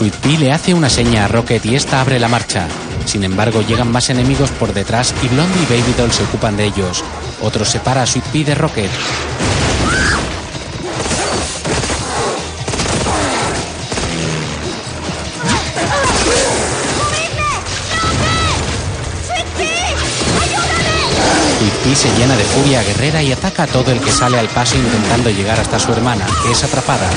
Aquí. 0.07 0.19
Sweet 0.19 0.23
Pea 0.23 0.39
le 0.39 0.53
hace 0.53 0.75
una 0.75 0.89
seña 0.89 1.25
a 1.25 1.29
Rocket 1.29 1.65
y 1.67 1.75
esta 1.75 2.01
abre 2.01 2.19
la 2.19 2.29
marcha. 2.29 2.69
Sin 3.05 3.25
embargo, 3.25 3.63
llegan 3.63 3.91
más 3.91 4.11
enemigos 4.11 4.51
por 4.51 4.73
detrás 4.73 5.15
y 5.23 5.29
Blondie 5.29 5.63
y 5.63 5.67
Baby 5.67 5.95
Doll 5.97 6.13
se 6.13 6.25
ocupan 6.25 6.57
de 6.57 6.67
ellos. 6.67 7.05
Otro 7.43 7.65
separa 7.65 8.03
a 8.03 8.07
Sweet 8.07 8.25
Pea 8.27 8.45
de 8.45 8.55
Rocket. 8.55 8.91
Sweet 21.83 21.97
se 21.97 22.19
llena 22.19 22.37
de 22.37 22.45
furia 22.45 22.83
guerrera 22.83 23.23
y 23.23 23.33
ataca 23.33 23.63
a 23.63 23.67
todo 23.67 23.91
el 23.93 24.01
que 24.01 24.11
sale 24.11 24.39
al 24.39 24.49
paso 24.49 24.77
intentando 24.77 25.31
llegar 25.31 25.59
hasta 25.59 25.79
su 25.79 25.93
hermana, 25.93 26.27
que 26.43 26.53
es 26.53 26.65
atrapada. 26.65 27.09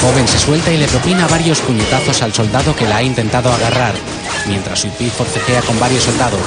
Joven 0.00 0.26
se 0.26 0.38
suelta 0.38 0.72
y 0.72 0.78
le 0.78 0.88
propina 0.88 1.28
varios 1.28 1.60
puñetazos 1.60 2.22
al 2.22 2.32
soldado 2.32 2.74
que 2.74 2.86
la 2.86 2.96
ha 2.96 3.02
intentado 3.02 3.52
agarrar, 3.52 3.94
mientras 4.46 4.82
Pea 4.82 5.10
forcejea 5.10 5.60
con 5.62 5.78
varios 5.78 6.04
soldados. 6.04 6.40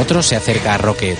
Otro 0.00 0.22
se 0.22 0.36
acerca 0.36 0.74
a 0.74 0.78
Rocket. 0.78 1.18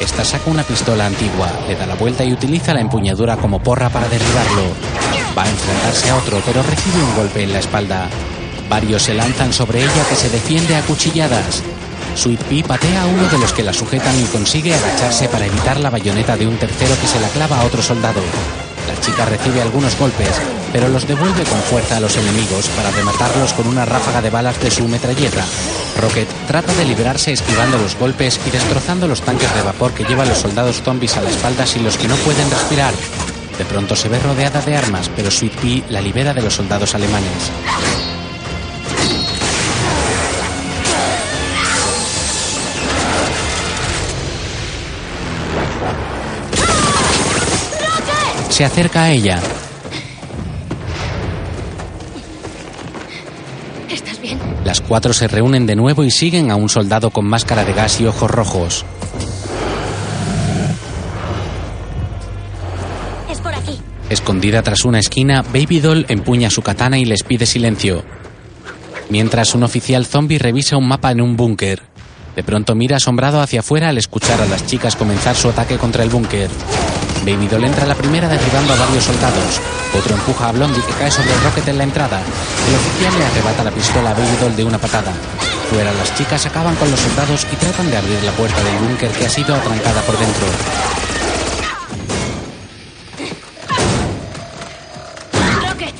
Esta 0.00 0.24
saca 0.24 0.50
una 0.50 0.62
pistola 0.62 1.06
antigua, 1.06 1.48
le 1.66 1.74
da 1.74 1.86
la 1.86 1.96
vuelta 1.96 2.24
y 2.24 2.32
utiliza 2.32 2.74
la 2.74 2.80
empuñadura 2.80 3.36
como 3.36 3.60
porra 3.60 3.90
para 3.90 4.08
derribarlo. 4.08 4.62
Va 5.36 5.42
a 5.42 5.50
enfrentarse 5.50 6.10
a 6.10 6.16
otro, 6.16 6.40
pero 6.46 6.62
recibe 6.62 7.02
un 7.02 7.16
golpe 7.16 7.42
en 7.42 7.52
la 7.52 7.58
espalda. 7.58 8.08
Varios 8.68 9.02
se 9.02 9.14
lanzan 9.14 9.52
sobre 9.52 9.82
ella 9.82 10.04
que 10.08 10.14
se 10.14 10.30
defiende 10.30 10.76
a 10.76 10.82
cuchilladas. 10.82 11.62
Sweet 12.14 12.42
Pea 12.44 12.64
patea 12.64 13.02
a 13.02 13.06
uno 13.06 13.28
de 13.28 13.38
los 13.38 13.52
que 13.52 13.64
la 13.64 13.72
sujetan 13.72 14.18
y 14.20 14.24
consigue 14.24 14.74
agacharse 14.74 15.28
para 15.28 15.46
evitar 15.46 15.80
la 15.80 15.90
bayoneta 15.90 16.36
de 16.36 16.46
un 16.46 16.56
tercero 16.56 16.94
que 17.00 17.08
se 17.08 17.20
la 17.20 17.28
clava 17.28 17.60
a 17.60 17.64
otro 17.64 17.82
soldado. 17.82 18.20
La 18.88 19.00
chica 19.00 19.24
recibe 19.24 19.60
algunos 19.60 19.96
golpes, 19.98 20.40
pero 20.72 20.88
los 20.88 21.06
devuelve 21.06 21.44
con 21.44 21.60
fuerza 21.62 21.96
a 21.96 22.00
los 22.00 22.16
enemigos 22.16 22.68
para 22.70 22.90
rematarlos 22.90 23.52
con 23.52 23.66
una 23.66 23.84
ráfaga 23.84 24.22
de 24.22 24.30
balas 24.30 24.60
de 24.60 24.70
su 24.70 24.86
metralleta. 24.88 25.44
Rocket 26.00 26.28
trata 26.46 26.72
de 26.74 26.84
liberarse 26.84 27.32
esquivando 27.32 27.78
los 27.78 27.96
golpes 27.96 28.40
y 28.46 28.50
destrozando 28.50 29.06
los 29.06 29.22
tanques 29.22 29.52
de 29.54 29.62
vapor 29.62 29.92
que 29.92 30.04
llevan 30.04 30.28
los 30.28 30.38
soldados 30.38 30.82
zombies 30.82 31.16
a 31.16 31.22
la 31.22 31.30
espalda 31.30 31.64
y 31.76 31.80
los 31.80 31.96
que 31.96 32.08
no 32.08 32.16
pueden 32.16 32.50
respirar. 32.50 32.94
De 33.58 33.64
pronto 33.64 33.94
se 33.94 34.08
ve 34.08 34.18
rodeada 34.18 34.62
de 34.62 34.76
armas, 34.76 35.10
pero 35.14 35.30
Sweet 35.30 35.54
Pea 35.56 35.84
la 35.90 36.00
libera 36.00 36.32
de 36.32 36.42
los 36.42 36.54
soldados 36.54 36.94
alemanes. 36.94 37.50
Se 48.48 48.64
acerca 48.64 49.04
a 49.04 49.10
ella. 49.10 49.40
Las 54.70 54.80
cuatro 54.80 55.12
se 55.12 55.26
reúnen 55.26 55.66
de 55.66 55.74
nuevo 55.74 56.04
y 56.04 56.12
siguen 56.12 56.52
a 56.52 56.54
un 56.54 56.68
soldado 56.68 57.10
con 57.10 57.26
máscara 57.26 57.64
de 57.64 57.72
gas 57.72 58.00
y 58.00 58.06
ojos 58.06 58.30
rojos. 58.30 58.84
Es 63.28 63.40
por 63.40 63.52
aquí. 63.52 63.80
Escondida 64.10 64.62
tras 64.62 64.84
una 64.84 65.00
esquina, 65.00 65.42
Baby 65.42 65.80
Doll 65.80 66.06
empuña 66.08 66.50
su 66.50 66.62
katana 66.62 67.00
y 67.00 67.04
les 67.04 67.24
pide 67.24 67.46
silencio. 67.46 68.04
Mientras 69.08 69.56
un 69.56 69.64
oficial 69.64 70.06
zombie 70.06 70.38
revisa 70.38 70.76
un 70.76 70.86
mapa 70.86 71.10
en 71.10 71.20
un 71.20 71.36
búnker. 71.36 71.82
De 72.36 72.44
pronto 72.44 72.76
mira 72.76 72.98
asombrado 72.98 73.40
hacia 73.40 73.58
afuera 73.58 73.88
al 73.88 73.98
escuchar 73.98 74.40
a 74.40 74.46
las 74.46 74.68
chicas 74.68 74.94
comenzar 74.94 75.34
su 75.34 75.48
ataque 75.48 75.78
contra 75.78 76.04
el 76.04 76.10
búnker. 76.10 76.48
Baby 77.24 77.48
Doll 77.48 77.64
entra 77.64 77.86
la 77.86 77.94
primera 77.94 78.28
derribando 78.28 78.72
a 78.72 78.76
varios 78.76 79.04
soldados. 79.04 79.60
Otro 79.96 80.14
empuja 80.14 80.48
a 80.48 80.52
Blondie 80.52 80.82
que 80.82 80.92
cae 80.94 81.10
sobre 81.10 81.34
Rocket 81.44 81.68
en 81.68 81.78
la 81.78 81.84
entrada. 81.84 82.20
El 82.68 82.74
oficial 82.74 83.18
le 83.18 83.24
arrebata 83.26 83.64
la 83.64 83.70
pistola 83.70 84.10
a 84.10 84.14
Baby 84.14 84.36
Doll 84.40 84.56
de 84.56 84.64
una 84.64 84.78
patada. 84.78 85.12
Fuera 85.70 85.92
las 85.92 86.14
chicas 86.16 86.46
acaban 86.46 86.74
con 86.76 86.90
los 86.90 86.98
soldados 86.98 87.46
y 87.52 87.56
tratan 87.56 87.90
de 87.90 87.96
abrir 87.96 88.22
la 88.24 88.32
puerta 88.32 88.62
del 88.62 88.78
búnker 88.78 89.10
que 89.10 89.26
ha 89.26 89.28
sido 89.28 89.54
atrancada 89.54 90.00
por 90.02 90.18
dentro. 90.18 90.46
Rocket. 95.68 95.94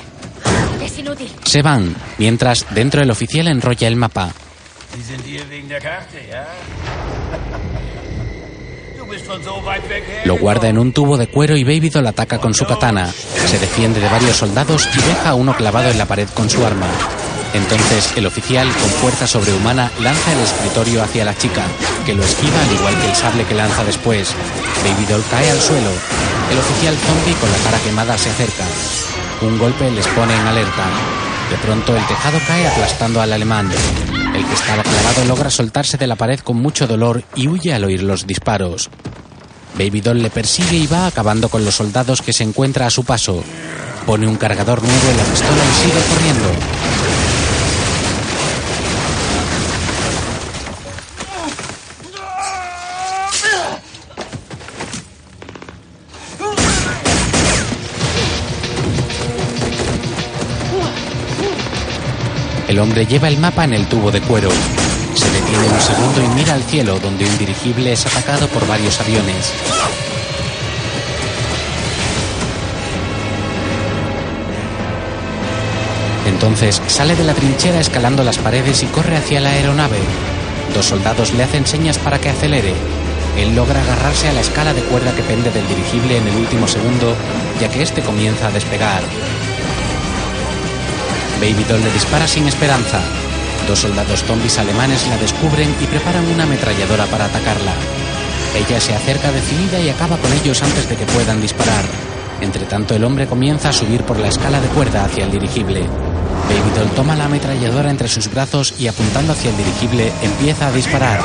Es 0.83 0.99
inútil. 0.99 1.33
Se 1.45 1.63
van, 1.63 1.95
mientras 2.19 2.67
dentro 2.71 3.03
el 3.03 3.11
oficial 3.11 3.49
enrolla 3.49 3.89
el 3.89 3.97
mapa. 3.97 4.33
Lo 10.25 10.37
guarda 10.37 10.69
en 10.69 10.79
un 10.79 10.93
tubo 10.93 11.17
de 11.17 11.29
cuero 11.29 11.57
y 11.57 11.65
Baby 11.65 11.91
Doll 11.91 12.07
ataca 12.07 12.39
con 12.39 12.55
su 12.55 12.65
katana. 12.65 13.11
Se 13.47 13.59
defiende 13.59 14.01
de 14.01 14.09
varios 14.09 14.37
soldados 14.37 14.89
y 14.95 15.01
deja 15.03 15.31
a 15.31 15.35
uno 15.35 15.55
clavado 15.57 15.89
en 15.91 15.99
la 15.99 16.07
pared 16.07 16.29
con 16.35 16.51
su 16.51 16.65
arma. 16.65 16.87
Entonces 17.53 18.13
el 18.17 18.27
oficial, 18.27 18.69
con 18.69 18.91
fuerza 19.01 19.27
sobrehumana, 19.27 19.91
lanza 20.01 20.33
el 20.33 20.41
escritorio 20.41 21.03
hacia 21.03 21.25
la 21.25 21.37
chica, 21.37 21.65
que 22.07 22.15
lo 22.15 22.23
esquiva 22.23 22.61
al 22.61 22.73
igual 22.73 22.97
que 23.01 23.09
el 23.09 23.17
sable 23.17 23.45
que 23.45 23.55
lanza 23.55 23.85
después. 23.85 24.35
Baby 24.85 25.07
Doll 25.07 25.25
cae 25.31 25.51
al 25.51 25.61
suelo. 25.61 25.91
El 26.51 26.59
oficial 26.59 26.97
zombie 26.97 27.35
con 27.41 27.51
la 27.51 27.59
cara 27.59 27.79
quemada 27.85 28.19
se 28.19 28.31
acerca. 28.31 28.65
Un 29.43 29.59
golpe 29.59 29.91
les 29.91 30.07
pone 30.09 30.35
en 30.35 30.47
alerta. 30.47 30.85
De 31.51 31.57
pronto 31.57 31.97
el 31.97 32.07
tejado 32.07 32.39
cae 32.47 32.69
aplastando 32.69 33.21
al 33.21 33.33
alemán. 33.33 33.71
El 34.35 34.47
que 34.47 34.55
estaba 34.55 34.85
clavado 34.85 35.25
logra 35.25 35.51
soltarse 35.51 35.97
de 35.97 36.07
la 36.07 36.15
pared 36.15 36.39
con 36.39 36.57
mucho 36.57 36.87
dolor 36.87 37.25
y 37.35 37.49
huye 37.49 37.75
al 37.75 37.85
oír 37.85 38.03
los 38.03 38.27
disparos. 38.27 38.89
Baby 39.79 40.01
Doll 40.01 40.23
le 40.23 40.31
persigue 40.31 40.77
y 40.77 40.87
va 40.87 41.07
acabando 41.07 41.49
con 41.49 41.65
los 41.65 41.75
soldados 41.75 42.23
que 42.23 42.33
se 42.33 42.45
encuentra 42.45 42.87
a 42.87 42.91
su 42.91 43.05
paso. 43.05 43.43
Pone 44.07 44.27
un 44.27 44.37
cargador 44.37 44.83
nuevo 44.83 45.11
en 45.11 45.17
la 45.17 45.25
pistola 45.25 45.65
y 45.65 45.83
sigue 45.83 46.01
corriendo. 46.09 46.91
El 62.71 62.79
hombre 62.79 63.05
lleva 63.05 63.27
el 63.27 63.37
mapa 63.39 63.65
en 63.65 63.73
el 63.73 63.87
tubo 63.89 64.13
de 64.13 64.21
cuero. 64.21 64.49
Se 65.15 65.31
detiene 65.31 65.69
un 65.69 65.81
segundo 65.81 66.23
y 66.23 66.29
mira 66.29 66.55
al 66.55 66.63
cielo, 66.63 66.99
donde 66.99 67.25
un 67.25 67.39
dirigible 67.39 67.93
es 67.93 68.07
atacado 68.07 68.47
por 68.49 68.67
varios 68.67 69.01
aviones. 69.01 69.53
Entonces 76.27 76.81
sale 76.87 77.17
de 77.17 77.25
la 77.25 77.35
trinchera 77.35 77.81
escalando 77.81 78.25
las 78.25 78.39
paredes 78.39 78.83
y 78.83 78.87
corre 78.87 79.17
hacia 79.17 79.41
la 79.41 79.51
aeronave. 79.51 79.99
Dos 80.75 80.87
soldados 80.87 81.33
le 81.35 81.43
hacen 81.43 81.67
señas 81.67 81.99
para 81.99 82.19
que 82.19 82.31
acelere. 82.31 82.73
Él 83.37 83.55
logra 83.55 83.83
agarrarse 83.83 84.29
a 84.29 84.33
la 84.33 84.41
escala 84.41 84.73
de 84.73 84.83
cuerda 84.83 85.15
que 85.15 85.23
pende 85.23 85.51
del 85.51 85.67
dirigible 85.69 86.17
en 86.17 86.29
el 86.29 86.37
último 86.37 86.67
segundo, 86.67 87.15
ya 87.61 87.69
que 87.69 87.83
este 87.83 88.03
comienza 88.03 88.49
a 88.49 88.51
despegar. 88.53 89.03
Baby 91.41 91.65
Doll 91.69 91.83
le 91.83 91.93
dispara 91.93 92.29
sin 92.29 92.47
esperanza. 92.49 93.01
Dos 93.71 93.79
soldados 93.79 94.25
zombies 94.25 94.59
alemanes 94.59 95.07
la 95.07 95.17
descubren 95.17 95.73
y 95.81 95.87
preparan 95.87 96.27
una 96.27 96.43
ametralladora 96.43 97.07
para 97.07 97.27
atacarla. 97.27 97.73
Ella 98.57 98.81
se 98.81 98.97
acerca 98.97 99.31
decidida 99.31 99.79
y 99.79 99.89
acaba 99.89 100.17
con 100.17 100.33
ellos 100.33 100.61
antes 100.61 100.89
de 100.89 100.97
que 100.97 101.07
puedan 101.07 101.41
disparar. 101.41 101.85
Entre 102.41 102.65
tanto, 102.65 102.97
el 102.97 103.05
hombre 103.05 103.29
comienza 103.29 103.69
a 103.69 103.73
subir 103.73 104.03
por 104.03 104.19
la 104.19 104.27
escala 104.27 104.61
de 104.61 104.67
cuerda 104.71 105.05
hacia 105.05 105.25
el 105.25 105.31
dirigible. 105.31 105.83
Baby 105.83 106.77
Doll 106.77 106.91
toma 106.97 107.15
la 107.15 107.27
ametralladora 107.27 107.93
entre 107.93 108.09
sus 108.09 108.29
brazos 108.29 108.75
y 108.77 108.89
apuntando 108.89 109.35
hacia 109.35 109.51
el 109.51 109.57
dirigible 109.57 110.11
empieza 110.21 110.67
a 110.67 110.73
disparar. 110.73 111.21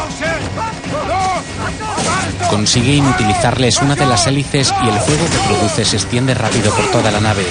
Consigue 2.50 2.94
inutilizarles 2.94 3.82
una 3.82 3.96
de 3.96 4.06
las 4.06 4.28
hélices 4.28 4.74
y 4.84 4.88
el 4.88 5.00
fuego 5.00 5.26
que 5.26 5.48
produce 5.48 5.86
se 5.86 5.98
extiende 5.98 6.34
rápido 6.34 6.72
por 6.74 6.90
toda 6.92 7.12
la 7.12 7.20
nave. 7.20 7.46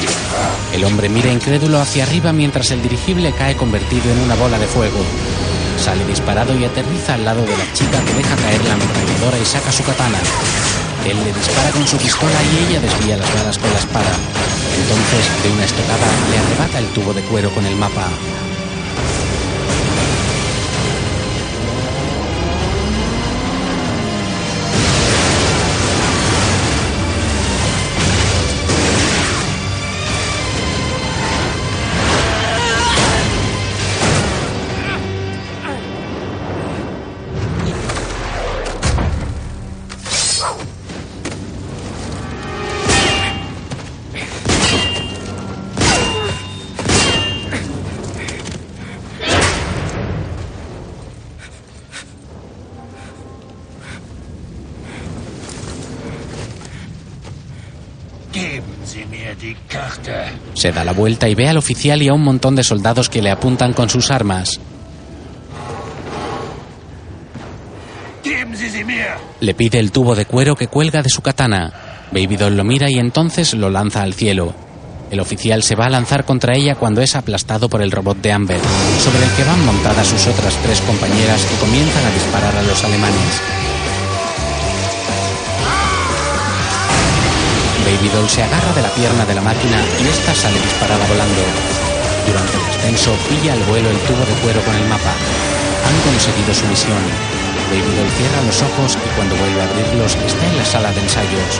El 0.72 0.84
hombre 0.84 1.08
mira 1.08 1.30
incrédulo 1.30 1.80
hacia 1.80 2.04
arriba 2.04 2.32
mientras 2.32 2.70
el 2.70 2.82
dirigible 2.82 3.32
cae 3.32 3.56
convertido 3.56 4.10
en 4.10 4.20
una 4.20 4.34
bola 4.34 4.58
de 4.58 4.66
fuego. 4.66 4.98
Sale 5.78 6.04
disparado 6.06 6.56
y 6.58 6.64
aterriza 6.64 7.14
al 7.14 7.24
lado 7.24 7.42
de 7.42 7.56
la 7.56 7.72
chica 7.72 8.00
que 8.04 8.14
deja 8.14 8.36
caer 8.36 8.64
la 8.64 8.74
ametralladora 8.74 9.38
y 9.38 9.44
saca 9.44 9.72
su 9.72 9.82
katana. 9.84 10.18
Él 11.04 11.18
le 11.22 11.32
dispara 11.32 11.70
con 11.70 11.86
su 11.86 11.96
pistola 11.98 12.38
y 12.42 12.70
ella 12.70 12.80
desvía 12.80 13.16
las 13.16 13.34
balas 13.34 13.58
con 13.58 13.70
la 13.70 13.78
espada. 13.78 14.12
Entonces, 14.80 15.42
de 15.42 15.52
una 15.52 15.64
estocada, 15.64 16.06
le 16.30 16.38
arrebata 16.38 16.78
el 16.78 16.86
tubo 16.88 17.12
de 17.12 17.22
cuero 17.22 17.50
con 17.50 17.66
el 17.66 17.76
mapa. 17.76 18.08
Se 60.64 60.72
da 60.72 60.82
la 60.82 60.94
vuelta 60.94 61.28
y 61.28 61.34
ve 61.34 61.46
al 61.46 61.58
oficial 61.58 62.00
y 62.00 62.08
a 62.08 62.14
un 62.14 62.22
montón 62.22 62.56
de 62.56 62.64
soldados 62.64 63.10
que 63.10 63.20
le 63.20 63.30
apuntan 63.30 63.74
con 63.74 63.90
sus 63.90 64.10
armas. 64.10 64.58
Le 69.40 69.52
pide 69.52 69.78
el 69.78 69.92
tubo 69.92 70.14
de 70.14 70.24
cuero 70.24 70.56
que 70.56 70.68
cuelga 70.68 71.02
de 71.02 71.10
su 71.10 71.20
katana. 71.20 72.06
Baby 72.12 72.38
Doll 72.38 72.56
lo 72.56 72.64
mira 72.64 72.90
y 72.90 72.98
entonces 72.98 73.52
lo 73.52 73.68
lanza 73.68 74.00
al 74.00 74.14
cielo. 74.14 74.54
El 75.10 75.20
oficial 75.20 75.62
se 75.62 75.76
va 75.76 75.84
a 75.84 75.90
lanzar 75.90 76.24
contra 76.24 76.56
ella 76.56 76.76
cuando 76.76 77.02
es 77.02 77.14
aplastado 77.14 77.68
por 77.68 77.82
el 77.82 77.90
robot 77.90 78.22
de 78.22 78.32
Amber, 78.32 78.60
sobre 79.00 79.22
el 79.22 79.30
que 79.32 79.44
van 79.44 79.66
montadas 79.66 80.06
sus 80.06 80.26
otras 80.28 80.54
tres 80.62 80.80
compañeras 80.80 81.44
que 81.44 81.56
comienzan 81.56 82.06
a 82.06 82.10
disparar 82.10 82.56
a 82.56 82.62
los 82.62 82.82
alemanes. 82.82 83.63
Doll 88.08 88.28
se 88.28 88.42
agarra 88.42 88.72
de 88.72 88.82
la 88.82 88.92
pierna 88.92 89.24
de 89.24 89.34
la 89.34 89.40
máquina 89.40 89.78
y 90.00 90.08
esta 90.08 90.34
sale 90.34 90.60
disparada 90.60 91.06
volando. 91.06 91.42
Durante 92.26 92.56
el 92.56 92.64
descenso 92.66 93.12
pilla 93.28 93.52
al 93.52 93.62
vuelo 93.64 93.90
el 93.90 93.98
tubo 94.04 94.24
de 94.24 94.34
cuero 94.42 94.60
con 94.64 94.74
el 94.74 94.86
mapa. 94.88 95.12
Han 95.86 95.96
conseguido 96.04 96.52
su 96.54 96.66
misión. 96.66 97.04
Doll 97.70 98.10
cierra 98.16 98.42
los 98.46 98.62
ojos 98.62 98.98
y 99.00 99.08
cuando 99.16 99.34
vuelve 99.36 99.60
a 99.60 99.64
abrirlos 99.64 100.14
está 100.14 100.46
en 100.46 100.58
la 100.58 100.64
sala 100.64 100.92
de 100.92 101.00
ensayos. 101.00 101.52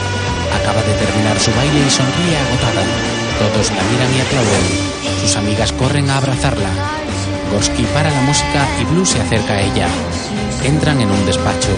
Acaba 0.53 0.83
de 0.83 0.95
terminar 0.95 1.39
su 1.41 1.51
baile 1.55 1.81
y 1.81 1.91
sonríe 1.91 2.39
agotada. 2.39 2.85
Todos 3.41 3.73
la 3.73 3.83
miran 3.91 4.15
y 4.15 4.21
aplauden. 4.21 4.67
Sus 5.21 5.37
amigas 5.37 5.73
corren 5.73 6.09
a 6.11 6.19
abrazarla. 6.19 6.71
Gorsky 7.51 7.85
para 7.95 8.11
la 8.11 8.21
música 8.23 8.67
y 8.81 8.85
Blue 8.85 9.07
se 9.07 9.21
acerca 9.21 9.55
a 9.55 9.61
ella. 9.61 9.89
Entran 10.63 11.01
en 11.01 11.11
un 11.11 11.27
despacho. 11.27 11.75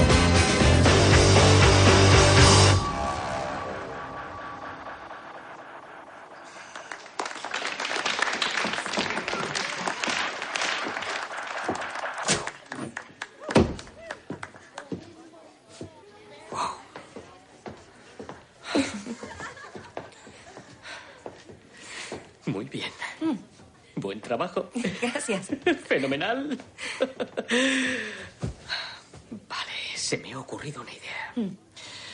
Vale, 29.49 29.73
se 29.95 30.19
me 30.19 30.33
ha 30.33 30.39
ocurrido 30.39 30.83
una 30.83 30.93
idea. 30.93 31.35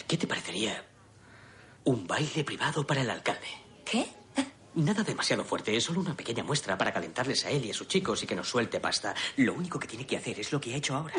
¿Qué 0.07 0.17
te 0.17 0.27
parecería 0.27 0.85
un 1.85 2.07
baile 2.07 2.45
privado 2.45 2.87
para 2.87 3.03
el 3.03 3.11
alcalde? 3.11 3.49
¿Qué? 3.85 4.07
Nada 4.75 5.03
demasiado 5.03 5.45
fuerte, 5.45 5.77
es 5.77 5.85
solo 5.85 6.01
una 6.01 6.17
pequeña 6.17 6.43
muestra 6.43 6.79
para 6.79 6.93
calentarles 6.93 7.45
a 7.45 7.51
él 7.51 7.67
y 7.67 7.71
a 7.71 7.75
sus 7.75 7.89
chicos 7.89 8.23
y 8.23 8.27
que 8.27 8.35
nos 8.35 8.49
suelte 8.49 8.81
pasta. 8.81 9.15
Lo 9.37 9.53
único 9.53 9.79
que 9.79 9.87
tiene 9.87 10.07
que 10.07 10.17
hacer 10.17 10.41
es 10.41 10.51
lo 10.51 10.61
que 10.61 10.73
ha 10.73 10.77
hecho 10.77 10.97
ahora. 10.97 11.15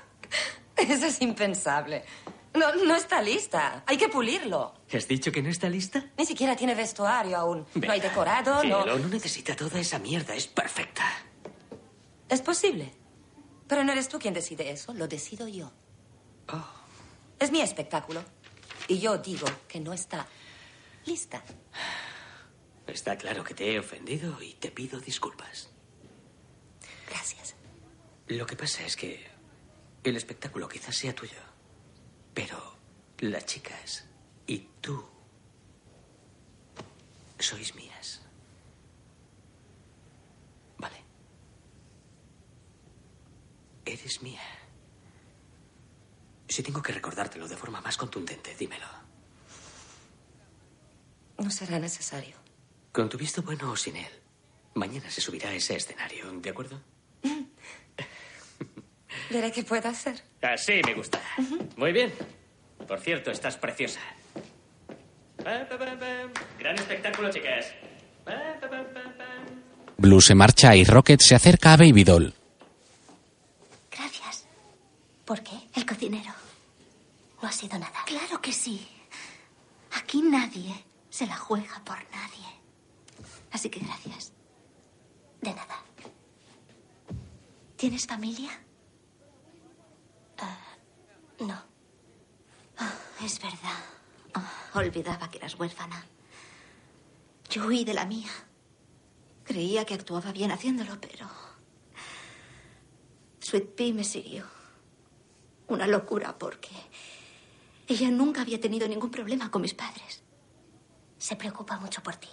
Eso 0.76 1.06
es 1.06 1.20
impensable. 1.20 2.04
No, 2.54 2.72
no 2.74 2.94
está 2.94 3.20
lista. 3.20 3.82
Hay 3.84 3.96
que 3.96 4.08
pulirlo. 4.08 4.74
¿Has 4.92 5.08
dicho 5.08 5.32
que 5.32 5.42
no 5.42 5.48
está 5.50 5.68
lista? 5.68 6.04
Ni 6.16 6.24
siquiera 6.24 6.54
tiene 6.54 6.74
vestuario 6.76 7.36
aún. 7.36 7.66
No 7.74 7.92
hay 7.92 8.00
decorado, 8.00 8.60
Cielo, 8.60 8.86
no. 8.86 8.96
no 8.98 9.08
necesita 9.08 9.56
toda 9.56 9.80
esa 9.80 9.98
mierda, 9.98 10.34
es 10.36 10.46
perfecta. 10.46 11.04
Es 12.28 12.40
posible. 12.42 12.92
Pero 13.66 13.84
no 13.84 13.92
eres 13.92 14.08
tú 14.08 14.18
quien 14.18 14.34
decide 14.34 14.70
eso, 14.70 14.94
lo 14.94 15.08
decido 15.08 15.46
yo. 15.48 15.70
Oh. 16.48 16.66
Es 17.38 17.52
mi 17.52 17.60
espectáculo. 17.60 18.22
Y 18.88 18.98
yo 18.98 19.18
digo 19.18 19.46
que 19.68 19.80
no 19.80 19.92
está 19.92 20.26
lista. 21.04 21.42
Está 22.86 23.16
claro 23.16 23.44
que 23.44 23.54
te 23.54 23.72
he 23.72 23.78
ofendido 23.78 24.40
y 24.42 24.54
te 24.54 24.70
pido 24.70 24.98
disculpas. 24.98 25.68
Gracias. 27.06 27.54
Lo 28.28 28.46
que 28.46 28.56
pasa 28.56 28.84
es 28.84 28.96
que 28.96 29.26
el 30.04 30.16
espectáculo 30.16 30.68
quizás 30.68 30.96
sea 30.96 31.14
tuyo, 31.14 31.40
pero 32.32 32.76
las 33.18 33.44
chicas 33.44 34.06
y 34.46 34.58
tú 34.80 35.04
sois 37.38 37.74
mías. 37.74 38.20
Vale. 40.78 40.96
Eres 43.88 44.20
mía. 44.20 44.42
Si 46.46 46.62
tengo 46.62 46.82
que 46.82 46.92
recordártelo 46.92 47.48
de 47.48 47.56
forma 47.56 47.80
más 47.80 47.96
contundente, 47.96 48.54
dímelo. 48.54 48.86
No 51.38 51.50
será 51.50 51.78
necesario. 51.78 52.36
Con 52.92 53.08
tu 53.08 53.16
visto 53.16 53.40
bueno 53.40 53.70
o 53.70 53.76
sin 53.76 53.96
él, 53.96 54.12
mañana 54.74 55.10
se 55.10 55.22
subirá 55.22 55.48
a 55.48 55.54
ese 55.54 55.76
escenario, 55.76 56.30
¿de 56.32 56.50
acuerdo? 56.50 56.82
Veré 59.30 59.52
qué 59.52 59.62
puedo 59.62 59.88
hacer. 59.88 60.22
Así 60.42 60.82
me 60.84 60.92
gusta. 60.92 61.22
Muy 61.76 61.92
bien. 61.92 62.12
Por 62.86 63.00
cierto, 63.00 63.30
estás 63.30 63.56
preciosa. 63.56 64.00
Gran 66.58 66.76
espectáculo, 66.76 67.30
chicas. 67.30 67.72
Blue 69.96 70.20
se 70.20 70.34
marcha 70.34 70.76
y 70.76 70.84
Rocket 70.84 71.20
se 71.20 71.34
acerca 71.34 71.72
a 71.72 71.76
Baby 71.78 72.04
Doll. 72.04 72.37
¿Por 75.28 75.42
qué? 75.42 75.68
El 75.74 75.84
cocinero. 75.84 76.32
No 77.42 77.48
ha 77.50 77.52
sido 77.52 77.78
nada. 77.78 78.02
Claro 78.06 78.40
que 78.40 78.50
sí. 78.50 78.88
Aquí 79.92 80.22
nadie 80.22 80.86
se 81.10 81.26
la 81.26 81.36
juega 81.36 81.84
por 81.84 81.98
nadie. 82.10 82.48
Así 83.50 83.68
que 83.68 83.80
gracias. 83.80 84.32
De 85.42 85.50
nada. 85.52 85.84
¿Tienes 87.76 88.06
familia? 88.06 88.58
Ah, 90.38 90.56
no. 91.40 91.62
Ah, 92.78 92.94
es 93.22 93.38
verdad. 93.38 93.84
Ah, 94.32 94.50
olvidaba 94.76 95.30
que 95.30 95.36
eras 95.36 95.58
huérfana. 95.58 96.06
Yo 97.50 97.66
huí 97.66 97.84
de 97.84 97.92
la 97.92 98.06
mía. 98.06 98.30
Creía 99.44 99.84
que 99.84 99.92
actuaba 99.92 100.32
bien 100.32 100.52
haciéndolo, 100.52 100.98
pero... 100.98 101.28
Sweet 103.40 103.74
Pea 103.74 103.92
me 103.92 104.04
siguió. 104.04 104.57
Una 105.68 105.86
locura 105.86 106.36
porque 106.36 106.70
ella 107.86 108.10
nunca 108.10 108.42
había 108.42 108.60
tenido 108.60 108.86
ningún 108.88 109.10
problema 109.10 109.50
con 109.50 109.62
mis 109.62 109.74
padres. 109.74 110.22
Se 111.18 111.36
preocupa 111.36 111.78
mucho 111.78 112.02
por 112.02 112.16
ti. 112.16 112.28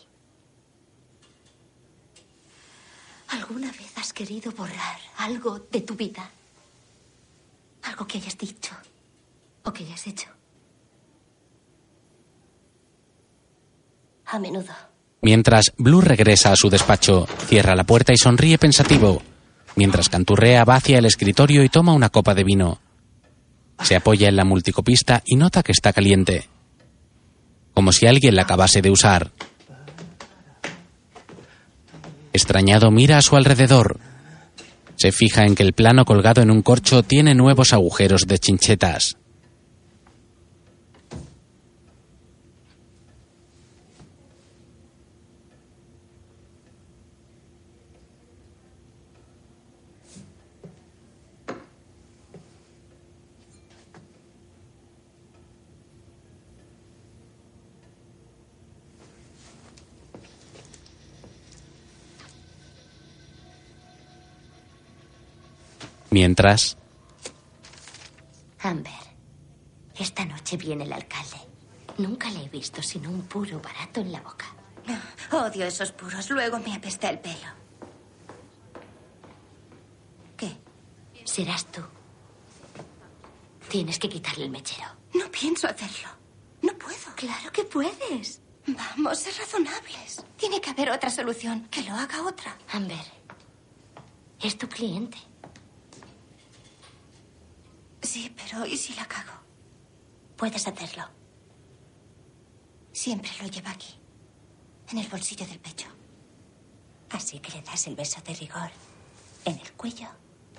¿Alguna 3.30 3.72
vez 3.72 3.98
has 3.98 4.14
querido 4.14 4.52
borrar 4.52 5.00
algo 5.18 5.60
de 5.60 5.82
tu 5.82 5.96
vida? 5.96 6.30
Algo 7.84 8.06
que 8.08 8.18
hayas 8.18 8.38
dicho 8.38 8.76
o 9.64 9.74
que 9.74 9.84
hayas 9.84 10.08
hecho. 10.08 10.30
A 14.28 14.40
menudo. 14.40 14.74
Mientras 15.22 15.74
Blue 15.78 16.02
regresa 16.02 16.52
a 16.52 16.56
su 16.56 16.70
despacho, 16.70 17.26
cierra 17.48 17.76
la 17.76 17.84
puerta 17.84 18.14
y 18.14 18.18
sonríe 18.18 18.58
pensativo. 18.58 19.22
Mientras 19.76 20.10
canturrea 20.10 20.64
va 20.66 20.76
hacia 20.76 21.00
el 21.00 21.06
escritorio 21.06 21.64
y 21.64 21.70
toma 21.70 21.94
una 21.94 22.10
copa 22.10 22.34
de 22.34 22.44
vino. 22.44 22.80
Se 23.82 23.96
apoya 23.96 24.30
en 24.30 24.36
la 24.36 24.46
multicopista 24.46 25.22
y 25.26 25.36
nota 25.36 25.64
que 25.64 25.72
está 25.72 25.94
caliente. 25.94 26.50
Como 27.74 27.92
si 27.92 28.08
alguien 28.08 28.36
la 28.36 28.44
acabase 28.44 28.82
de 28.82 28.90
usar. 28.90 29.32
Extrañado 32.34 32.92
mira 32.92 33.18
a 33.18 33.22
su 33.22 33.36
alrededor. 33.36 34.00
Se 34.96 35.12
fija 35.12 35.46
en 35.46 35.56
que 35.56 35.64
el 35.64 35.74
plano 35.74 36.06
colgado 36.06 36.42
en 36.42 36.52
un 36.52 36.62
corcho 36.62 37.04
tiene 37.04 37.36
nuevos 37.36 37.74
agujeros 37.74 38.28
de 38.28 38.40
chinchetas. 38.40 39.18
Mientras, 66.16 66.78
Amber, 68.62 68.94
esta 70.00 70.24
noche 70.24 70.56
viene 70.56 70.86
el 70.86 70.94
alcalde. 70.94 71.36
Nunca 71.98 72.32
le 72.32 72.46
he 72.46 72.48
visto 72.48 72.82
sin 72.82 73.06
un 73.06 73.24
puro 73.24 73.60
barato 73.60 74.00
en 74.00 74.14
la 74.14 74.22
boca. 74.22 74.46
Odio 75.32 75.66
esos 75.66 75.92
puros. 75.92 76.30
Luego 76.30 76.58
me 76.60 76.74
apesta 76.74 77.10
el 77.10 77.20
pelo. 77.20 77.50
¿Qué? 80.38 80.56
Serás 81.26 81.66
tú. 81.66 81.82
Tienes 83.68 84.00
que 84.00 84.08
quitarle 84.08 84.46
el 84.46 84.52
mechero. 84.52 84.88
No 85.16 85.30
pienso 85.30 85.68
hacerlo. 85.68 86.08
No 86.62 86.72
puedo. 86.78 87.14
Claro 87.18 87.52
que 87.52 87.66
puedes. 87.66 88.40
Vamos, 88.68 89.20
ser 89.20 89.34
razonables. 89.38 90.24
Tiene 90.38 90.62
que 90.62 90.70
haber 90.70 90.92
otra 90.92 91.10
solución. 91.10 91.68
Que 91.70 91.84
lo 91.84 91.94
haga 91.94 92.26
otra. 92.26 92.58
Amber, 92.72 93.04
es 94.40 94.58
tu 94.58 94.70
cliente. 94.70 95.18
Sí, 98.06 98.32
pero 98.36 98.66
¿y 98.66 98.78
si 98.78 98.94
la 98.94 99.06
cago? 99.06 99.34
Puedes 100.38 100.68
hacerlo. 100.68 101.04
Siempre 102.92 103.32
lo 103.42 103.48
lleva 103.48 103.72
aquí. 103.72 104.00
En 104.92 105.00
el 105.00 105.08
bolsillo 105.08 105.46
del 105.48 105.60
pecho. 105.60 105.88
Así 107.10 107.40
que 107.40 107.52
le 107.52 107.62
das 107.64 107.88
el 107.88 107.96
beso 107.96 108.22
de 108.22 108.34
rigor 108.36 108.70
en 109.46 109.60
el 109.60 109.72
cuello, 109.74 110.08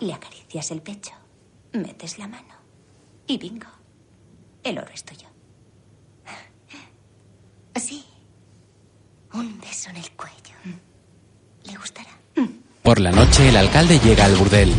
le 0.01 0.13
acaricias 0.15 0.71
el 0.71 0.81
pecho, 0.81 1.13
metes 1.73 2.19
la 2.19 2.29
mano 2.29 2.55
y 3.27 3.37
bingo. 3.37 3.67
El 4.63 4.79
oro 4.79 4.91
es 4.93 5.05
tuyo. 5.05 5.29
Sí. 7.81 8.05
Un 9.35 9.61
beso 9.61 9.91
en 9.91 9.97
el 9.97 10.11
cuello. 10.13 10.57
¿Le 11.65 11.77
gustará? 11.77 12.11
por 12.83 13.01
la 13.01 13.11
noche, 13.11 13.49
el 13.49 13.57
alcalde 13.57 13.99
llega 13.99 14.25
al 14.25 14.37
burdel. 14.37 14.73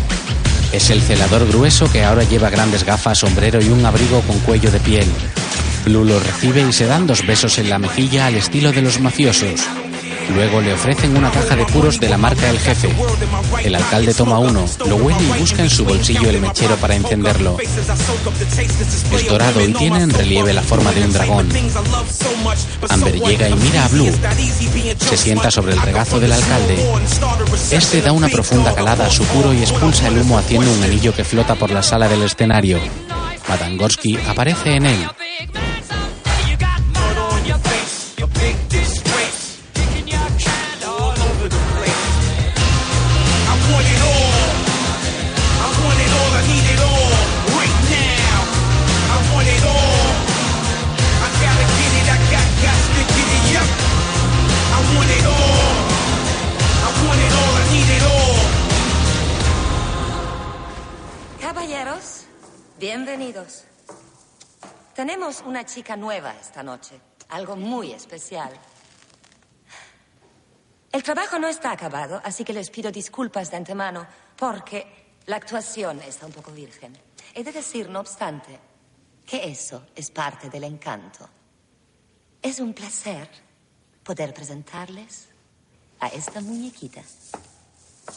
Es 0.71 0.89
el 0.89 1.01
celador 1.01 1.47
grueso 1.47 1.89
que 1.91 2.03
ahora 2.03 2.23
lleva 2.23 2.49
grandes 2.49 2.83
gafas, 2.83 3.19
sombrero 3.19 3.61
y 3.61 3.69
un 3.69 3.85
abrigo 3.85 4.21
con 4.21 4.39
cuello 4.39 4.69
de 4.71 4.79
piel. 4.79 5.07
Blue 5.85 6.03
lo 6.03 6.19
recibe 6.19 6.61
y 6.67 6.73
se 6.73 6.85
dan 6.85 7.07
dos 7.07 7.25
besos 7.25 7.57
en 7.57 7.69
la 7.69 7.79
mejilla 7.79 8.25
al 8.27 8.35
estilo 8.35 8.71
de 8.71 8.81
los 8.81 8.99
mafiosos. 8.99 9.61
Luego 10.33 10.61
le 10.61 10.73
ofrecen 10.73 11.15
una 11.15 11.31
caja 11.31 11.55
de 11.55 11.65
puros 11.65 11.99
de 11.99 12.09
la 12.09 12.17
marca 12.17 12.49
El 12.49 12.59
Jefe. 12.59 12.89
El 13.63 13.75
alcalde 13.75 14.13
toma 14.13 14.39
uno, 14.39 14.65
lo 14.85 14.95
huele 14.97 15.23
y 15.23 15.39
busca 15.39 15.63
en 15.63 15.69
su 15.69 15.85
bolsillo 15.85 16.29
el 16.29 16.41
mechero 16.41 16.75
para 16.77 16.95
encenderlo. 16.95 17.57
Es 19.11 19.27
dorado 19.27 19.61
y 19.61 19.73
tiene 19.73 20.01
en 20.01 20.09
relieve 20.09 20.53
la 20.53 20.61
forma 20.61 20.91
de 20.91 21.03
un 21.03 21.13
dragón. 21.13 21.49
Amber 22.89 23.19
llega 23.19 23.49
y 23.49 23.55
mira 23.55 23.85
a 23.85 23.87
Blue. 23.87 24.11
Se 24.99 25.17
sienta 25.17 25.49
sobre 25.49 25.73
el 25.73 25.81
regazo 25.81 26.19
del 26.19 26.31
alcalde. 26.31 26.85
Este 27.71 28.01
da 28.01 28.11
una 28.11 28.27
profunda 28.27 28.73
calada 28.73 29.07
a 29.07 29.09
su 29.09 29.23
puro 29.25 29.53
y 29.53 29.61
expulsa 29.61 30.07
el 30.07 30.19
humo 30.19 30.37
haciendo 30.37 30.71
un 30.71 30.83
anillo 30.83 31.13
que 31.13 31.23
flota 31.23 31.55
por 31.55 31.71
la 31.71 31.83
sala 31.83 32.07
del 32.07 32.23
escenario. 32.23 32.79
Madame 33.47 33.77
Gorsky 33.77 34.17
aparece 34.27 34.75
en 34.75 34.85
él. 34.85 35.07
Bienvenidos. 63.07 63.63
Tenemos 64.93 65.41
una 65.45 65.65
chica 65.65 65.95
nueva 65.95 66.35
esta 66.41 66.61
noche, 66.61 66.99
algo 67.29 67.55
muy 67.55 67.93
especial. 67.93 68.51
El 70.91 71.03
trabajo 71.03 71.39
no 71.39 71.47
está 71.47 71.71
acabado, 71.71 72.19
así 72.25 72.43
que 72.43 72.51
les 72.51 72.69
pido 72.69 72.91
disculpas 72.91 73.49
de 73.49 73.55
antemano 73.55 74.05
porque 74.35 75.13
la 75.25 75.37
actuación 75.37 76.01
está 76.01 76.25
un 76.25 76.33
poco 76.33 76.51
virgen. 76.51 76.97
He 77.33 77.45
de 77.45 77.53
decir, 77.53 77.87
no 77.87 78.01
obstante, 78.01 78.59
que 79.25 79.45
eso 79.45 79.85
es 79.95 80.11
parte 80.11 80.49
del 80.49 80.65
encanto. 80.65 81.29
Es 82.41 82.59
un 82.59 82.73
placer 82.73 83.29
poder 84.03 84.33
presentarles 84.33 85.29
a 86.01 86.07
esta 86.09 86.41
muñequita. 86.41 87.03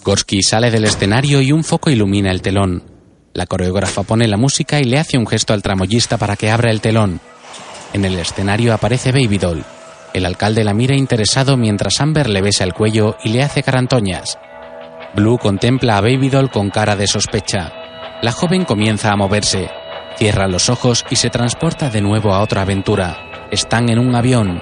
Gorsky 0.03 0.43
sale 0.43 0.69
del 0.69 0.85
escenario 0.85 1.41
y 1.41 1.53
un 1.53 1.63
foco 1.63 1.91
ilumina 1.91 2.33
el 2.33 2.43
telón. 2.43 3.00
La 3.33 3.47
coreógrafa 3.47 4.03
pone 4.03 4.27
la 4.27 4.37
música 4.37 4.81
y 4.81 4.85
le 4.85 4.99
hace 4.99 5.17
un 5.17 5.27
gesto 5.27 5.53
al 5.53 5.63
tramoyista 5.63 6.19
para 6.19 6.37
que 6.37 6.51
abra 6.51 6.71
el 6.71 6.81
telón. 6.81 7.21
En 7.93 8.05
el 8.05 8.19
escenario 8.19 8.75
aparece 8.75 9.13
Baby 9.13 9.39
Doll. 9.39 9.65
El 10.13 10.27
alcalde 10.27 10.65
la 10.65 10.75
mira 10.75 10.97
interesado 10.97 11.57
mientras 11.57 12.01
Amber 12.01 12.29
le 12.29 12.43
besa 12.43 12.65
el 12.65 12.75
cuello 12.75 13.17
y 13.23 13.29
le 13.29 13.43
hace 13.43 13.63
carantoñas. 13.63 14.39
Blue 15.15 15.39
contempla 15.39 15.97
a 15.97 16.01
Baby 16.01 16.29
Doll 16.29 16.51
con 16.51 16.71
cara 16.71 16.97
de 16.97 17.07
sospecha. 17.07 17.73
La 18.23 18.33
joven 18.33 18.65
comienza 18.65 19.13
a 19.13 19.17
moverse. 19.17 19.71
Cierra 20.17 20.49
los 20.49 20.69
ojos 20.69 21.05
y 21.11 21.17
se 21.17 21.31
transporta 21.31 21.89
de 21.89 22.01
nuevo 22.01 22.35
a 22.35 22.43
otra 22.43 22.63
aventura. 22.63 23.49
Están 23.51 23.89
en 23.89 23.99
un 23.99 24.15
avión. 24.15 24.61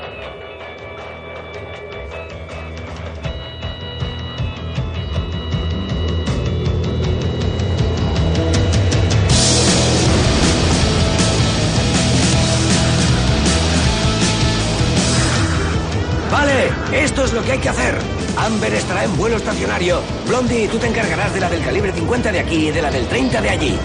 Que 17.49 17.53
hay 17.53 17.59
que 17.61 17.69
hacer. 17.71 17.97
Amber 18.37 18.75
estará 18.75 19.05
en 19.05 19.17
vuelo 19.17 19.39
estacionario. 19.39 20.03
Blondie, 20.27 20.69
tú 20.69 20.77
te 20.77 20.87
encargarás 20.87 21.33
de 21.33 21.41
la 21.41 21.49
del 21.49 21.65
calibre 21.65 21.95
50 21.95 22.31
de 22.31 22.41
aquí 22.41 22.69
y 22.69 22.71
de 22.71 22.83
la 22.83 22.91
del 22.91 23.07
30 23.07 23.41
de 23.41 23.49
allí. 23.49 23.79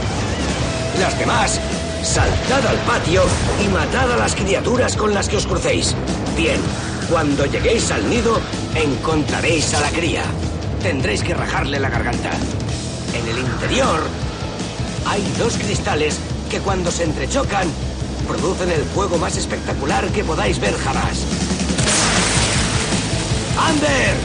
Las 1.00 1.18
demás, 1.18 1.62
saltad 2.04 2.68
al 2.68 2.76
patio 2.80 3.24
y 3.64 3.70
matad 3.70 4.12
a 4.12 4.18
las 4.18 4.36
criaturas 4.36 4.98
con 4.98 5.14
las 5.14 5.30
que 5.30 5.38
os 5.38 5.48
crucéis. 5.48 5.96
Bien, 6.36 6.60
cuando 7.10 7.46
lleguéis 7.46 7.90
al 7.92 8.10
nido, 8.10 8.42
encontraréis 8.76 9.74
a 9.76 9.80
la 9.80 9.92
cría. 9.92 10.24
Tendréis 10.82 11.24
que 11.24 11.34
rajarle 11.34 11.80
la 11.80 11.90
garganta. 11.90 12.32
En 13.18 13.26
el 13.30 13.40
interior 13.40 14.02
hay 15.06 15.24
dos 15.40 15.54
cristales 15.56 16.20
que 16.52 16.60
cuando 16.60 16.92
se 16.92 17.06
entrechocan 17.06 17.70
producen 18.28 18.72
el 18.72 18.84
fuego 18.84 19.18
más 19.18 19.38
espectacular 19.38 20.06
que 20.10 20.26
podáis 20.26 20.60
ver 20.60 20.76
jamás. 20.80 21.53
¡Amber! 23.58 24.16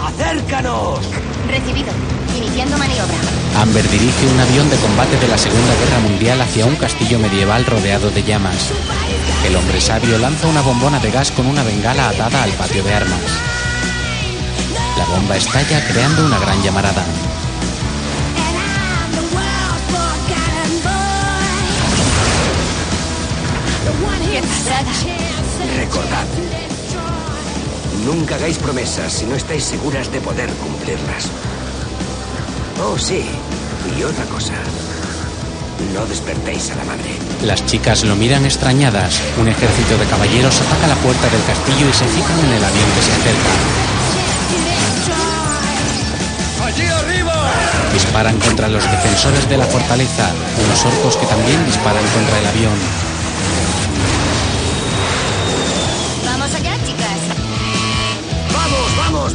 ¡Acércanos! 0.00 1.00
Recibido. 1.48 1.92
Iniciando 2.36 2.76
maniobra. 2.78 3.14
Amber 3.60 3.88
dirige 3.90 4.26
un 4.26 4.40
avión 4.40 4.68
de 4.70 4.76
combate 4.76 5.16
de 5.18 5.28
la 5.28 5.38
Segunda 5.38 5.74
Guerra 5.74 6.00
Mundial 6.00 6.40
hacia 6.40 6.66
un 6.66 6.76
castillo 6.76 7.18
medieval 7.18 7.64
rodeado 7.64 8.10
de 8.10 8.22
llamas. 8.22 8.70
El 9.46 9.56
hombre 9.56 9.80
sabio 9.80 10.18
lanza 10.18 10.46
una 10.48 10.62
bombona 10.62 10.98
de 10.98 11.10
gas 11.10 11.30
con 11.30 11.46
una 11.46 11.62
bengala 11.62 12.08
atada 12.08 12.42
al 12.42 12.50
patio 12.52 12.82
de 12.82 12.94
armas. 12.94 13.20
La 14.98 15.04
bomba 15.06 15.36
estalla 15.36 15.86
creando 15.86 16.24
una 16.24 16.38
gran 16.38 16.62
llamarada. 16.62 17.04
¡Qué 24.34 24.40
pasada! 24.40 24.90
Recordad, 25.76 26.26
nunca 28.04 28.36
hagáis 28.36 28.58
promesas 28.58 29.12
si 29.12 29.26
no 29.26 29.34
estáis 29.34 29.64
seguras 29.64 30.10
de 30.12 30.20
poder 30.20 30.50
cumplirlas. 30.50 31.30
Oh, 32.82 32.98
sí, 32.98 33.24
y 33.98 34.02
otra 34.02 34.24
cosa. 34.26 34.54
No 35.92 36.06
despertéis 36.06 36.70
a 36.70 36.76
la 36.76 36.84
madre. 36.84 37.18
Las 37.42 37.64
chicas 37.66 38.04
lo 38.04 38.16
miran 38.16 38.44
extrañadas. 38.44 39.20
Un 39.38 39.48
ejército 39.48 39.98
de 39.98 40.06
caballeros 40.06 40.60
ataca 40.60 40.88
la 40.88 40.96
puerta 40.96 41.28
del 41.28 41.44
castillo 41.44 41.88
y 41.88 41.92
se 41.92 42.06
fijan 42.06 42.38
en 42.40 42.52
el 42.52 42.64
avión 42.64 42.90
que 42.94 43.02
se 43.02 43.12
acerca. 43.12 43.50
¡Allí 46.64 46.86
arriba! 46.86 47.52
Disparan 47.92 48.38
contra 48.38 48.68
los 48.68 48.84
defensores 48.90 49.48
de 49.48 49.58
la 49.58 49.66
fortaleza, 49.66 50.30
unos 50.64 50.84
orcos 50.84 51.16
que 51.16 51.26
también 51.26 51.64
disparan 51.66 52.04
contra 52.14 52.38
el 52.38 52.46
avión. 52.46 53.13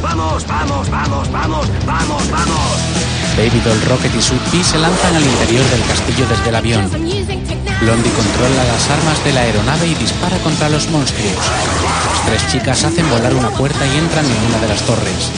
¡Vamos, 0.02 0.46
vamos, 0.46 0.90
vamos, 0.90 1.30
vamos, 1.30 1.68
vamos, 1.86 2.30
vamos! 2.30 3.00
Baby 3.36 3.60
Doll, 3.60 3.80
Rocket 3.82 4.14
y 4.14 4.22
Sweet 4.22 4.64
se 4.64 4.78
lanzan 4.78 5.14
al 5.14 5.22
interior 5.22 5.64
del 5.70 5.82
castillo 5.84 6.26
desde 6.26 6.48
el 6.48 6.56
avión. 6.56 6.88
Blondie 6.88 8.12
controla 8.12 8.64
las 8.64 8.90
armas 8.90 9.24
de 9.24 9.32
la 9.32 9.40
aeronave 9.42 9.86
y 9.86 9.94
dispara 9.94 10.36
contra 10.38 10.68
los 10.68 10.88
monstruos. 10.90 11.36
Las 11.36 12.26
tres 12.26 12.52
chicas 12.52 12.84
hacen 12.84 13.08
volar 13.10 13.34
una 13.34 13.50
puerta 13.50 13.86
y 13.86 13.98
entran 13.98 14.24
en 14.24 14.46
una 14.48 14.58
de 14.58 14.68
las 14.68 14.82
torres. 14.82 15.30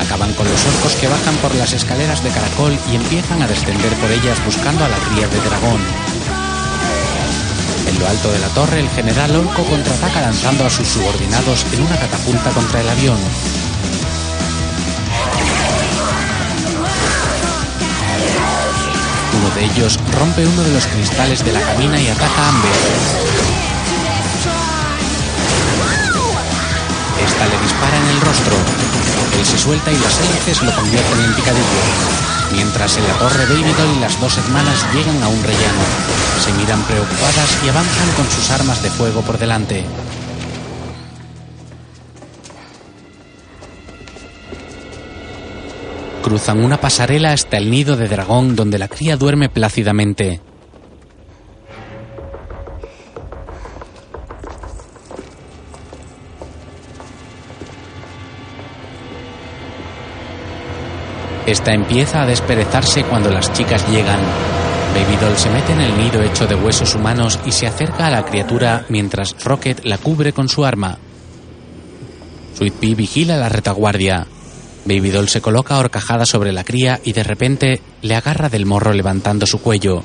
Acaban 0.00 0.32
con 0.34 0.48
los 0.48 0.66
orcos 0.66 0.94
que 0.96 1.08
bajan 1.08 1.34
por 1.36 1.54
las 1.54 1.72
escaleras 1.72 2.22
de 2.22 2.30
caracol 2.30 2.76
y 2.92 2.96
empiezan 2.96 3.42
a 3.42 3.46
descender 3.46 3.92
por 3.94 4.10
ellas 4.10 4.42
buscando 4.44 4.84
a 4.84 4.88
la 4.88 4.96
cría 4.96 5.28
de 5.28 5.40
dragón. 5.40 5.80
En 7.88 7.98
lo 7.98 8.06
alto 8.08 8.32
de 8.32 8.38
la 8.38 8.48
torre, 8.48 8.80
el 8.80 8.88
general 8.90 9.34
orco 9.36 9.64
contraataca 9.64 10.20
lanzando 10.20 10.64
a 10.64 10.70
sus 10.70 10.88
subordinados 10.88 11.66
en 11.72 11.82
una 11.82 11.98
catapulta 11.98 12.50
contra 12.50 12.80
el 12.80 12.88
avión. 12.88 13.18
Ellos 19.60 19.98
rompe 20.18 20.46
uno 20.46 20.62
de 20.62 20.72
los 20.72 20.86
cristales 20.86 21.44
de 21.44 21.52
la 21.52 21.60
cabina 21.60 22.00
y 22.00 22.08
ataca 22.08 22.42
a 22.42 22.48
Amber. 22.48 22.70
Esta 27.24 27.46
le 27.46 27.58
dispara 27.62 27.96
en 27.96 28.08
el 28.08 28.20
rostro. 28.22 28.56
Él 29.38 29.44
se 29.44 29.58
suelta 29.58 29.92
y 29.92 29.98
las 29.98 30.18
hélices 30.18 30.62
lo 30.62 30.74
convierten 30.74 31.20
en 31.24 31.34
picadillo. 31.34 31.80
Mientras 32.52 32.96
en 32.96 33.06
la 33.06 33.14
torre 33.14 33.46
Baby 33.46 33.72
Doll 33.76 33.96
y 33.96 34.00
las 34.00 34.18
dos 34.20 34.38
hermanas 34.38 34.86
llegan 34.94 35.22
a 35.22 35.28
un 35.28 35.42
rellano. 35.42 35.84
Se 36.42 36.52
miran 36.54 36.82
preocupadas 36.82 37.58
y 37.64 37.68
avanzan 37.68 38.10
con 38.16 38.30
sus 38.30 38.50
armas 38.50 38.82
de 38.82 38.90
fuego 38.90 39.20
por 39.22 39.38
delante. 39.38 39.84
Cruzan 46.30 46.62
una 46.62 46.80
pasarela 46.80 47.32
hasta 47.32 47.56
el 47.56 47.72
nido 47.72 47.96
de 47.96 48.06
dragón 48.06 48.54
donde 48.54 48.78
la 48.78 48.86
cría 48.86 49.16
duerme 49.16 49.48
plácidamente. 49.48 50.40
Esta 61.46 61.72
empieza 61.72 62.22
a 62.22 62.26
desperezarse 62.26 63.02
cuando 63.02 63.28
las 63.32 63.52
chicas 63.52 63.84
llegan. 63.90 64.20
Baby 64.94 65.16
Doll 65.20 65.36
se 65.36 65.50
mete 65.50 65.72
en 65.72 65.80
el 65.80 65.98
nido 65.98 66.22
hecho 66.22 66.46
de 66.46 66.54
huesos 66.54 66.94
humanos 66.94 67.40
y 67.44 67.50
se 67.50 67.66
acerca 67.66 68.06
a 68.06 68.10
la 68.10 68.24
criatura 68.24 68.86
mientras 68.88 69.34
Rocket 69.44 69.84
la 69.84 69.98
cubre 69.98 70.32
con 70.32 70.48
su 70.48 70.64
arma. 70.64 70.96
Sweet 72.56 72.74
Pea 72.74 72.94
vigila 72.94 73.36
la 73.36 73.48
retaguardia. 73.48 74.28
Baby 74.84 75.10
Doll 75.10 75.28
se 75.28 75.40
coloca 75.40 75.78
horcajada 75.78 76.24
sobre 76.24 76.52
la 76.52 76.64
cría 76.64 77.00
y 77.04 77.12
de 77.12 77.22
repente 77.22 77.80
le 78.02 78.14
agarra 78.14 78.48
del 78.48 78.66
morro 78.66 78.92
levantando 78.92 79.46
su 79.46 79.60
cuello. 79.60 80.02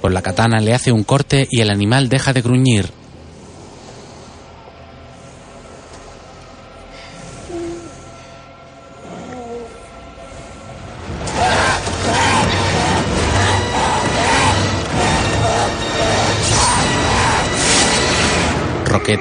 Con 0.00 0.12
la 0.12 0.22
katana 0.22 0.60
le 0.60 0.74
hace 0.74 0.92
un 0.92 1.04
corte 1.04 1.46
y 1.50 1.60
el 1.60 1.70
animal 1.70 2.08
deja 2.08 2.32
de 2.32 2.42
gruñir. 2.42 2.90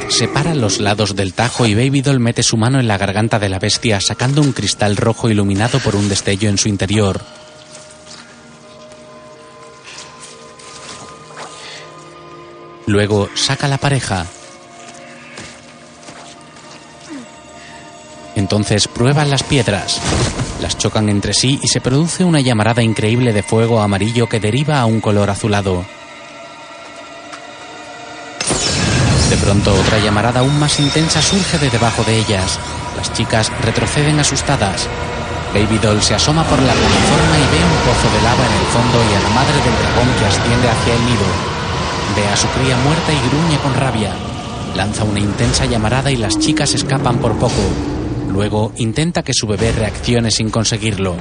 Separa 0.09 0.55
los 0.55 0.79
lados 0.79 1.15
del 1.15 1.33
tajo 1.33 1.65
y 1.65 1.75
Baby 1.75 2.01
Doll 2.01 2.19
mete 2.19 2.43
su 2.43 2.57
mano 2.57 2.79
en 2.79 2.87
la 2.87 2.97
garganta 2.97 3.39
de 3.39 3.49
la 3.49 3.59
bestia 3.59 3.99
sacando 3.99 4.41
un 4.41 4.53
cristal 4.53 4.95
rojo 4.95 5.29
iluminado 5.29 5.79
por 5.79 5.95
un 5.95 6.09
destello 6.09 6.49
en 6.49 6.57
su 6.57 6.69
interior. 6.69 7.21
Luego 12.85 13.29
saca 13.33 13.67
la 13.67 13.77
pareja. 13.77 14.25
Entonces 18.35 18.87
prueban 18.87 19.29
las 19.29 19.43
piedras. 19.43 20.01
Las 20.61 20.77
chocan 20.77 21.09
entre 21.09 21.33
sí 21.33 21.59
y 21.61 21.67
se 21.67 21.81
produce 21.81 22.23
una 22.23 22.41
llamarada 22.41 22.83
increíble 22.83 23.33
de 23.33 23.43
fuego 23.43 23.81
amarillo 23.81 24.27
que 24.27 24.39
deriva 24.39 24.79
a 24.79 24.85
un 24.85 25.01
color 25.01 25.29
azulado. 25.29 25.85
De 29.33 29.39
pronto 29.39 29.73
otra 29.73 29.97
llamarada 29.97 30.41
aún 30.41 30.59
más 30.59 30.79
intensa 30.79 31.19
surge 31.19 31.57
de 31.57 31.71
debajo 31.71 32.03
de 32.03 32.19
ellas. 32.19 32.59
Las 32.95 33.11
chicas 33.13 33.51
retroceden 33.63 34.19
asustadas. 34.19 34.87
Baby 35.55 35.79
Doll 35.79 36.03
se 36.03 36.13
asoma 36.13 36.43
por 36.43 36.61
la 36.61 36.71
plataforma 36.71 37.37
y 37.39 37.47
ve 37.49 37.65
un 37.65 37.79
pozo 37.81 38.13
de 38.13 38.21
lava 38.21 38.45
en 38.45 38.53
el 38.53 38.67
fondo 38.67 38.99
y 39.01 39.15
a 39.15 39.19
la 39.21 39.29
madre 39.29 39.55
del 39.55 39.75
dragón 39.81 40.13
que 40.19 40.25
asciende 40.27 40.69
hacia 40.69 40.93
el 40.93 41.05
nido. 41.07 41.25
Ve 42.15 42.27
a 42.27 42.37
su 42.37 42.47
cría 42.49 42.77
muerta 42.77 43.11
y 43.11 43.27
gruñe 43.27 43.57
con 43.57 43.73
rabia. 43.73 44.11
Lanza 44.75 45.03
una 45.03 45.19
intensa 45.19 45.65
llamarada 45.65 46.11
y 46.11 46.17
las 46.17 46.37
chicas 46.37 46.75
escapan 46.75 47.17
por 47.17 47.35
poco. 47.39 47.63
Luego 48.29 48.71
intenta 48.77 49.23
que 49.23 49.33
su 49.33 49.47
bebé 49.47 49.71
reaccione 49.71 50.29
sin 50.29 50.51
conseguirlo. 50.51 51.15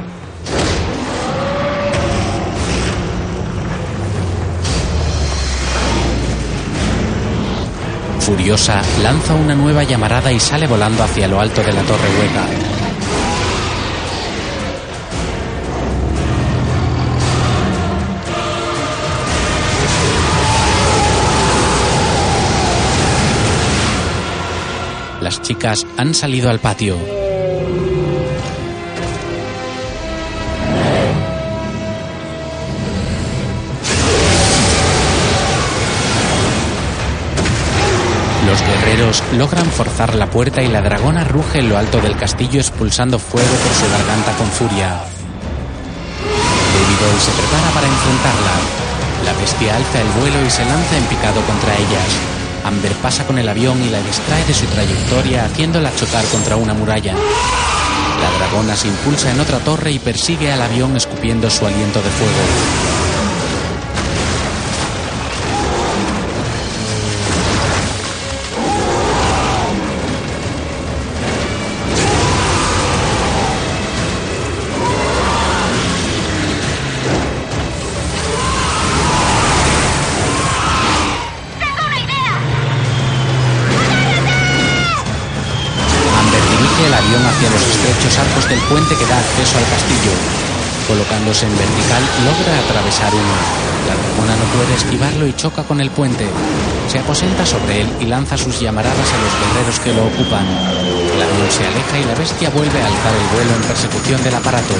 Furiosa, 8.23 8.81
lanza 9.03 9.35
una 9.35 9.57
nueva 9.57 9.83
llamarada 9.83 10.31
y 10.31 10.39
sale 10.39 10.68
volando 10.68 11.03
hacia 11.03 11.27
lo 11.27 11.41
alto 11.41 11.61
de 11.61 11.73
la 11.73 11.83
torre 11.83 12.09
hueca. 12.20 12.47
Las 25.20 25.43
chicas 25.43 25.85
han 25.97 26.14
salido 26.14 26.49
al 26.49 26.61
patio. 26.61 27.32
Logran 39.37 39.67
forzar 39.67 40.15
la 40.15 40.31
puerta 40.31 40.63
y 40.63 40.69
la 40.69 40.81
dragona 40.81 41.25
ruge 41.25 41.59
en 41.59 41.69
lo 41.69 41.79
alto 41.79 42.01
del 42.01 42.17
castillo 42.17 42.61
expulsando 42.61 43.19
fuego 43.19 43.49
por 43.49 43.75
su 43.75 43.91
garganta 43.91 44.33
con 44.33 44.47
furia. 44.49 45.01
Doll 47.03 47.21
se 47.21 47.33
prepara 47.33 47.71
para 47.75 47.87
enfrentarla. 47.87 48.55
La 49.25 49.33
bestia 49.35 49.77
alza 49.77 50.01
el 50.01 50.09
vuelo 50.21 50.47
y 50.47 50.51
se 50.51 50.65
lanza 50.65 50.97
en 50.97 51.05
picado 51.05 51.41
contra 51.43 51.75
ellas. 51.75 52.11
Amber 52.65 52.93
pasa 53.03 53.27
con 53.27 53.39
el 53.39 53.49
avión 53.49 53.83
y 53.83 53.91
la 53.91 54.01
distrae 54.01 54.45
de 54.45 54.55
su 54.55 54.67
trayectoria 54.67 55.45
haciéndola 55.47 55.95
chocar 55.97 56.25
contra 56.27 56.57
una 56.57 56.75
muralla. 56.75 57.15
La 57.15 58.39
dragona 58.39 58.77
se 58.77 58.89
impulsa 58.89 59.33
en 59.33 59.41
otra 59.41 59.59
torre 59.59 59.91
y 59.91 59.99
persigue 59.99 60.53
al 60.53 60.63
avión 60.63 60.97
escupiendo 60.97 61.51
su 61.51 61.67
aliento 61.67 62.01
de 62.01 62.11
fuego. 62.11 63.02
Puente 88.93 89.05
que 89.05 89.11
da 89.11 89.18
acceso 89.18 89.59
al 89.59 89.64
castillo. 89.64 90.12
Colocándose 90.88 91.47
en 91.47 91.57
vertical, 91.57 92.03
logra 92.24 92.59
atravesar 92.59 93.14
uno. 93.14 93.34
La 93.88 93.95
dragona 93.97 94.36
no 94.36 94.45
puede 94.53 94.74
esquivarlo 94.74 95.26
y 95.26 95.32
choca 95.34 95.62
con 95.62 95.80
el 95.80 95.90
puente. 95.90 96.26
Se 96.88 96.99
aposenta 96.99 97.47
sobre 97.47 97.82
él 97.82 97.88
y 98.01 98.07
lanza 98.07 98.36
sus 98.36 98.61
llamaradas 98.61 99.12
a 99.12 99.18
los 99.18 99.32
guerreros 99.40 99.80
que 99.80 99.93
lo 99.95 100.07
ocupan. 100.07 100.47
Avión 101.22 101.51
se 101.51 101.66
aleja 101.66 101.99
y 101.99 102.05
la 102.05 102.14
bestia 102.14 102.51
vuelve 102.51 102.82
a 102.82 102.86
alzar 102.86 103.14
el 103.14 103.28
vuelo 103.36 103.55
en 103.55 103.62
persecución 103.62 104.22
del 104.24 104.34
aparato. 104.34 104.74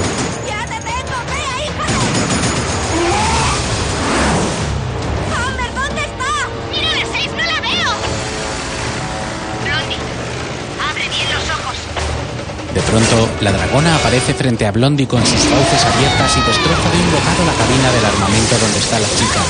De 12.75 12.81
pronto, 12.81 13.29
la 13.43 13.53
dragona 13.53 13.97
aparece 13.97 14.33
frente 14.33 14.67
a 14.67 14.73
Blondie 14.73 15.07
con 15.07 15.21
sus 15.27 15.41
fauces 15.41 15.85
abiertas 15.85 16.37
y 16.37 16.41
destroza 16.41 16.89
de 16.89 17.01
un 17.05 17.13
bocado 17.13 17.45
la 17.45 17.53
cabina 17.53 17.93
del 17.93 18.05
armamento 18.07 18.57
donde 18.59 18.79
está 18.79 18.99
la 18.99 19.09
chica. 19.09 19.41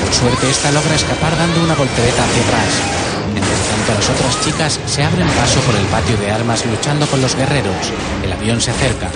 Por 0.00 0.14
suerte, 0.14 0.48
esta 0.48 0.70
logra 0.70 0.94
escapar 0.94 1.36
dando 1.36 1.60
una 1.60 1.74
voltereta 1.74 2.22
hacia 2.22 2.42
atrás. 2.42 2.70
Mientras 3.32 3.58
tanto, 3.66 3.94
las 3.94 4.10
otras 4.10 4.40
chicas 4.44 4.78
se 4.86 5.02
abren 5.02 5.28
paso 5.30 5.58
por 5.60 5.74
el 5.74 5.86
patio 5.86 6.16
de 6.18 6.30
armas 6.30 6.64
luchando 6.66 7.06
con 7.08 7.20
los 7.20 7.34
guerreros. 7.34 7.90
El 8.22 8.32
avión 8.32 8.60
se 8.60 8.70
acerca. 8.70 9.10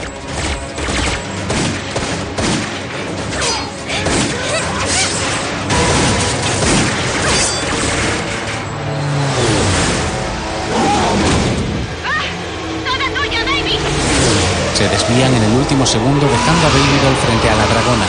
En 15.08 15.42
el 15.42 15.52
último 15.54 15.86
segundo 15.86 16.26
dejando 16.26 16.66
a 16.66 16.70
Baby 16.70 17.16
frente 17.24 17.48
a 17.48 17.54
la 17.54 17.66
dragona. 17.66 18.06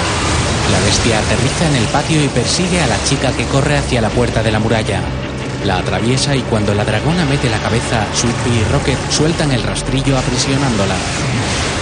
La 0.71 0.79
bestia 0.79 1.19
aterriza 1.19 1.67
en 1.67 1.75
el 1.75 1.85
patio 1.85 2.23
y 2.23 2.27
persigue 2.27 2.81
a 2.81 2.87
la 2.87 3.01
chica 3.03 3.31
que 3.33 3.45
corre 3.45 3.77
hacia 3.77 4.01
la 4.01 4.09
puerta 4.09 4.41
de 4.41 4.51
la 4.51 4.59
muralla. 4.59 4.99
La 5.63 5.77
atraviesa 5.77 6.35
y 6.35 6.41
cuando 6.41 6.73
la 6.73 6.83
dragona 6.83 7.23
mete 7.25 7.49
la 7.49 7.59
cabeza, 7.59 8.07
Sweetpea 8.13 8.53
y 8.53 8.63
Rocket 8.71 8.97
sueltan 9.11 9.51
el 9.51 9.61
rastrillo 9.61 10.17
aprisionándola. 10.17 10.95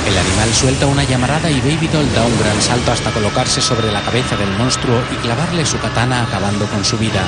El 0.05 0.17
animal 0.17 0.53
suelta 0.53 0.85
una 0.85 1.05
llamarada 1.05 1.49
y 1.49 1.61
Baby 1.61 1.87
Doll 1.87 2.13
da 2.13 2.23
un 2.25 2.37
gran 2.37 2.61
salto 2.61 2.91
hasta 2.91 3.11
colocarse 3.11 3.61
sobre 3.61 3.91
la 3.91 4.01
cabeza 4.01 4.35
del 4.35 4.51
monstruo 4.57 5.01
y 5.11 5.15
clavarle 5.15 5.65
su 5.65 5.79
katana 5.79 6.23
acabando 6.23 6.65
con 6.67 6.83
su 6.83 6.97
vida. 6.97 7.23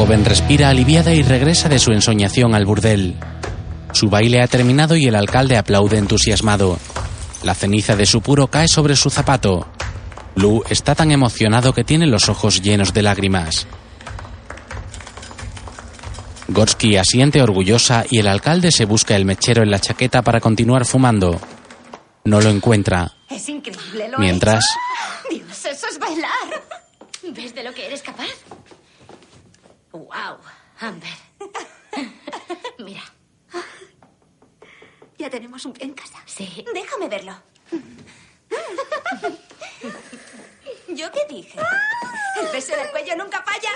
Joven 0.00 0.24
respira 0.24 0.70
aliviada 0.70 1.12
y 1.12 1.22
regresa 1.22 1.68
de 1.68 1.78
su 1.78 1.92
ensoñación 1.92 2.54
al 2.54 2.64
burdel. 2.64 3.16
Su 3.92 4.08
baile 4.08 4.40
ha 4.40 4.46
terminado 4.46 4.96
y 4.96 5.04
el 5.06 5.14
alcalde 5.14 5.58
aplaude 5.58 5.98
entusiasmado. 5.98 6.78
La 7.42 7.54
ceniza 7.54 7.96
de 7.96 8.06
su 8.06 8.22
puro 8.22 8.46
cae 8.46 8.66
sobre 8.66 8.96
su 8.96 9.10
zapato. 9.10 9.68
Lou 10.36 10.62
está 10.70 10.94
tan 10.94 11.10
emocionado 11.12 11.74
que 11.74 11.84
tiene 11.84 12.06
los 12.06 12.30
ojos 12.30 12.62
llenos 12.62 12.94
de 12.94 13.02
lágrimas. 13.02 13.66
Gorsky 16.48 16.96
asiente 16.96 17.42
orgullosa 17.42 18.06
y 18.08 18.20
el 18.20 18.28
alcalde 18.28 18.72
se 18.72 18.86
busca 18.86 19.16
el 19.16 19.26
mechero 19.26 19.62
en 19.62 19.70
la 19.70 19.80
chaqueta 19.80 20.22
para 20.22 20.40
continuar 20.40 20.86
fumando. 20.86 21.38
No 22.24 22.40
lo 22.40 22.48
encuentra. 22.48 23.12
Es 23.28 23.46
increíble, 23.50 24.08
lo 24.08 24.18
Mientras- 24.18 24.64
he 25.30 25.34
hecho. 25.36 25.44
Dios, 25.44 25.64
eso 25.66 25.86
es 25.88 25.98
bailar. 25.98 26.30
¿Ves 27.34 27.54
de 27.54 27.64
lo 27.64 27.74
que 27.74 27.86
eres 27.86 28.00
capaz? 28.00 28.24
¡Wow! 29.92 30.38
Amber. 30.80 31.10
Mira. 32.78 33.02
Ya 35.18 35.28
tenemos 35.28 35.64
un 35.66 35.72
pie 35.72 35.84
en 35.84 35.92
casa. 35.92 36.18
Sí. 36.26 36.64
Déjame 36.72 37.08
verlo. 37.08 37.34
¿Yo 40.88 41.10
qué 41.12 41.20
dije? 41.28 41.58
El 42.40 42.48
beso 42.52 42.74
del 42.74 42.90
cuello 42.90 43.16
nunca 43.16 43.42
falla. 43.42 43.68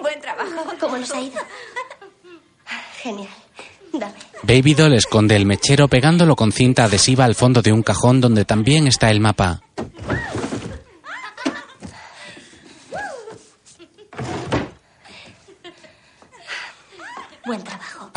Buen 0.00 0.20
trabajo. 0.20 0.72
¿Cómo 0.80 0.96
nos 0.96 1.10
ha 1.12 1.20
ido? 1.20 1.40
Genial. 3.02 3.28
Dame. 3.92 4.14
Baby 4.42 4.74
Doll 4.74 4.94
esconde 4.94 5.36
el 5.36 5.44
mechero 5.44 5.86
pegándolo 5.88 6.34
con 6.34 6.50
cinta 6.50 6.84
adhesiva 6.84 7.24
al 7.26 7.34
fondo 7.34 7.60
de 7.60 7.72
un 7.72 7.82
cajón 7.82 8.20
donde 8.20 8.44
también 8.44 8.86
está 8.86 9.10
el 9.10 9.20
mapa. 9.20 9.60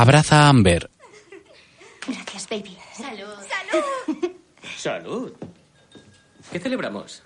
Abraza 0.05 0.41
a 0.41 0.49
Amber. 0.49 0.87
Gracias, 2.07 2.47
baby. 2.47 2.77
Salud. 2.93 4.23
Salud. 4.77 5.33
¿Qué 6.51 6.59
celebramos? 6.59 7.23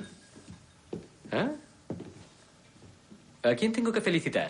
¿Ah? 1.30 1.52
¿A 3.44 3.56
quién 3.56 3.74
tengo 3.74 3.92
que 3.92 4.00
felicitar? 4.00 4.50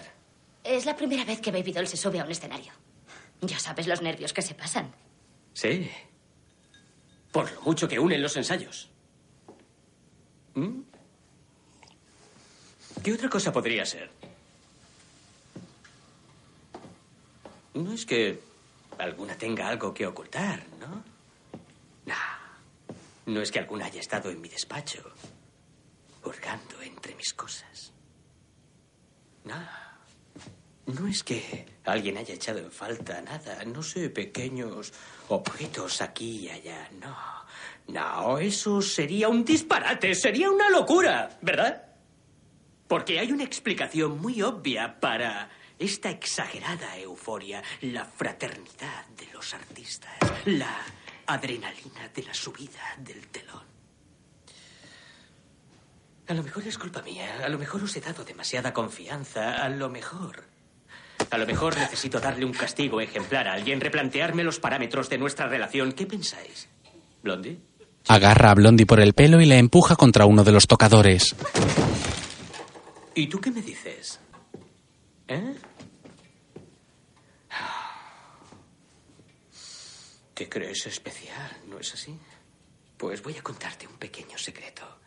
Es 0.63 0.86
la 0.86 0.95
primera 0.95 1.25
vez 1.25 1.41
que 1.41 1.49
Baby 1.49 1.71
Doll 1.71 1.88
se 1.88 1.97
sube 1.97 2.19
a 2.19 2.23
un 2.23 2.30
escenario. 2.30 2.71
Ya 3.41 3.57
sabes 3.57 3.88
los 3.88 4.03
nervios 4.03 4.32
que 4.32 4.43
se 4.43 4.53
pasan. 4.53 4.93
Sí. 5.53 5.89
Por 7.32 7.51
lo 7.51 7.61
mucho 7.61 7.88
que 7.88 7.97
unen 7.97 8.21
los 8.21 8.38
ensayos. 8.38 8.91
¿Mm? 10.53 10.82
¿Qué 13.03 13.11
otra 13.11 13.27
cosa 13.27 13.51
podría 13.51 13.88
ser? 13.88 14.18
No 17.74 17.93
es 17.93 18.05
que 18.05 18.41
alguna 18.97 19.36
tenga 19.38 19.67
algo 19.67 19.93
que 19.93 20.05
ocultar, 20.05 20.63
¿no? 20.80 21.03
Nah. 22.05 22.15
No 23.26 23.41
es 23.41 23.51
que 23.51 23.59
alguna 23.59 23.86
haya 23.86 23.99
estado 23.99 24.32
en 24.32 24.41
mi 24.41 24.49
despacho, 24.49 25.03
hurgando 26.24 26.82
entre 26.82 27.15
mis 27.15 27.34
cosas. 27.34 27.93
Nah. 29.45 29.89
No 30.88 31.07
es 31.07 31.24
que 31.24 31.67
alguien 31.86 32.17
haya 32.17 32.34
echado 32.34 32.57
en 32.57 32.72
falta 32.72 33.22
nada, 33.22 33.63
no 33.65 33.84
sé, 33.84 34.09
pequeños 34.09 34.91
objetos 35.28 36.01
aquí 36.01 36.45
y 36.45 36.49
allá, 36.49 36.89
no. 36.99 37.15
No, 37.88 38.39
eso 38.39 38.82
sería 38.82 39.30
un 39.30 39.45
disparate, 39.45 40.15
sería 40.15 40.49
una 40.49 40.70
locura, 40.70 41.38
¿verdad? 41.41 41.89
Porque 42.88 43.20
hay 43.20 43.32
una 43.32 43.43
explicación 43.43 44.20
muy 44.20 44.41
obvia 44.41 44.99
para 44.99 45.49
esta 45.80 46.09
exagerada 46.09 46.97
euforia, 46.97 47.63
la 47.82 48.05
fraternidad 48.05 49.05
de 49.17 49.27
los 49.34 49.53
artistas, 49.53 50.13
la 50.45 50.77
adrenalina 51.25 52.09
de 52.13 52.23
la 52.23 52.34
subida 52.34 52.95
del 52.97 53.27
telón. 53.27 53.63
A 56.27 56.34
lo 56.34 56.43
mejor 56.43 56.67
es 56.67 56.77
culpa 56.77 57.01
mía, 57.01 57.43
a 57.43 57.49
lo 57.49 57.57
mejor 57.57 57.82
os 57.82 57.95
he 57.95 58.01
dado 58.01 58.23
demasiada 58.23 58.73
confianza, 58.73 59.63
a 59.63 59.69
lo 59.69 59.89
mejor. 59.89 60.43
A 61.32 61.38
lo 61.38 61.47
mejor 61.47 61.77
necesito 61.77 62.19
darle 62.19 62.45
un 62.45 62.53
castigo 62.53 63.01
ejemplar 63.01 63.47
a 63.47 63.53
alguien, 63.53 63.82
replantearme 63.82 64.43
los 64.43 64.59
parámetros 64.59 65.09
de 65.09 65.17
nuestra 65.17 65.47
relación. 65.47 65.93
¿Qué 65.93 66.05
pensáis? 66.05 66.69
¿Blondie? 67.23 67.59
Agarra 68.07 68.51
a 68.51 68.55
Blondie 68.55 68.86
por 68.86 68.99
el 68.99 69.13
pelo 69.13 69.41
y 69.41 69.45
la 69.45 69.57
empuja 69.57 69.95
contra 69.95 70.25
uno 70.25 70.43
de 70.43 70.51
los 70.51 70.67
tocadores. 70.67 71.36
¿Y 73.15 73.27
tú 73.27 73.39
qué 73.39 73.51
me 73.51 73.61
dices? 73.61 74.19
¿Eh? 75.30 75.55
¿Te 80.34 80.49
crees 80.49 80.88
especial, 80.88 81.61
no 81.67 81.77
es 81.77 81.93
así? 81.93 82.17
Pues 82.97 83.21
voy 83.21 83.38
a 83.38 83.43
contarte 83.43 83.86
un 83.86 83.97
pequeño 83.97 84.39
secreto. 84.39 84.99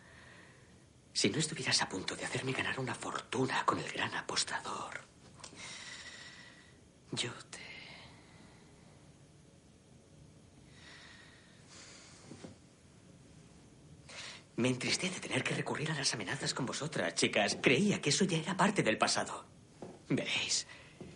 Si 1.12 1.28
no 1.28 1.38
estuvieras 1.38 1.82
a 1.82 1.88
punto 1.88 2.14
de 2.14 2.24
hacerme 2.24 2.52
ganar 2.52 2.78
una 2.78 2.94
fortuna 2.94 3.66
con 3.66 3.80
el 3.80 3.90
gran 3.90 4.14
apostador, 4.14 5.00
yo 7.10 7.32
te... 7.50 7.58
Me 14.54 14.68
entristece 14.68 15.18
tener 15.18 15.42
que 15.42 15.54
recurrir 15.54 15.90
a 15.90 15.94
las 15.94 16.14
amenazas 16.14 16.54
con 16.54 16.64
vosotras, 16.64 17.14
chicas. 17.16 17.58
Creía 17.60 18.00
que 18.00 18.10
eso 18.10 18.24
ya 18.24 18.36
era 18.36 18.56
parte 18.56 18.84
del 18.84 18.98
pasado. 18.98 19.51
Veréis, 20.16 20.66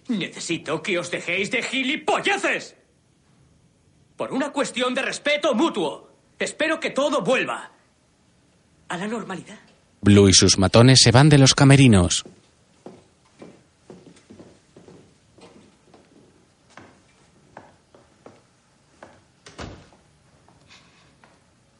necesito 0.09 0.82
que 0.82 0.99
os 0.99 1.11
dejéis 1.11 1.51
de 1.51 1.62
gilipolleces. 1.62 2.76
Por 4.16 4.32
una 4.32 4.51
cuestión 4.51 4.94
de 4.94 5.03
respeto 5.03 5.55
mutuo. 5.55 6.11
Espero 6.38 6.80
que 6.80 6.90
todo 6.90 7.22
vuelva 7.22 7.72
a 8.88 8.97
la 8.97 9.07
normalidad. 9.07 9.59
Blue 10.01 10.28
y 10.28 10.32
sus 10.32 10.59
matones 10.59 11.01
se 11.03 11.11
van 11.11 11.28
de 11.28 11.38
los 11.38 11.55
camerinos. 11.55 12.24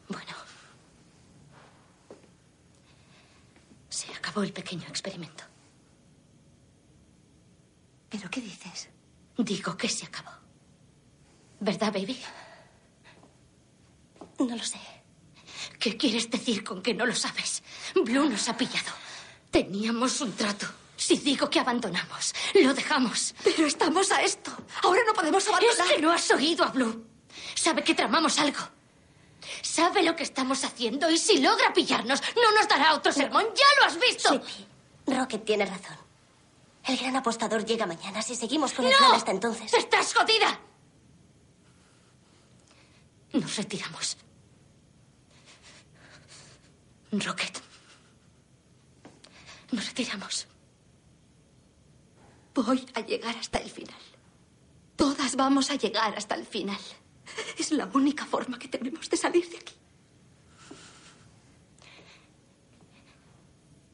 Bueno. 0.09 0.35
Se 3.89 4.13
acabó 4.13 4.43
el 4.43 4.51
pequeño 4.51 4.87
experimento. 4.89 5.46
¿Pero 8.09 8.29
qué 8.29 8.41
dices? 8.41 8.89
Digo 9.37 9.75
que 9.77 9.89
se 9.89 10.05
acabó. 10.05 10.31
¿Verdad, 11.59 11.93
baby? 11.93 12.19
No 14.39 14.55
lo 14.55 14.63
sé. 14.63 14.79
¿Qué 15.79 15.97
quieres 15.97 16.29
decir 16.29 16.63
con 16.63 16.81
que 16.81 16.93
no 16.93 17.05
lo 17.05 17.15
sabes? 17.15 17.63
Blue 17.95 18.29
nos 18.29 18.47
ha 18.49 18.57
pillado. 18.57 18.91
Teníamos 19.51 20.21
un 20.21 20.33
trato. 20.33 20.67
Si 20.95 21.17
digo 21.17 21.49
que 21.49 21.59
abandonamos, 21.59 22.33
lo 22.55 22.73
dejamos. 22.73 23.35
Pero 23.43 23.67
estamos 23.67 24.11
a 24.11 24.21
esto. 24.23 24.51
Ahora 24.83 25.01
no 25.05 25.13
podemos 25.13 25.47
abandonar. 25.47 25.87
Es 25.87 25.93
que 25.93 26.01
no 26.01 26.11
has 26.11 26.31
oído 26.31 26.63
a 26.63 26.69
Blue. 26.69 27.05
Sabe 27.55 27.83
que 27.83 27.93
tramamos 27.93 28.39
algo. 28.39 28.59
Sabe 29.61 30.01
lo 30.01 30.15
que 30.15 30.23
estamos 30.23 30.63
haciendo 30.63 31.09
y 31.09 31.17
si 31.17 31.39
logra 31.39 31.71
pillarnos, 31.73 32.21
no 32.35 32.51
nos 32.53 32.67
dará 32.67 32.95
otro 32.95 33.11
sermón. 33.11 33.45
¡Ya 33.55 33.81
lo 33.81 33.87
has 33.87 33.99
visto! 33.99 34.29
Sweetie, 34.29 34.67
Rocket 35.05 35.45
tiene 35.45 35.65
razón. 35.65 36.06
El 36.87 36.97
gran 36.97 37.17
apostador 37.17 37.65
llega 37.65 37.85
mañana 37.85 38.21
si 38.21 38.35
seguimos 38.35 38.71
con 38.71 38.85
el 38.85 38.91
¡No! 38.91 38.97
plan 38.97 39.11
hasta 39.15 39.31
entonces. 39.31 39.73
¡Estás 39.73 40.13
jodida! 40.13 40.59
Nos 43.33 43.57
retiramos. 43.57 44.17
Rocket. 47.11 47.61
Nos 49.71 49.85
retiramos. 49.87 50.47
Voy 52.55 52.85
a 52.93 53.01
llegar 53.01 53.35
hasta 53.35 53.59
el 53.59 53.69
final. 53.69 53.99
Todas 54.95 55.35
vamos 55.35 55.69
a 55.69 55.75
llegar 55.75 56.15
hasta 56.15 56.35
el 56.35 56.45
final. 56.45 56.79
Es 57.57 57.71
la 57.71 57.85
única 57.93 58.25
forma 58.25 58.57
que 58.57 58.69
tenemos 58.69 59.09
de 59.09 59.17
salir 59.17 59.47
de 59.49 59.57
aquí. 59.57 59.75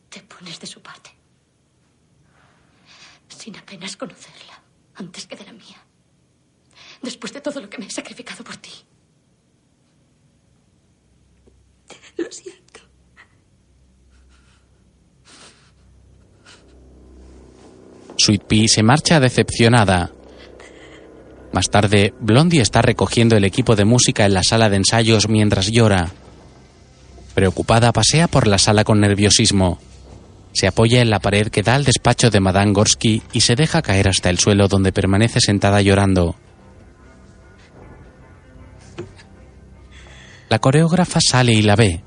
Te 0.10 0.22
pones 0.22 0.60
de 0.60 0.68
su 0.68 0.80
parte. 0.82 1.23
Sin 3.44 3.58
apenas 3.58 3.98
conocerla. 3.98 4.64
Antes 4.96 5.28
que 5.28 5.36
de 5.36 5.44
la 5.44 5.52
mía. 5.52 5.76
Después 7.02 7.34
de 7.34 7.42
todo 7.42 7.60
lo 7.60 7.70
que 7.70 7.78
me 7.78 7.88
he 7.88 7.90
sacrificado 7.90 8.42
por 8.42 8.56
ti. 8.56 8.70
Lo 12.16 12.32
siento. 12.32 12.80
Sweet 18.18 18.44
Pea 18.44 18.68
se 18.70 18.82
marcha 18.82 19.20
decepcionada. 19.20 20.14
Más 21.52 21.70
tarde, 21.70 22.14
Blondie 22.22 22.62
está 22.62 22.82
recogiendo 22.82 23.36
el 23.36 23.44
equipo 23.44 23.76
de 23.76 23.84
música 23.84 24.26
en 24.26 24.36
la 24.36 24.44
sala 24.44 24.70
de 24.70 24.78
ensayos 24.78 25.28
mientras 25.28 25.70
llora. 25.70 26.14
Preocupada, 27.36 27.92
pasea 27.92 28.30
por 28.30 28.48
la 28.48 28.58
sala 28.58 28.86
con 28.86 29.02
nerviosismo. 29.02 29.80
Se 30.54 30.68
apoya 30.68 31.02
en 31.02 31.10
la 31.10 31.20
pared 31.20 31.48
que 31.48 31.64
da 31.64 31.76
al 31.76 31.84
despacho 31.84 32.30
de 32.30 32.40
Madame 32.40 32.74
Gorsky 32.74 33.24
y 33.34 33.42
se 33.42 33.56
deja 33.56 33.82
caer 33.82 34.08
hasta 34.08 34.30
el 34.30 34.38
suelo 34.38 34.68
donde 34.68 34.92
permanece 34.94 35.40
sentada 35.42 35.82
llorando. 35.82 36.36
La 40.50 40.60
coreógrafa 40.60 41.20
sale 41.20 41.54
y 41.54 41.64
la 41.64 41.76
ve. 41.76 42.04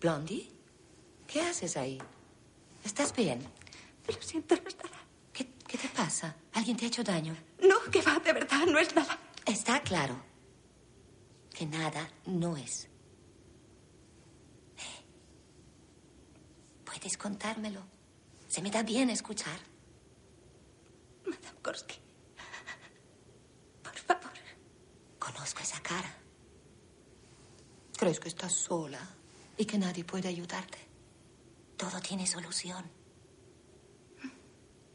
Blondie, 0.00 0.48
¿qué 1.28 1.42
haces 1.42 1.76
ahí? 1.76 2.00
¿Estás 2.92 3.16
bien? 3.16 3.42
Lo 4.06 4.20
siento, 4.20 4.54
no 4.54 4.68
es 4.68 4.76
nada. 4.76 4.98
¿Qué, 5.32 5.48
qué 5.66 5.78
te 5.78 5.88
pasa? 5.88 6.36
¿Alguien 6.52 6.76
te 6.76 6.84
ha 6.84 6.88
hecho 6.88 7.02
daño? 7.02 7.34
No, 7.62 7.90
que 7.90 8.02
va, 8.02 8.18
de 8.18 8.34
verdad, 8.34 8.66
no 8.66 8.78
es 8.78 8.94
nada. 8.94 9.18
Está 9.46 9.80
claro 9.80 10.14
que 11.54 11.64
nada 11.64 12.06
no 12.26 12.54
es. 12.54 12.90
Eh, 14.76 15.04
¿Puedes 16.84 17.16
contármelo? 17.16 17.82
Se 18.46 18.60
me 18.60 18.70
da 18.70 18.82
bien 18.82 19.08
escuchar. 19.08 19.58
Madame 21.24 21.60
Korsky. 21.62 21.96
Por 23.82 23.96
favor. 23.96 24.32
Conozco 25.18 25.62
esa 25.62 25.80
cara. 25.80 26.14
¿Crees 27.96 28.20
que 28.20 28.28
estás 28.28 28.52
sola 28.52 29.00
y 29.56 29.64
que 29.64 29.78
nadie 29.78 30.04
puede 30.04 30.28
ayudarte? 30.28 30.91
Todo 31.82 32.00
tiene 32.00 32.24
solución. 32.28 32.84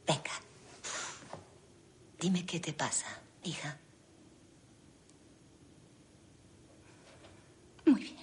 Venga. 0.07 0.31
Dime 2.17 2.45
qué 2.45 2.61
te 2.61 2.71
pasa, 2.71 3.07
hija. 3.43 3.77
Muy 7.85 8.03
bien. 8.03 8.15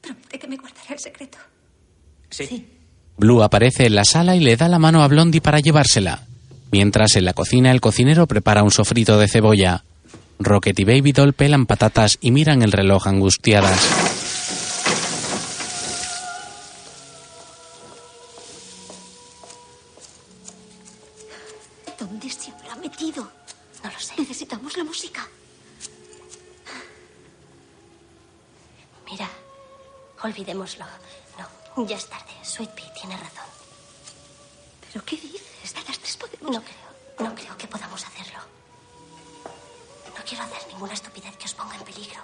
Promete 0.00 0.38
que 0.40 0.48
me 0.48 0.56
guardará 0.56 0.86
el 0.88 0.98
secreto. 0.98 1.38
Sí. 2.28 2.66
Blue 3.16 3.44
aparece 3.44 3.86
en 3.86 3.94
la 3.94 4.04
sala 4.04 4.34
y 4.34 4.40
le 4.40 4.56
da 4.56 4.66
la 4.66 4.80
mano 4.80 5.04
a 5.04 5.06
Blondie 5.06 5.40
para 5.40 5.60
llevársela. 5.60 6.26
Mientras 6.72 7.14
en 7.14 7.26
la 7.26 7.32
cocina 7.32 7.70
el 7.70 7.80
cocinero 7.80 8.26
prepara 8.26 8.64
un 8.64 8.72
sofrito 8.72 9.18
de 9.18 9.28
cebolla. 9.28 9.84
Rocket 10.40 10.80
y 10.80 10.84
Baby 10.84 11.12
Doll 11.12 11.32
pelan 11.32 11.66
patatas 11.66 12.18
y 12.20 12.32
miran 12.32 12.62
el 12.62 12.72
reloj 12.72 13.06
angustiadas. 13.06 14.21
Olvidémoslo. 30.22 30.84
No, 31.38 31.86
ya 31.86 31.96
es 31.96 32.06
tarde. 32.06 32.32
Sweet 32.42 32.70
Pea 32.70 32.92
tiene 32.94 33.16
razón. 33.16 33.44
¿Pero 34.92 35.04
qué 35.04 35.16
dices? 35.16 35.74
Las 35.88 35.98
tres 35.98 36.16
podemos... 36.16 36.50
No 36.52 36.62
creo, 36.62 37.28
no 37.28 37.34
creo 37.34 37.56
que 37.56 37.66
podamos 37.66 38.04
hacerlo. 38.04 38.38
No 40.16 40.24
quiero 40.24 40.44
hacer 40.44 40.68
ninguna 40.68 40.92
estupidez 40.92 41.36
que 41.36 41.46
os 41.46 41.54
ponga 41.54 41.76
en 41.76 41.82
peligro. 41.82 42.20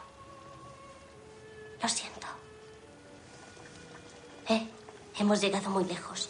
Lo 1.83 1.89
siento. 1.89 2.27
Eh, 4.49 4.66
hemos 5.19 5.41
llegado 5.41 5.70
muy 5.70 5.85
lejos. 5.85 6.29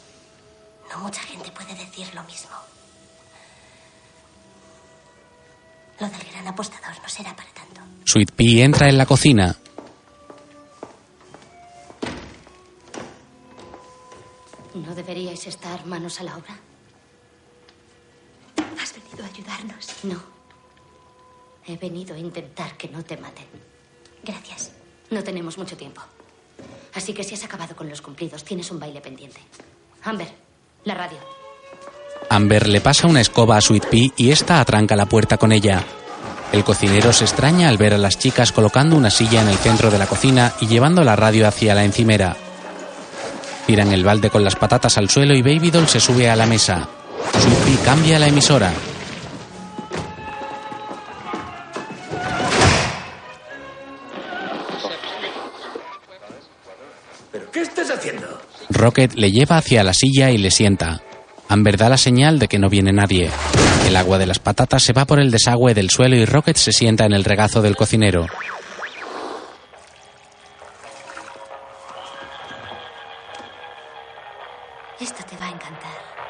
No 0.91 0.99
mucha 0.99 1.21
gente 1.23 1.51
puede 1.51 1.75
decir 1.75 2.15
lo 2.15 2.23
mismo. 2.25 2.57
Lo 6.01 6.09
del 6.09 6.25
gran 6.31 6.47
apostador 6.47 6.97
no 7.03 7.09
será 7.09 7.35
para 7.35 7.51
tanto. 7.51 7.81
Sweet 8.05 8.33
Pea 8.33 8.65
entra 8.65 8.89
en 8.89 8.97
la 8.99 9.07
cocina. 9.07 9.57
¿No 15.39 15.45
deberíais 15.45 15.55
estar 15.55 15.87
manos 15.87 16.21
a 16.21 16.25
la 16.25 16.37
obra? 16.37 16.59
Has 18.83 18.93
venido 18.93 19.25
a 19.25 19.29
ayudarnos. 19.29 19.87
No. 20.03 20.21
He 21.65 21.77
venido 21.77 22.17
a 22.17 22.19
intentar 22.19 22.77
que 22.77 22.89
no 22.89 23.05
te 23.05 23.17
maten. 23.17 23.47
Gracias. 24.25 24.73
No 25.11 25.23
tenemos 25.23 25.57
mucho 25.57 25.77
tiempo. 25.77 26.01
Así 26.93 27.13
que 27.13 27.23
si 27.23 27.35
has 27.35 27.45
acabado 27.45 27.77
con 27.77 27.89
los 27.89 28.03
cumplidos, 28.03 28.43
tienes 28.43 28.69
un 28.73 28.81
baile 28.81 29.01
pendiente. 29.01 29.39
Amber, 30.03 30.27
la 30.83 30.95
radio. 30.95 31.19
Amber 32.31 32.67
le 32.67 32.81
pasa 32.81 33.07
una 33.07 33.21
escoba 33.21 33.59
a 33.59 33.61
Sweet 33.61 33.87
Pea 33.87 34.11
y 34.17 34.33
esta 34.33 34.59
atranca 34.59 34.97
la 34.97 35.07
puerta 35.07 35.37
con 35.37 35.53
ella. 35.53 35.85
El 36.51 36.65
cocinero 36.65 37.13
se 37.13 37.25
extraña 37.25 37.69
al 37.69 37.79
ver 37.79 37.95
a 37.95 37.99
las 37.99 38.19
chicas 38.19 38.51
colocando 38.51 38.97
una 38.97 39.11
silla 39.11 39.43
en 39.43 39.49
el 39.49 39.59
centro 39.59 39.93
de 39.93 39.99
la 39.99 40.09
cocina 40.09 40.53
y 40.61 40.67
llevando 40.67 41.05
la 41.05 41.15
radio 41.15 41.47
hacia 41.47 41.77
la 41.77 41.85
encimera. 41.85 42.48
Tiran 43.69 43.93
el 43.93 44.03
balde 44.03 44.31
con 44.31 44.43
las 44.43 44.57
patatas 44.57 44.97
al 44.97 45.11
suelo 45.11 45.35
y 45.35 45.43
Baby 45.43 45.71
Doll 45.71 45.87
se 45.87 46.01
sube 46.01 46.31
a 46.31 46.35
la 46.35 46.47
mesa. 46.47 46.89
Pea 47.67 47.85
cambia 47.85 48.19
la 48.19 48.27
emisora. 48.27 48.73
¿Pero 57.31 57.51
qué 57.51 57.61
estás 57.61 57.91
haciendo? 57.91 58.41
Rocket 58.71 59.13
le 59.13 59.31
lleva 59.31 59.59
hacia 59.59 59.85
la 59.85 59.93
silla 59.93 60.31
y 60.31 60.39
le 60.39 60.51
sienta. 60.51 61.03
Amber 61.51 61.77
da 61.77 61.91
la 61.91 61.99
señal 61.99 62.39
de 62.39 62.49
que 62.49 62.59
no 62.59 62.71
viene 62.71 62.95
nadie. 62.95 63.29
El 63.87 63.97
agua 63.97 64.17
de 64.17 64.25
las 64.25 64.39
patatas 64.39 64.83
se 64.83 64.95
va 64.95 65.05
por 65.05 65.21
el 65.21 65.31
desagüe 65.31 65.75
del 65.75 65.91
suelo 65.91 66.17
y 66.17 66.25
Rocket 66.25 66.57
se 66.57 66.73
sienta 66.73 67.05
en 67.05 67.13
el 67.13 67.25
regazo 67.25 67.61
del 67.61 67.77
cocinero. 67.77 68.29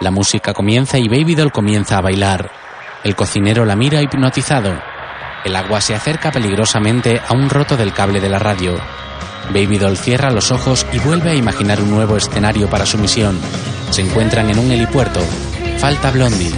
La 0.01 0.13
música 0.13 0.55
comienza 0.55 0.97
y 0.99 1.09
Baby 1.09 1.35
Doll 1.35 1.51
comienza 1.51 1.99
a 1.99 2.01
bailar. 2.01 2.53
El 3.03 3.17
cocinero 3.17 3.65
la 3.65 3.75
mira 3.75 4.01
hipnotizado. 4.01 4.81
El 5.45 5.57
agua 5.57 5.81
se 5.81 5.95
acerca 5.95 6.31
peligrosamente 6.31 7.21
a 7.27 7.35
un 7.35 7.51
roto 7.51 7.77
del 7.77 7.93
cable 7.93 8.21
de 8.21 8.29
la 8.29 8.39
radio. 8.39 8.79
Baby 9.53 9.79
Doll 9.79 9.97
cierra 9.97 10.31
los 10.31 10.53
ojos 10.53 10.87
y 10.93 10.99
vuelve 11.01 11.31
a 11.31 11.35
imaginar 11.35 11.81
un 11.81 11.91
nuevo 11.91 12.17
escenario 12.17 12.71
para 12.71 12.87
su 12.87 12.97
misión. 12.97 13.41
Se 13.91 14.03
encuentran 14.03 14.49
en 14.51 14.59
un 14.61 14.71
helipuerto. 14.71 15.21
Falta 15.79 16.13
Blondie. 16.13 16.53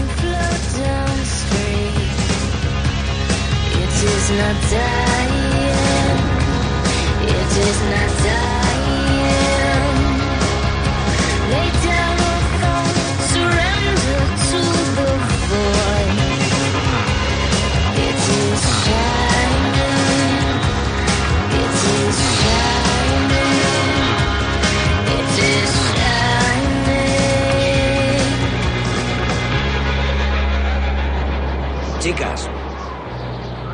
Chicas, 32.10 32.50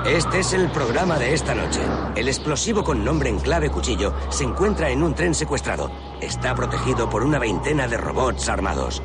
este 0.04 0.40
es 0.40 0.52
el 0.52 0.68
programa 0.68 1.18
de 1.18 1.32
esta 1.32 1.54
noche. 1.54 1.80
El 2.16 2.28
explosivo 2.28 2.84
con 2.84 3.02
nombre 3.02 3.30
en 3.30 3.38
clave 3.38 3.70
cuchillo 3.70 4.12
se 4.28 4.44
encuentra 4.44 4.90
en 4.90 5.02
un 5.02 5.14
tren 5.14 5.34
secuestrado. 5.34 5.90
Está 6.20 6.54
protegido 6.54 7.08
por 7.08 7.24
una 7.24 7.38
veintena 7.38 7.88
de 7.88 7.96
robots 7.96 8.50
armados. 8.50 9.02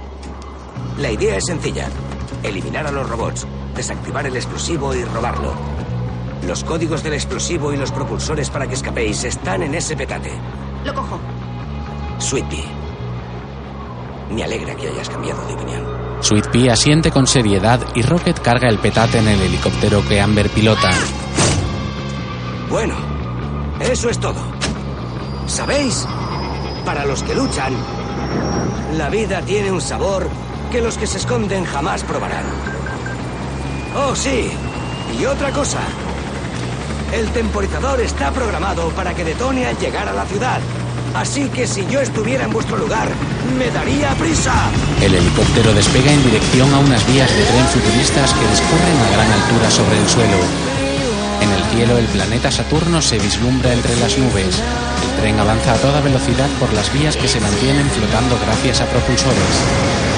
La 0.98 1.12
idea 1.12 1.38
es 1.38 1.46
sencilla. 1.46 1.88
Eliminar 2.44 2.88
a 2.88 2.92
los 2.92 3.10
robots, 3.10 3.48
desactivar 3.74 4.26
el 4.26 4.36
explosivo 4.36 4.94
y 4.94 5.06
robarlo. 5.06 5.54
Los 6.46 6.66
códigos 6.66 7.02
del 7.02 7.14
explosivo 7.14 7.72
y 7.72 7.78
los 7.78 7.94
propulsores 7.94 8.50
para 8.50 8.68
que 8.68 8.74
escapéis 8.74 9.24
están 9.24 9.64
en 9.64 9.76
ese 9.76 9.96
petate. 9.96 10.34
Lo 10.84 10.94
cojo. 10.94 11.18
Sweet 12.18 12.50
Pea. 12.50 12.66
Me 14.30 14.44
alegra 14.44 14.76
que 14.76 14.90
hayas 14.90 15.10
cambiado 15.10 15.48
de 15.48 15.54
opinión. 15.54 16.11
Sweet 16.22 16.50
Pea 16.52 16.74
asiente 16.74 17.12
con 17.12 17.28
seriedad 17.28 17.80
y 17.96 18.02
Rocket 18.04 18.40
carga 18.40 18.70
el 18.70 18.78
petate 18.78 19.20
en 19.20 19.28
el 19.28 19.42
helicóptero 19.42 20.08
que 20.08 20.22
Amber 20.22 20.50
pilota. 20.50 20.92
Bueno, 22.70 22.96
eso 23.80 24.10
es 24.10 24.20
todo. 24.20 24.42
¿Sabéis? 25.48 26.08
Para 26.86 27.06
los 27.06 27.24
que 27.24 27.36
luchan, 27.36 27.74
la 28.98 29.10
vida 29.10 29.42
tiene 29.42 29.72
un 29.72 29.82
sabor 29.82 30.30
que 30.72 30.82
los 30.82 30.98
que 30.98 31.08
se 31.08 31.18
esconden 31.18 31.66
jamás 31.66 32.04
probarán. 32.04 32.46
Oh, 33.96 34.16
sí. 34.16 34.50
Y 35.20 35.26
otra 35.26 35.52
cosa. 35.52 35.80
El 37.14 37.28
temporizador 37.32 38.00
está 38.00 38.32
programado 38.32 38.90
para 38.92 39.14
que 39.14 39.26
detone 39.26 39.66
al 39.66 39.78
llegar 39.78 40.08
a 40.08 40.14
la 40.14 40.26
ciudad. 40.26 40.62
Así 41.14 41.50
que 41.50 41.68
si 41.68 41.86
yo 41.88 42.00
estuviera 42.00 42.46
en 42.46 42.54
vuestro 42.54 42.78
lugar, 42.78 43.10
me 43.58 43.70
daría 43.70 44.12
prisa. 44.16 44.54
El 45.02 45.16
helicóptero 45.16 45.74
despega 45.74 46.12
en 46.12 46.24
dirección 46.24 46.74
a 46.74 46.80
unas 46.80 47.06
vías 47.08 47.30
de 47.30 47.44
tren 47.44 47.66
futuristas 47.66 48.34
que 48.34 48.48
discurren 48.48 48.98
a 48.98 49.12
gran 49.12 49.32
altura 49.32 49.70
sobre 49.70 50.00
el 50.00 50.08
suelo. 50.08 50.38
En 51.42 51.52
el 51.52 51.64
cielo 51.76 51.98
el 51.98 52.06
planeta 52.06 52.50
Saturno 52.50 53.02
se 53.02 53.20
vislumbra 53.20 53.74
entre 53.74 53.98
las 53.98 54.18
nubes. 54.18 54.62
El 55.04 55.22
tren 55.22 55.40
avanza 55.40 55.74
a 55.74 55.78
toda 55.78 56.00
velocidad 56.00 56.50
por 56.62 56.72
las 56.72 56.94
vías 56.94 57.18
que 57.18 57.28
se 57.28 57.42
mantienen 57.42 57.90
flotando 57.90 58.40
gracias 58.46 58.80
a 58.80 58.86
propulsores. 58.86 60.11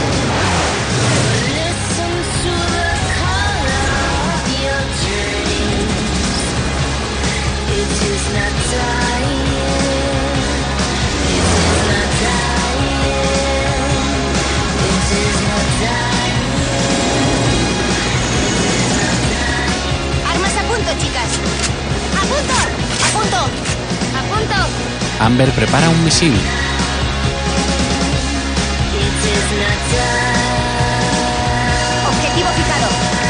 Amber 25.23 25.49
prepara 25.51 25.87
un 25.89 26.03
misil. 26.03 26.33
Objetivo 32.05 32.49
fijado. 32.49 32.89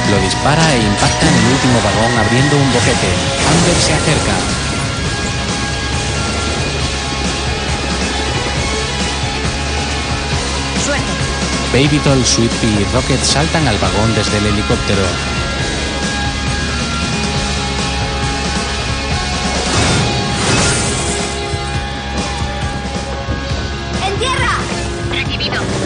Lo 0.10 0.18
dispara 0.24 0.74
e 0.74 0.80
impacta 0.80 1.28
en 1.28 1.36
el 1.36 1.46
último 1.54 1.80
vagón 1.86 2.18
abriendo 2.18 2.58
un 2.58 2.74
boquete. 2.74 3.10
Amber 3.48 3.76
se 3.76 3.94
acerca. 3.94 4.34
Suerte. 10.84 11.14
Baby 11.74 12.02
Doll, 12.04 12.26
Sweet 12.26 12.52
Pea 12.54 12.72
y 12.72 12.86
Rocket 12.92 13.24
saltan 13.24 13.68
al 13.68 13.78
vagón 13.78 14.16
desde 14.16 14.40
el 14.40 14.48
helicóptero. 14.48 15.04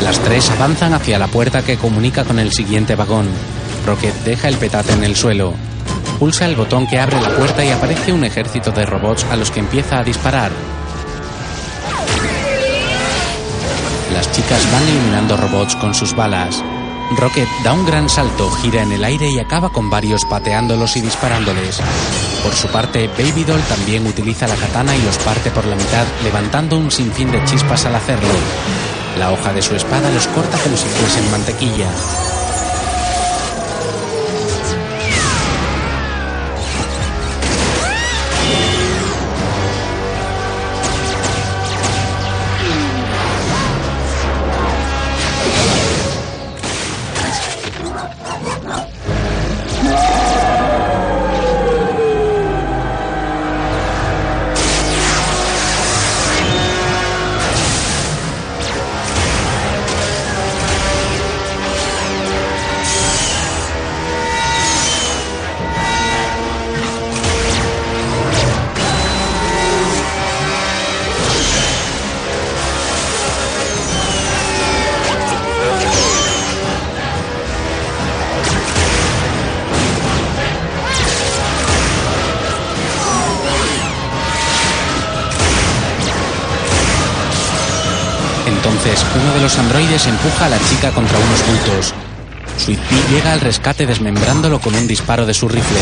Las 0.07 0.19
tres 0.19 0.49
avanzan 0.51 0.93
hacia 0.93 1.19
la 1.19 1.27
puerta 1.27 1.65
que 1.65 1.75
comunica 1.75 2.23
con 2.23 2.39
el 2.39 2.53
siguiente 2.53 2.95
vagón. 2.95 3.27
Rocket 3.85 4.15
deja 4.23 4.47
el 4.47 4.55
petate 4.55 4.93
en 4.93 5.03
el 5.03 5.17
suelo. 5.17 5.53
Pulsa 6.17 6.45
el 6.45 6.55
botón 6.55 6.87
que 6.87 6.97
abre 6.97 7.19
la 7.19 7.35
puerta 7.35 7.65
y 7.65 7.71
aparece 7.71 8.13
un 8.13 8.23
ejército 8.23 8.71
de 8.71 8.85
robots 8.85 9.25
a 9.25 9.35
los 9.35 9.51
que 9.51 9.59
empieza 9.59 9.99
a 9.99 10.05
disparar. 10.05 10.53
Las 14.13 14.31
chicas 14.31 14.71
van 14.71 14.83
eliminando 14.83 15.35
robots 15.35 15.75
con 15.75 15.93
sus 15.93 16.15
balas. 16.15 16.63
Rocket 17.17 17.49
da 17.65 17.73
un 17.73 17.85
gran 17.85 18.07
salto, 18.07 18.49
gira 18.49 18.83
en 18.83 18.93
el 18.93 19.03
aire 19.03 19.29
y 19.29 19.39
acaba 19.39 19.73
con 19.73 19.89
varios 19.89 20.23
pateándolos 20.23 20.95
y 20.95 21.01
disparándoles. 21.01 21.81
Por 22.43 22.53
su 22.53 22.69
parte, 22.69 23.09
Baby 23.09 23.43
Doll 23.43 23.61
también 23.63 24.07
utiliza 24.07 24.47
la 24.47 24.55
katana 24.55 24.95
y 24.95 25.01
los 25.01 25.17
parte 25.17 25.51
por 25.51 25.65
la 25.65 25.75
mitad, 25.75 26.05
levantando 26.23 26.77
un 26.77 26.91
sinfín 26.91 27.29
de 27.29 27.43
chispas 27.43 27.85
al 27.85 27.95
hacerlo. 27.95 28.33
La 29.17 29.31
hoja 29.31 29.51
de 29.51 29.63
su 29.63 29.75
espada 29.75 30.11
los 30.11 30.27
corta 30.27 30.57
como 30.59 30.77
si 30.77 30.87
fuesen 30.89 31.31
mantequilla. 31.31 32.26
Empuja 90.09 90.45
a 90.45 90.49
la 90.49 90.59
chica 90.69 90.91
contra 90.91 91.17
unos 91.17 91.45
bultos. 91.47 91.93
Sweet 92.57 92.79
Pea 92.79 93.07
llega 93.11 93.33
al 93.33 93.41
rescate 93.41 93.85
desmembrándolo 93.85 94.59
con 94.59 94.73
un 94.73 94.87
disparo 94.87 95.25
de 95.25 95.33
su 95.33 95.47
rifle. 95.47 95.79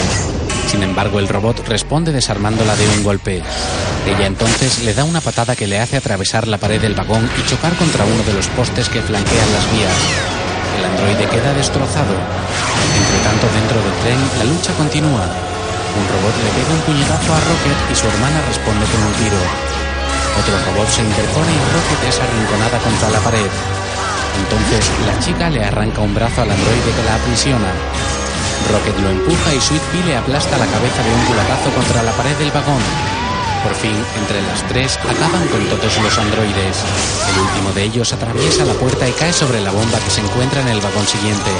Sin 0.67 0.83
embargo, 0.83 1.19
el 1.19 1.27
robot 1.27 1.67
responde 1.67 2.11
desarmándola 2.11 2.75
de 2.75 2.87
un 2.89 3.03
golpe. 3.03 3.41
Ella 4.05 4.25
entonces 4.25 4.83
le 4.83 4.93
da 4.93 5.03
una 5.03 5.21
patada 5.21 5.55
que 5.55 5.67
le 5.67 5.79
hace 5.79 5.97
atravesar 5.97 6.47
la 6.47 6.57
pared 6.57 6.81
del 6.81 6.95
vagón 6.95 7.29
y 7.39 7.49
chocar 7.49 7.73
contra 7.75 8.03
uno 8.03 8.23
de 8.23 8.33
los 8.33 8.47
postes 8.47 8.89
que 8.89 9.01
flanquean 9.01 9.53
las 9.53 9.71
vías. 9.71 9.97
El 10.77 10.85
androide 10.85 11.29
queda 11.29 11.53
destrozado. 11.53 12.13
Entre 12.13 13.19
tanto, 13.23 13.47
dentro 13.55 13.79
del 13.79 13.95
tren, 14.03 14.19
la 14.37 14.45
lucha 14.45 14.73
continúa. 14.73 15.25
Un 15.95 16.05
robot 16.11 16.35
le 16.43 16.51
pega 16.59 16.73
un 16.75 16.83
puñetazo 16.83 17.33
a 17.33 17.39
Rocket 17.39 17.79
y 17.91 17.95
su 17.95 18.07
hermana 18.07 18.41
responde 18.47 18.85
con 18.85 18.99
un 18.99 19.13
tiro. 19.15 19.39
Otro 20.35 20.55
robot 20.59 20.89
se 20.89 21.01
interpone 21.01 21.51
y 21.55 21.61
Rocket 21.71 22.01
es 22.09 22.19
arrinconada 22.19 22.77
contra 22.83 23.09
la 23.09 23.19
pared. 23.19 23.74
Entonces, 24.43 24.91
la 25.05 25.19
chica 25.19 25.49
le 25.49 25.63
arranca 25.63 26.01
un 26.01 26.13
brazo 26.13 26.41
al 26.41 26.51
androide 26.51 26.91
que 26.95 27.03
la 27.03 27.15
aprisiona. 27.15 27.71
Rocket 28.71 28.99
lo 28.99 29.09
empuja 29.09 29.53
y 29.53 29.61
Sweet 29.61 29.81
Pea 29.81 30.05
le 30.05 30.17
aplasta 30.17 30.57
la 30.57 30.65
cabeza 30.65 31.03
de 31.03 31.13
un 31.13 31.25
culatazo 31.25 31.69
contra 31.71 32.03
la 32.03 32.11
pared 32.13 32.35
del 32.37 32.51
vagón. 32.51 32.81
Por 33.63 33.73
fin, 33.75 33.97
entre 34.19 34.41
las 34.43 34.61
tres, 34.67 34.97
acaban 34.97 35.47
con 35.47 35.63
todos 35.69 35.97
los 35.97 36.17
androides. 36.17 36.77
El 37.33 37.41
último 37.41 37.73
de 37.73 37.83
ellos 37.83 38.13
atraviesa 38.13 38.65
la 38.65 38.73
puerta 38.73 39.07
y 39.07 39.11
cae 39.13 39.33
sobre 39.33 39.61
la 39.61 39.71
bomba 39.71 39.99
que 39.99 40.11
se 40.11 40.21
encuentra 40.21 40.61
en 40.61 40.69
el 40.69 40.81
vagón 40.81 41.07
siguiente. 41.07 41.51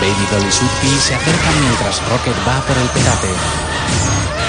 Baby 0.00 0.26
Doll 0.30 0.46
y 0.46 0.52
Sweet 0.52 0.72
Pea 0.82 1.00
se 1.00 1.14
acercan 1.14 1.60
mientras 1.60 2.02
Rocket 2.08 2.36
va 2.46 2.60
por 2.66 2.76
el 2.76 2.88
petate. 2.88 4.41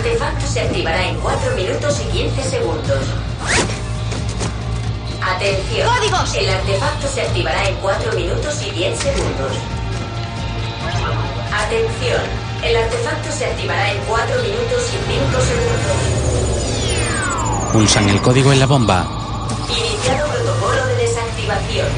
Artefacto 0.00 0.46
se 0.46 0.60
activará 0.60 1.08
en 1.08 1.16
4 1.20 1.54
minutos 1.56 2.00
y 2.00 2.04
15 2.04 2.42
segundos. 2.42 3.04
Atención. 5.20 5.94
¡Códigos! 5.94 6.34
El 6.34 6.48
artefacto 6.48 7.06
se 7.06 7.20
activará 7.20 7.68
en 7.68 7.74
4 7.76 8.12
minutos 8.12 8.62
y 8.62 8.70
10 8.70 8.98
segundos. 8.98 9.52
Atención. 11.52 12.22
El 12.64 12.76
artefacto 12.76 13.30
se 13.30 13.44
activará 13.44 13.92
en 13.92 13.98
4 14.04 14.42
minutos 14.42 14.82
y 14.88 14.96
5 15.12 15.40
segundos. 15.52 15.96
Pulsan 17.74 18.08
el 18.08 18.22
código 18.22 18.54
en 18.54 18.60
la 18.60 18.66
bomba. 18.66 19.06
Iniciado 19.68 20.30
protocolo 20.30 20.86
de 20.86 20.94
desactivación. 20.96 21.88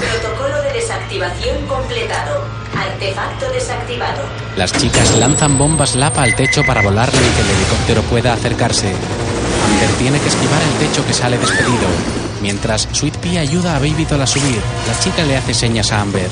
Protocolo 0.00 0.60
de 0.60 0.72
desactivación 0.74 1.66
completado. 1.66 2.45
Artefacto 2.76 3.50
desactivado. 3.52 4.22
Las 4.56 4.72
chicas 4.72 5.16
lanzan 5.18 5.58
bombas 5.58 5.96
lapa 5.96 6.22
al 6.22 6.34
techo 6.34 6.62
para 6.64 6.82
volarlo 6.82 7.18
y 7.18 7.34
que 7.34 7.40
el 7.40 7.50
helicóptero 7.50 8.02
pueda 8.02 8.32
acercarse. 8.32 8.88
Amber 8.88 9.90
tiene 9.98 10.20
que 10.20 10.28
esquivar 10.28 10.62
el 10.62 10.86
techo 10.86 11.06
que 11.06 11.12
sale 11.12 11.38
despedido. 11.38 11.88
Mientras 12.42 12.88
Sweet 12.92 13.16
Pea 13.16 13.40
ayuda 13.40 13.76
a 13.76 13.78
Baby 13.78 14.04
Doll 14.04 14.22
a 14.22 14.26
subir, 14.26 14.60
la 14.86 14.98
chica 15.00 15.24
le 15.24 15.36
hace 15.36 15.54
señas 15.54 15.90
a 15.92 16.00
Amber. 16.00 16.28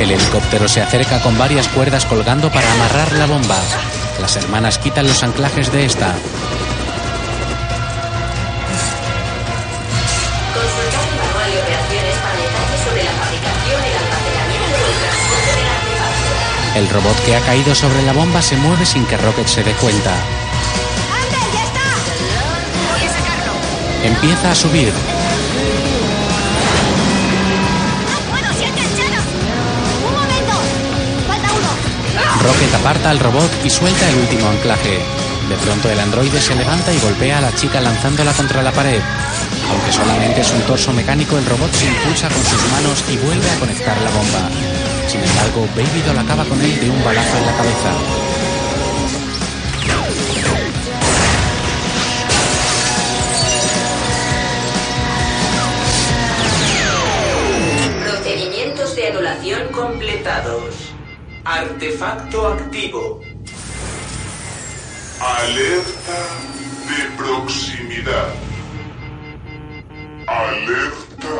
El 0.00 0.10
helicóptero 0.10 0.66
se 0.66 0.80
acerca 0.80 1.20
con 1.20 1.36
varias 1.36 1.68
cuerdas 1.68 2.06
colgando 2.06 2.50
para 2.50 2.72
amarrar 2.72 3.12
la 3.12 3.26
bomba. 3.26 3.58
Las 4.18 4.34
hermanas 4.36 4.78
quitan 4.78 5.06
los 5.06 5.22
anclajes 5.22 5.70
de 5.70 5.84
esta. 5.84 6.14
El 16.74 16.88
robot 16.88 17.24
que 17.26 17.36
ha 17.36 17.40
caído 17.40 17.74
sobre 17.74 18.02
la 18.02 18.14
bomba 18.14 18.40
se 18.40 18.56
mueve 18.56 18.86
sin 18.86 19.04
que 19.04 19.18
Rocket 19.18 19.48
se 19.48 19.62
dé 19.62 19.72
cuenta. 19.72 20.14
¡Amber, 21.12 21.52
ya 21.52 21.64
está! 21.64 21.80
Voy 22.90 23.06
a 23.06 23.12
sacarlo. 23.12 23.52
Empieza 24.02 24.50
a 24.52 24.54
subir. 24.54 25.19
Rocket 32.42 32.74
aparta 32.74 33.10
al 33.10 33.18
robot 33.18 33.50
y 33.64 33.70
suelta 33.70 34.08
el 34.08 34.16
último 34.16 34.48
anclaje. 34.48 34.98
De 35.48 35.56
pronto 35.56 35.90
el 35.90 36.00
androide 36.00 36.40
se 36.40 36.54
levanta 36.54 36.92
y 36.92 36.98
golpea 37.00 37.38
a 37.38 37.40
la 37.42 37.54
chica 37.54 37.80
lanzándola 37.80 38.32
contra 38.32 38.62
la 38.62 38.72
pared. 38.72 39.00
Aunque 39.68 39.92
solamente 39.92 40.40
es 40.40 40.50
un 40.52 40.62
torso 40.62 40.92
mecánico, 40.92 41.36
el 41.36 41.44
robot 41.44 41.72
se 41.72 41.86
impulsa 41.86 42.28
con 42.28 42.42
sus 42.44 42.72
manos 42.72 43.04
y 43.10 43.16
vuelve 43.18 43.50
a 43.50 43.58
conectar 43.58 44.00
la 44.00 44.10
bomba. 44.10 44.48
Sin 45.06 45.20
embargo, 45.22 45.68
Baby 45.74 46.02
Doll 46.06 46.18
acaba 46.18 46.44
con 46.44 46.60
él 46.62 46.80
de 46.80 46.88
un 46.88 47.04
balazo 47.04 47.36
en 47.36 47.46
la 47.46 47.56
cabeza. 47.56 47.92
Procedimientos 58.04 58.96
de 58.96 59.08
anulación 59.08 59.68
completados. 59.72 60.89
Artefacto 61.60 62.46
activo. 62.48 63.20
Alerta 65.20 66.20
de 66.88 67.16
proximidad. 67.18 68.28
Alerta 70.26 71.36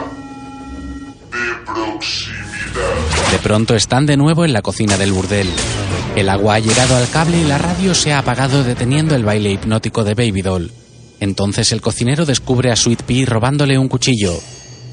de 1.33 1.65
proximidad. 1.65 3.33
De 3.33 3.39
pronto 3.39 3.75
están 3.75 4.05
de 4.05 4.19
nuevo 4.19 4.45
en 4.45 4.53
la 4.53 4.61
cocina 4.61 4.99
del 4.99 5.13
burdel. 5.13 5.49
El 6.15 6.29
agua 6.29 6.57
ha 6.57 6.59
llegado 6.59 6.97
al 6.97 7.09
cable 7.09 7.39
y 7.39 7.45
la 7.45 7.57
radio 7.57 7.95
se 7.95 8.13
ha 8.13 8.19
apagado 8.19 8.63
deteniendo 8.63 9.15
el 9.15 9.25
baile 9.25 9.53
hipnótico 9.53 10.05
de 10.05 10.13
Baby 10.13 10.43
Doll. 10.43 10.71
Entonces 11.21 11.73
el 11.73 11.81
cocinero 11.81 12.27
descubre 12.27 12.71
a 12.71 12.77
Sweet 12.77 13.05
Pea 13.05 13.25
robándole 13.25 13.79
un 13.79 13.89
cuchillo. 13.89 14.39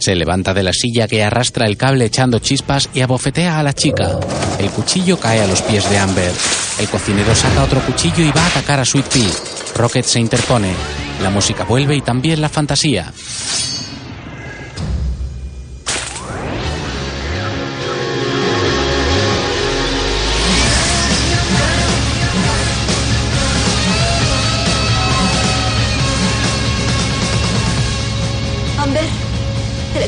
Se 0.08 0.16
levanta 0.16 0.54
de 0.54 0.64
la 0.64 0.72
silla 0.72 1.06
que 1.06 1.22
arrastra 1.22 1.68
el 1.68 1.76
cable 1.76 2.06
echando 2.06 2.40
chispas 2.40 2.90
y 2.94 3.02
abofetea 3.02 3.60
a 3.60 3.62
la 3.62 3.74
chica. 3.74 4.18
El 4.58 4.70
cuchillo 4.70 5.20
cae 5.20 5.42
a 5.42 5.48
los 5.48 5.62
pies 5.64 5.90
de 5.90 5.98
Amber. 5.98 6.32
El 6.80 6.88
cocinero 6.88 7.36
saca 7.36 7.66
otro 7.66 7.82
cuchillo 7.82 8.24
y 8.24 8.32
va 8.32 8.42
a 8.42 8.48
atacar 8.48 8.80
a 8.80 8.86
Sweet 8.86 9.06
Pea. 9.06 9.30
Rocket 9.76 10.06
se 10.06 10.22
interpone. 10.22 10.72
La 11.22 11.30
música 11.30 11.66
vuelve 11.66 11.98
y 11.98 12.00
también 12.00 12.40
la 12.40 12.48
fantasía. 12.48 13.12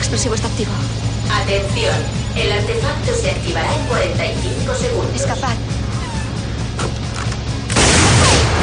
Explosivo 0.09 0.33
está 0.33 0.47
activo. 0.47 0.71
Atención, 1.31 1.93
el 2.35 2.51
artefacto 2.51 3.13
se 3.13 3.29
activará 3.29 3.71
en 3.75 3.85
45 3.85 4.73
segundos. 4.73 5.15
Escapar. 5.15 5.55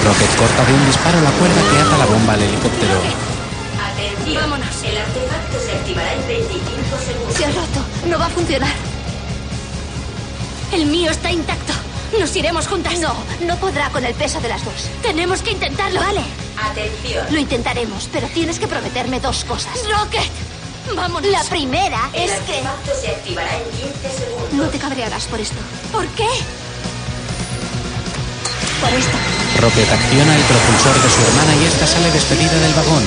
Rocket 0.04 0.36
corta 0.36 0.64
de 0.64 0.72
un 0.74 0.86
disparo 0.86 1.20
la 1.20 1.30
cuerda 1.30 1.62
que 1.70 1.78
ata 1.78 1.98
la 1.98 2.06
bomba 2.06 2.32
al 2.32 2.42
helicóptero. 2.42 2.98
Atención, 3.92 4.42
Vámonos. 4.42 4.82
el 4.82 4.98
artefacto 4.98 5.58
se 5.64 5.72
activará 5.72 6.12
en 6.14 6.26
25 6.26 6.98
segundos. 7.06 7.36
Se 7.36 7.44
ha 7.44 7.48
roto. 7.50 7.80
No 8.10 8.18
va 8.18 8.26
a 8.26 8.30
funcionar. 8.30 8.74
El 10.72 10.86
mío 10.86 11.12
está 11.12 11.30
intacto. 11.30 11.74
Nos 12.18 12.34
iremos 12.34 12.66
juntas. 12.66 12.98
No, 12.98 13.14
no 13.46 13.56
podrá 13.58 13.90
con 13.90 14.04
el 14.04 14.14
peso 14.14 14.40
de 14.40 14.48
las 14.48 14.64
dos. 14.64 14.90
Tenemos 15.00 15.42
que 15.42 15.52
intentarlo. 15.52 16.00
Vale, 16.00 16.22
Atención, 16.60 17.24
lo 17.30 17.38
intentaremos, 17.38 18.08
pero 18.12 18.26
tienes 18.28 18.58
que 18.58 18.66
prometerme 18.66 19.20
dos 19.20 19.44
cosas. 19.44 19.72
Rocket. 19.88 20.45
Vámonos. 20.94 21.30
La 21.30 21.42
primera 21.44 22.10
el 22.12 22.30
es 22.30 22.30
que... 22.30 22.58
artefacto 22.58 22.90
se 23.00 23.08
activará 23.08 23.50
en 23.56 23.64
15 23.64 24.18
segundos. 24.18 24.52
No 24.52 24.68
te 24.68 24.78
cabrearás 24.78 25.26
por 25.26 25.40
esto. 25.40 25.56
¿Por 25.92 26.06
qué? 26.08 26.28
Por 28.80 28.92
esto. 28.92 29.16
Rocket 29.60 29.90
acciona 29.90 30.36
el 30.36 30.42
propulsor 30.42 31.02
de 31.02 31.10
su 31.10 31.20
hermana 31.22 31.54
y 31.56 31.64
esta 31.66 31.86
sale 31.86 32.10
despedida 32.10 32.58
del 32.58 32.74
vagón. 32.74 33.02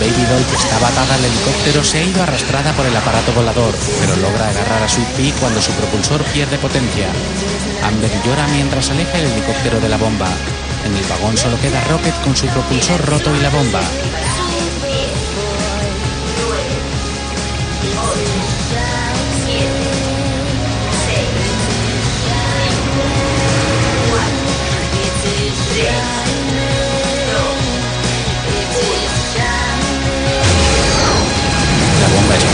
Baby 0.00 0.24
Doll, 0.30 0.44
que 0.46 0.56
estaba 0.56 0.88
atada 0.88 1.14
al 1.14 1.24
helicóptero, 1.24 1.84
se 1.84 1.98
ha 1.98 2.04
ido 2.04 2.22
arrastrada 2.22 2.72
por 2.72 2.86
el 2.86 2.96
aparato 2.96 3.32
volador, 3.32 3.74
pero 4.00 4.16
logra 4.16 4.48
agarrar 4.48 4.82
a 4.82 4.88
Sweet 4.88 5.08
Pea 5.08 5.34
cuando 5.38 5.60
su 5.60 5.72
propulsor 5.72 6.24
pierde 6.32 6.56
potencia. 6.56 7.08
Amber 7.84 8.10
llora 8.24 8.46
mientras 8.48 8.90
aleja 8.90 9.18
el 9.18 9.26
helicóptero 9.26 9.78
de 9.78 9.90
la 9.90 9.98
bomba. 9.98 10.28
En 10.86 10.96
el 10.96 11.04
vagón 11.04 11.36
solo 11.36 11.60
queda 11.60 11.84
Rocket 11.84 12.18
con 12.22 12.34
su 12.34 12.46
propulsor 12.46 13.04
roto 13.04 13.36
y 13.36 13.40
la 13.40 13.50
bomba. 13.50 13.82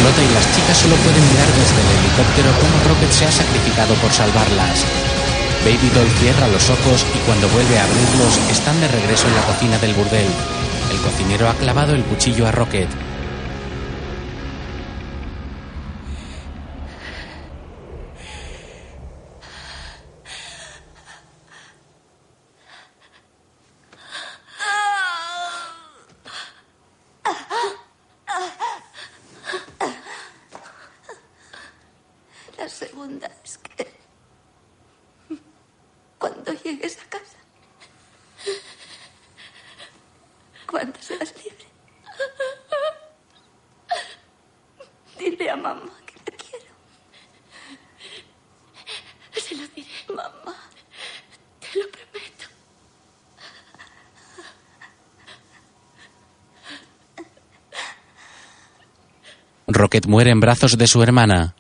Y 0.07 0.35
las 0.35 0.47
chicas 0.55 0.79
solo 0.79 0.95
pueden 1.03 1.29
mirar 1.31 1.51
desde 1.51 1.83
el 1.83 1.91
helicóptero 1.99 2.51
cómo 2.63 2.79
Rocket 2.87 3.11
se 3.11 3.27
ha 3.27 3.33
sacrificado 3.33 3.93
por 3.97 4.13
salvarlas. 4.13 4.87
Baby 5.65 5.91
Doll 5.91 6.09
cierra 6.21 6.47
los 6.47 6.71
ojos 6.71 7.05
y 7.13 7.19
cuando 7.27 7.49
vuelve 7.49 7.77
a 7.77 7.85
abrirlos 7.85 8.39
están 8.53 8.81
de 8.81 8.87
regreso 8.87 9.27
en 9.27 9.35
la 9.35 9.43
cocina 9.43 9.79
del 9.79 9.95
burdel. 9.95 10.31
El 10.93 10.99
cocinero 11.01 11.49
ha 11.49 11.55
clavado 11.55 11.95
el 11.95 12.05
cuchillo 12.05 12.47
a 12.47 12.53
Rocket. 12.53 12.89
tendrás 33.19 33.59
que... 33.59 33.87
Cuando 36.19 36.53
llegues 36.53 36.99
a 36.99 37.05
casa. 37.09 37.39
Cuando 40.67 41.01
seas 41.01 41.35
libre. 41.37 41.67
Dile 45.19 45.51
a 45.51 45.57
mamá 45.57 45.93
que 46.07 46.15
la 46.31 46.37
quiero. 46.37 46.73
Se 49.33 49.55
lo 49.55 49.69
diré. 49.69 49.89
Mamá. 50.09 50.57
Te 51.61 51.79
lo 51.79 51.87
prometo. 51.91 52.47
Rocket 59.87 60.07
muere 60.07 60.33
en 60.33 60.41
brazos 60.41 60.77
de 60.77 60.89
su 60.89 61.01
hermana. 61.01 61.55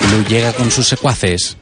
Blue 0.00 0.24
llega 0.28 0.52
con 0.54 0.68
sus 0.72 0.88
secuaces. 0.88 1.56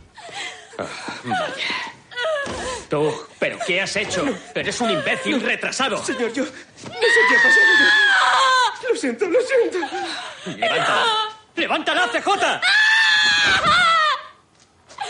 Tú, 2.89 3.15
¿pero 3.39 3.59
qué 3.67 3.83
has 3.83 3.95
hecho? 3.97 4.25
Eres 4.55 4.81
un 4.81 4.93
imbécil 4.93 5.43
retrasado. 5.43 6.03
Señor, 6.03 6.33
yo 6.33 6.43
no 6.45 6.51
sé 6.51 7.21
qué 7.29 7.37
ha 7.37 7.43
pasado. 7.43 8.89
Lo 8.89 8.97
siento, 8.97 9.27
lo 9.27 9.41
siento. 9.43 9.79
¡Levántala! 10.57 11.05
¡Levántala, 11.55 12.09
CJ! 12.09 12.31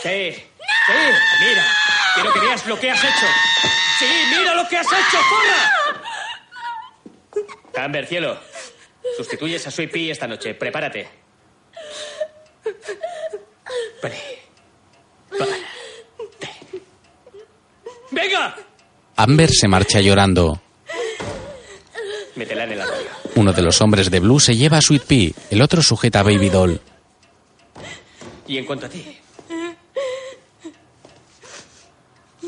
Sí, 0.02 0.32
sí, 0.32 0.92
mira. 1.40 1.83
Quiero 2.14 2.32
que 2.32 2.40
veas 2.40 2.66
lo 2.66 2.78
que 2.78 2.90
has 2.90 3.02
hecho. 3.02 3.26
Sí, 3.98 4.06
mira 4.38 4.54
lo 4.54 4.68
que 4.68 4.76
has 4.78 4.86
hecho, 4.86 5.18
zorra. 7.74 7.84
Amber, 7.84 8.06
cielo. 8.06 8.38
Sustituyes 9.16 9.66
a 9.66 9.70
Sweet 9.70 9.90
Pea 9.90 10.12
esta 10.12 10.26
noche. 10.26 10.54
Prepárate. 10.54 11.08
Pre- 14.00 14.42
Prepárate. 15.28 15.62
¡Venga! 18.10 18.56
Amber 19.16 19.50
se 19.50 19.68
marcha 19.68 20.00
llorando. 20.00 20.60
Métela 22.36 22.64
en 22.64 22.72
el 22.72 22.80
armario. 22.80 23.08
Uno 23.36 23.52
de 23.52 23.62
los 23.62 23.80
hombres 23.80 24.10
de 24.10 24.20
Blue 24.20 24.40
se 24.40 24.56
lleva 24.56 24.78
a 24.78 24.82
Sweet 24.82 25.02
Pea, 25.04 25.30
el 25.50 25.62
otro 25.62 25.82
sujeta 25.82 26.20
a 26.20 26.22
Baby 26.22 26.48
Doll. 26.48 26.80
Y 28.46 28.58
en 28.58 28.64
cuanto 28.66 28.86
a 28.86 28.88
ti. 28.88 29.18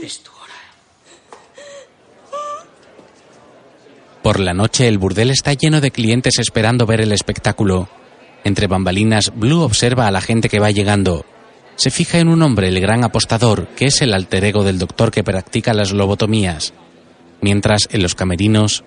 Es 0.02 0.20
tu 0.20 0.30
hora. 0.30 0.54
Por 4.22 4.40
la 4.40 4.54
noche 4.54 4.88
el 4.88 4.98
burdel 4.98 5.30
está 5.30 5.52
lleno 5.54 5.80
de 5.80 5.90
clientes 5.90 6.38
esperando 6.38 6.86
ver 6.86 7.00
el 7.00 7.12
espectáculo. 7.12 7.88
Entre 8.44 8.66
bambalinas, 8.66 9.32
Blue 9.34 9.62
observa 9.62 10.06
a 10.06 10.10
la 10.10 10.20
gente 10.20 10.48
que 10.48 10.60
va 10.60 10.70
llegando. 10.70 11.24
Se 11.76 11.90
fija 11.90 12.18
en 12.18 12.28
un 12.28 12.42
hombre, 12.42 12.68
el 12.68 12.80
gran 12.80 13.04
apostador, 13.04 13.68
que 13.76 13.86
es 13.86 14.00
el 14.02 14.14
alter 14.14 14.44
ego 14.44 14.64
del 14.64 14.78
doctor 14.78 15.10
que 15.10 15.22
practica 15.24 15.74
las 15.74 15.92
lobotomías. 15.92 16.72
Mientras, 17.40 17.88
en 17.90 18.02
los 18.02 18.14
camerinos, 18.14 18.84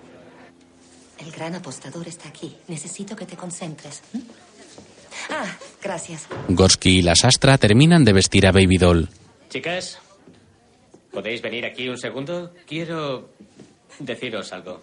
El 1.20 1.32
gran 1.32 1.54
apostador 1.56 2.08
está 2.08 2.30
aquí. 2.30 2.56
Necesito 2.68 3.16
que 3.16 3.26
te 3.26 3.36
concentres. 3.36 4.02
¿m? 4.14 4.24
Ah, 5.30 5.46
gracias. 5.82 6.28
Gorsky 6.48 7.00
y 7.00 7.02
la 7.02 7.16
sastra 7.16 7.58
terminan 7.58 8.04
de 8.06 8.14
vestir 8.14 8.48
a 8.48 8.52
Baby 8.52 8.78
Doll. 8.78 9.10
Chicas, 9.50 10.00
¿podéis 11.12 11.42
venir 11.42 11.66
aquí 11.66 11.90
un 11.90 11.98
segundo? 11.98 12.54
Quiero 12.66 13.30
deciros 14.00 14.52
algo. 14.54 14.82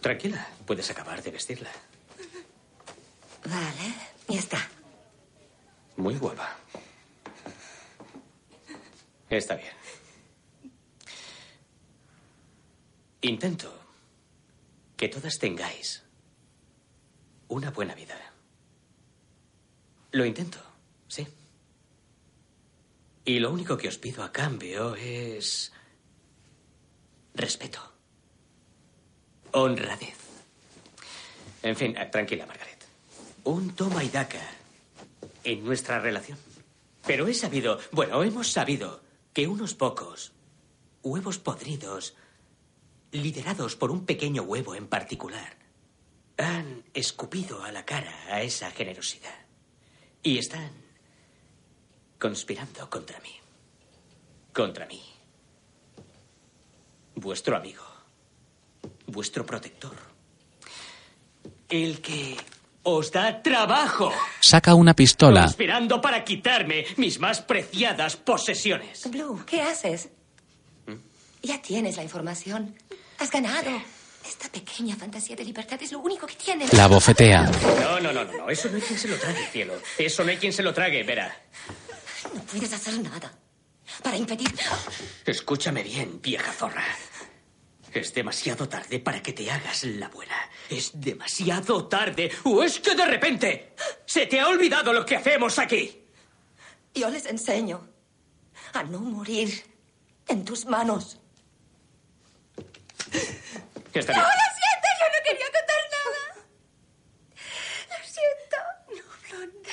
Tranquila, 0.00 0.48
puedes 0.66 0.90
acabar 0.90 1.22
de 1.22 1.30
vestirla. 1.30 1.70
Vale, 3.44 3.94
ya 4.28 4.38
está. 4.38 4.68
Muy 5.96 6.16
guapa. 6.16 6.56
Está 9.28 9.54
bien. 9.56 9.72
Intento 13.22 13.78
que 14.96 15.08
todas 15.08 15.38
tengáis 15.38 16.02
una 17.48 17.70
buena 17.70 17.94
vida. 17.94 18.18
Lo 20.12 20.24
intento. 20.24 20.69
Y 23.24 23.38
lo 23.38 23.50
único 23.50 23.76
que 23.76 23.88
os 23.88 23.98
pido 23.98 24.22
a 24.22 24.32
cambio 24.32 24.94
es 24.94 25.72
respeto. 27.34 27.80
Honradez. 29.52 30.16
En 31.62 31.76
fin, 31.76 31.96
eh, 31.96 32.06
tranquila, 32.06 32.46
Margaret. 32.46 32.84
Un 33.44 33.74
toma 33.74 34.02
y 34.02 34.08
daca 34.08 34.40
en 35.44 35.64
nuestra 35.64 35.98
relación. 35.98 36.38
Pero 37.06 37.26
he 37.26 37.34
sabido, 37.34 37.78
bueno, 37.92 38.22
hemos 38.22 38.52
sabido 38.52 39.02
que 39.32 39.48
unos 39.48 39.74
pocos 39.74 40.32
huevos 41.02 41.38
podridos, 41.38 42.14
liderados 43.12 43.76
por 43.76 43.90
un 43.90 44.04
pequeño 44.04 44.42
huevo 44.42 44.74
en 44.74 44.86
particular, 44.86 45.56
han 46.36 46.84
escupido 46.94 47.62
a 47.64 47.72
la 47.72 47.84
cara 47.84 48.14
a 48.28 48.42
esa 48.42 48.70
generosidad. 48.70 49.46
Y 50.22 50.38
están 50.38 50.70
conspirando 52.20 52.88
contra 52.88 53.18
mí. 53.20 53.34
Contra 54.52 54.86
mí. 54.86 55.02
Vuestro 57.16 57.56
amigo. 57.56 57.82
Vuestro 59.06 59.44
protector. 59.44 59.96
El 61.68 62.00
que 62.00 62.36
os 62.82 63.10
da 63.10 63.42
trabajo. 63.42 64.12
Saca 64.40 64.74
una 64.74 64.94
pistola. 64.94 65.42
Conspirando 65.42 66.00
para 66.00 66.22
quitarme 66.22 66.84
mis 66.96 67.18
más 67.18 67.40
preciadas 67.40 68.16
posesiones. 68.16 69.10
Blue, 69.10 69.42
¿qué 69.46 69.62
haces? 69.62 70.10
Ya 71.42 71.60
tienes 71.62 71.96
la 71.96 72.02
información. 72.02 72.76
Has 73.18 73.30
ganado. 73.30 73.70
Esta 74.26 74.50
pequeña 74.50 74.94
fantasía 74.96 75.34
de 75.34 75.44
libertad 75.44 75.80
es 75.82 75.92
lo 75.92 76.00
único 76.00 76.26
que 76.26 76.34
tienes. 76.34 76.72
La 76.74 76.86
bofetea. 76.86 77.50
No, 77.80 77.98
no, 78.00 78.12
no, 78.12 78.24
no, 78.24 78.32
no. 78.32 78.50
Eso 78.50 78.68
no 78.68 78.76
hay 78.76 78.82
quien 78.82 78.98
se 78.98 79.08
lo 79.08 79.16
trague, 79.16 79.46
cielo. 79.46 79.74
Eso 79.96 80.22
no 80.22 80.30
hay 80.30 80.36
quien 80.36 80.52
se 80.52 80.62
lo 80.62 80.74
trague, 80.74 81.02
verá. 81.02 81.34
No 82.34 82.42
puedes 82.42 82.72
hacer 82.72 82.98
nada 83.00 83.32
para 84.02 84.16
impedir. 84.16 84.52
Escúchame 85.24 85.82
bien, 85.82 86.20
vieja 86.20 86.52
zorra. 86.52 86.84
Es 87.92 88.14
demasiado 88.14 88.68
tarde 88.68 89.00
para 89.00 89.20
que 89.20 89.32
te 89.32 89.50
hagas 89.50 89.82
la 89.84 90.08
buena. 90.08 90.36
Es 90.68 90.92
demasiado 90.94 91.88
tarde. 91.88 92.30
¿O 92.44 92.62
es 92.62 92.78
que 92.78 92.94
de 92.94 93.04
repente 93.04 93.74
se 94.06 94.26
te 94.26 94.38
ha 94.38 94.46
olvidado 94.46 94.92
lo 94.92 95.04
que 95.04 95.16
hacemos 95.16 95.58
aquí? 95.58 96.04
Yo 96.94 97.08
les 97.08 97.26
enseño 97.26 97.88
a 98.72 98.82
no 98.84 99.00
morir 99.00 99.64
en 100.28 100.44
tus 100.44 100.66
manos. 100.66 101.18
Está 103.92 104.12
bien. 104.12 104.22
No, 104.22 104.28
lo 104.28 104.46
siento, 104.60 104.88
yo 105.00 105.06
no 105.10 105.20
quería 105.24 105.46
contar 105.46 105.82
nada. 105.96 106.22
Lo 107.88 107.98
siento. 108.06 108.56
No, 108.94 109.38
Blonde. 109.38 109.70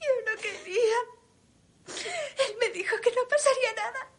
Yo 0.00 0.12
no 0.26 0.40
quería. 0.42 0.98
Él 2.48 2.56
me 2.60 2.70
dijo 2.70 2.96
que 3.00 3.10
no 3.10 3.22
pasaría 3.28 3.72
nada. 3.76 4.10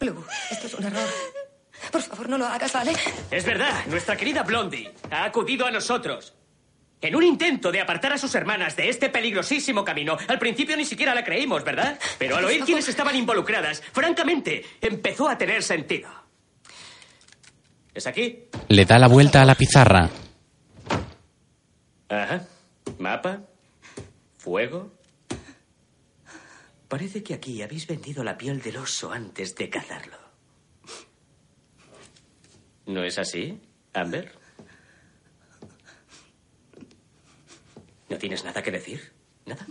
Blue, 0.00 0.24
esto 0.50 0.66
es 0.66 0.69
un 0.80 0.86
error. 0.86 1.08
Por 1.92 2.02
favor, 2.02 2.28
no 2.28 2.38
lo 2.38 2.46
hagas, 2.46 2.72
¿vale? 2.72 2.92
Es 3.30 3.44
verdad, 3.44 3.86
nuestra 3.86 4.16
querida 4.16 4.42
Blondie 4.42 4.92
ha 5.10 5.24
acudido 5.24 5.66
a 5.66 5.70
nosotros. 5.70 6.34
En 7.00 7.16
un 7.16 7.22
intento 7.22 7.72
de 7.72 7.80
apartar 7.80 8.12
a 8.12 8.18
sus 8.18 8.34
hermanas 8.34 8.76
de 8.76 8.90
este 8.90 9.08
peligrosísimo 9.08 9.84
camino, 9.84 10.18
al 10.28 10.38
principio 10.38 10.76
ni 10.76 10.84
siquiera 10.84 11.14
la 11.14 11.24
creímos, 11.24 11.64
¿verdad? 11.64 11.98
Pero 12.18 12.36
al 12.36 12.44
oír 12.44 12.62
quiénes 12.64 12.88
estaban 12.88 13.16
involucradas, 13.16 13.82
francamente, 13.92 14.64
empezó 14.82 15.28
a 15.28 15.38
tener 15.38 15.62
sentido. 15.62 16.10
¿Es 17.94 18.06
aquí? 18.06 18.44
Le 18.68 18.84
da 18.84 18.98
la 18.98 19.08
vuelta 19.08 19.40
a 19.40 19.44
la 19.46 19.54
pizarra. 19.54 20.10
Ajá. 22.08 22.44
Mapa. 22.98 23.40
Fuego. 24.36 24.92
Parece 26.88 27.22
que 27.22 27.34
aquí 27.34 27.62
habéis 27.62 27.86
vendido 27.86 28.22
la 28.22 28.36
piel 28.36 28.60
del 28.60 28.76
oso 28.76 29.10
antes 29.10 29.54
de 29.54 29.70
cazarlo. 29.70 30.19
¿No 32.86 33.04
es 33.04 33.18
así, 33.18 33.60
Amber? 33.92 34.32
¿No 38.08 38.18
tienes 38.18 38.44
nada 38.44 38.62
que 38.62 38.70
decir? 38.70 39.12
¿Nada? 39.46 39.66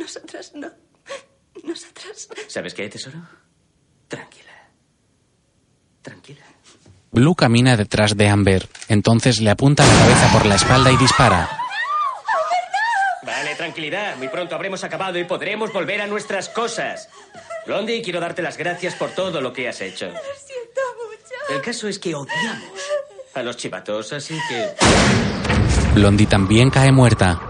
Nosotras 0.00 0.52
no. 0.54 0.70
Nosotras. 1.64 2.28
¿Sabes 2.48 2.74
qué, 2.74 2.88
tesoro? 2.88 3.18
Tranquila. 4.08 4.52
Tranquila. 6.02 6.44
Blue 7.10 7.34
camina 7.34 7.76
detrás 7.76 8.16
de 8.16 8.28
Amber. 8.28 8.68
Entonces 8.88 9.40
le 9.40 9.50
apunta 9.50 9.84
la 9.84 9.98
cabeza 9.98 10.32
por 10.32 10.46
la 10.46 10.54
espalda 10.54 10.92
y 10.92 10.96
dispara. 10.96 11.48
Vale, 13.22 13.56
tranquilidad. 13.56 14.16
Muy 14.16 14.28
pronto 14.28 14.54
habremos 14.54 14.84
acabado 14.84 15.18
y 15.18 15.24
podremos 15.24 15.72
volver 15.72 16.00
a 16.00 16.06
nuestras 16.06 16.48
cosas. 16.48 17.08
Blondie, 17.66 18.00
quiero 18.02 18.20
darte 18.20 18.42
las 18.42 18.56
gracias 18.56 18.94
por 18.94 19.10
todo 19.10 19.40
lo 19.40 19.52
que 19.52 19.68
has 19.68 19.80
hecho. 19.80 20.06
Lo 20.06 20.12
siento 20.12 20.80
mucho. 20.96 21.54
El 21.54 21.60
caso 21.60 21.88
es 21.88 21.98
que 21.98 22.14
odiamos 22.14 22.80
a 23.34 23.42
los 23.42 23.56
chivatos, 23.56 24.12
así 24.12 24.38
que... 24.48 24.74
Blondie 25.94 26.26
también 26.26 26.70
cae 26.70 26.92
muerta. 26.92 27.40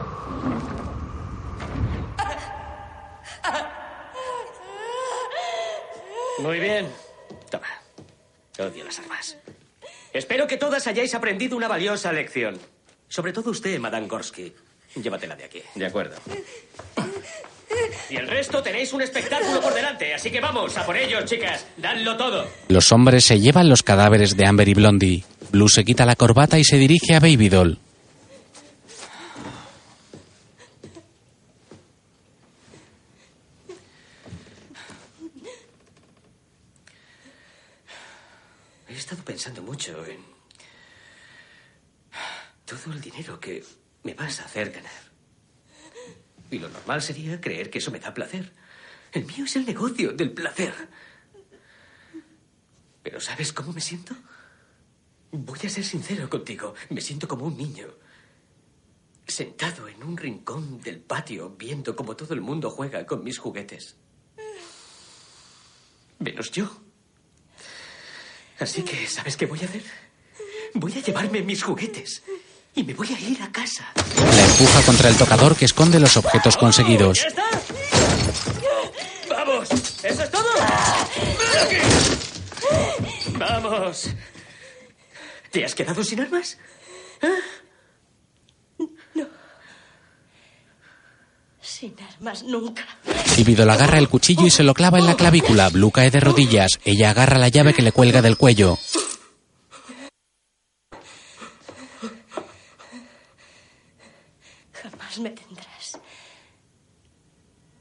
Muy 6.38 6.60
bien. 6.60 6.88
Toma. 7.50 7.66
Odio 8.58 8.84
las 8.84 8.98
armas. 8.98 9.36
Espero 10.12 10.46
que 10.46 10.56
todas 10.56 10.86
hayáis 10.86 11.14
aprendido 11.14 11.56
una 11.56 11.68
valiosa 11.68 12.12
lección. 12.12 12.58
Sobre 13.08 13.32
todo 13.32 13.50
usted, 13.50 13.78
Madame 13.78 14.06
Gorsky. 14.06 14.54
Llévatela 14.94 15.36
de 15.36 15.44
aquí. 15.44 15.62
De 15.74 15.86
acuerdo. 15.86 16.16
Y 18.08 18.16
el 18.16 18.28
resto 18.28 18.62
tenéis 18.62 18.92
un 18.92 19.02
espectáculo 19.02 19.60
por 19.60 19.74
delante, 19.74 20.14
así 20.14 20.30
que 20.30 20.40
vamos, 20.40 20.76
a 20.76 20.86
por 20.86 20.96
ellos, 20.96 21.24
chicas. 21.24 21.66
Dadlo 21.76 22.16
todo. 22.16 22.48
Los 22.68 22.92
hombres 22.92 23.24
se 23.24 23.40
llevan 23.40 23.68
los 23.68 23.82
cadáveres 23.82 24.36
de 24.36 24.46
Amber 24.46 24.68
y 24.68 24.74
Blondie. 24.74 25.24
Blue 25.50 25.68
se 25.68 25.84
quita 25.84 26.06
la 26.06 26.16
corbata 26.16 26.58
y 26.58 26.64
se 26.64 26.76
dirige 26.76 27.14
a 27.14 27.20
Baby 27.20 27.48
Doll. 27.48 27.78
He 38.88 38.94
estado 38.94 39.22
pensando 39.24 39.62
mucho 39.62 40.04
en 40.06 40.24
todo 42.64 42.92
el 42.92 43.00
dinero 43.00 43.38
que 43.38 43.62
me 44.02 44.14
vas 44.14 44.40
a 44.40 44.44
hacer 44.44 44.70
ganar. 44.70 45.05
Y 46.50 46.58
lo 46.58 46.68
normal 46.68 47.02
sería 47.02 47.40
creer 47.40 47.70
que 47.70 47.78
eso 47.78 47.90
me 47.90 47.98
da 47.98 48.14
placer. 48.14 48.52
El 49.12 49.24
mío 49.24 49.44
es 49.44 49.56
el 49.56 49.66
negocio 49.66 50.12
del 50.12 50.32
placer. 50.32 50.74
Pero 53.02 53.20
¿sabes 53.20 53.52
cómo 53.52 53.72
me 53.72 53.80
siento? 53.80 54.14
Voy 55.32 55.58
a 55.64 55.68
ser 55.68 55.84
sincero 55.84 56.28
contigo. 56.28 56.74
Me 56.90 57.00
siento 57.00 57.26
como 57.26 57.46
un 57.46 57.56
niño. 57.56 57.88
Sentado 59.26 59.88
en 59.88 60.02
un 60.02 60.16
rincón 60.16 60.80
del 60.80 61.00
patio, 61.00 61.50
viendo 61.50 61.96
cómo 61.96 62.14
todo 62.16 62.34
el 62.34 62.40
mundo 62.40 62.70
juega 62.70 63.04
con 63.06 63.24
mis 63.24 63.38
juguetes. 63.38 63.96
Menos 66.18 66.50
yo. 66.52 66.70
Así 68.58 68.82
que, 68.82 69.06
¿sabes 69.06 69.36
qué 69.36 69.46
voy 69.46 69.60
a 69.60 69.64
hacer? 69.64 69.82
Voy 70.74 70.92
a 70.92 71.02
llevarme 71.02 71.42
mis 71.42 71.62
juguetes 71.62 72.22
y 72.76 72.84
me 72.84 72.94
voy 72.94 73.08
a 73.12 73.18
ir 73.18 73.42
a 73.42 73.50
casa. 73.50 73.90
La 74.16 74.44
empuja 74.44 74.82
contra 74.82 75.08
el 75.08 75.16
tocador 75.16 75.56
que 75.56 75.64
esconde 75.64 75.98
los 75.98 76.16
objetos 76.16 76.56
conseguidos. 76.56 77.22
¿Ya 77.22 77.28
está? 77.28 77.42
¡Vamos! 79.30 79.68
¿Eso 80.04 80.22
es 80.22 80.30
todo? 80.30 80.44
¡Vamos! 83.38 84.10
¿Te 85.50 85.64
has 85.64 85.74
quedado 85.74 86.04
sin 86.04 86.20
armas? 86.20 86.58
Sin 91.62 91.96
armas 92.14 92.42
nunca. 92.44 92.84
Baby 93.36 93.54
Doll 93.54 93.70
agarra 93.70 93.98
el 93.98 94.08
cuchillo 94.08 94.46
y 94.46 94.50
se 94.50 94.62
lo 94.62 94.74
clava 94.74 94.98
en 94.98 95.06
la 95.06 95.16
clavícula. 95.16 95.68
Blue 95.70 95.90
cae 95.90 96.10
de 96.10 96.20
rodillas. 96.20 96.78
Ella 96.84 97.10
agarra 97.10 97.38
la 97.38 97.48
llave 97.48 97.74
que 97.74 97.82
le 97.82 97.92
cuelga 97.92 98.22
del 98.22 98.36
cuello. 98.36 98.78
Jamás 105.16 105.18
me 105.18 105.30
tendrás. 105.30 105.98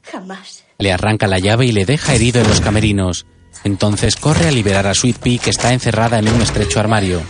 Jamás. 0.02 0.64
Le 0.78 0.92
arranca 0.92 1.26
la 1.26 1.38
llave 1.38 1.66
y 1.66 1.72
le 1.72 1.84
deja 1.84 2.14
herido 2.14 2.40
en 2.40 2.48
los 2.48 2.60
camerinos. 2.60 3.26
Entonces 3.64 4.16
corre 4.16 4.48
a 4.48 4.50
liberar 4.50 4.86
a 4.86 4.94
Sweet 4.94 5.18
Pea 5.18 5.38
que 5.38 5.50
está 5.50 5.72
encerrada 5.72 6.18
en 6.18 6.28
un 6.28 6.40
estrecho 6.40 6.80
armario. 6.80 7.20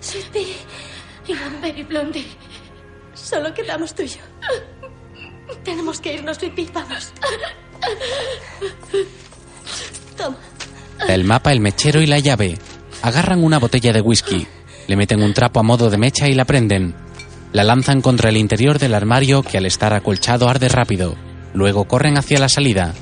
Sweet 0.00 0.26
Pea 0.26 0.56
y 1.28 1.32
Amber 1.32 1.78
y 1.78 1.82
Blondie. 1.84 2.26
Solo 3.14 3.54
quedamos 3.54 3.94
tú 3.94 4.02
y 4.02 4.08
yo. 4.08 4.20
Tenemos 5.64 6.00
que 6.00 6.14
irnos, 6.14 6.36
Sweet 6.36 6.54
Pea. 6.54 6.66
Vamos. 6.74 7.12
Toma. 10.16 10.38
El 11.08 11.24
mapa, 11.24 11.52
el 11.52 11.60
mechero 11.60 12.02
y 12.02 12.06
la 12.06 12.18
llave. 12.18 12.58
Agarran 13.02 13.42
una 13.42 13.58
botella 13.58 13.92
de 13.92 14.00
whisky. 14.00 14.46
Le 14.86 14.96
meten 14.96 15.22
un 15.22 15.34
trapo 15.34 15.60
a 15.60 15.62
modo 15.62 15.88
de 15.88 15.98
mecha 15.98 16.28
y 16.28 16.34
la 16.34 16.44
prenden. 16.44 17.05
La 17.56 17.64
lanzan 17.64 18.02
contra 18.02 18.28
el 18.28 18.36
interior 18.36 18.78
del 18.78 18.92
armario 18.92 19.42
que 19.42 19.56
al 19.56 19.64
estar 19.64 19.94
acolchado 19.94 20.46
arde 20.46 20.68
rápido. 20.68 21.16
Luego 21.54 21.86
corren 21.88 22.18
hacia 22.18 22.38
la 22.38 22.50
salida. 22.50 22.92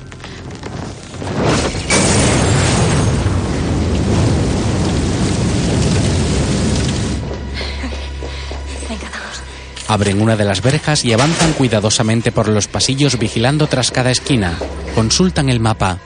Abren 9.89 10.21
una 10.21 10.37
de 10.37 10.45
las 10.45 10.61
verjas 10.61 11.03
y 11.03 11.11
avanzan 11.11 11.51
cuidadosamente 11.51 12.31
por 12.31 12.47
los 12.47 12.69
pasillos 12.69 13.19
vigilando 13.19 13.67
tras 13.67 13.91
cada 13.91 14.09
esquina. 14.09 14.57
Consultan 14.95 15.49
el 15.49 15.59
mapa. 15.59 15.97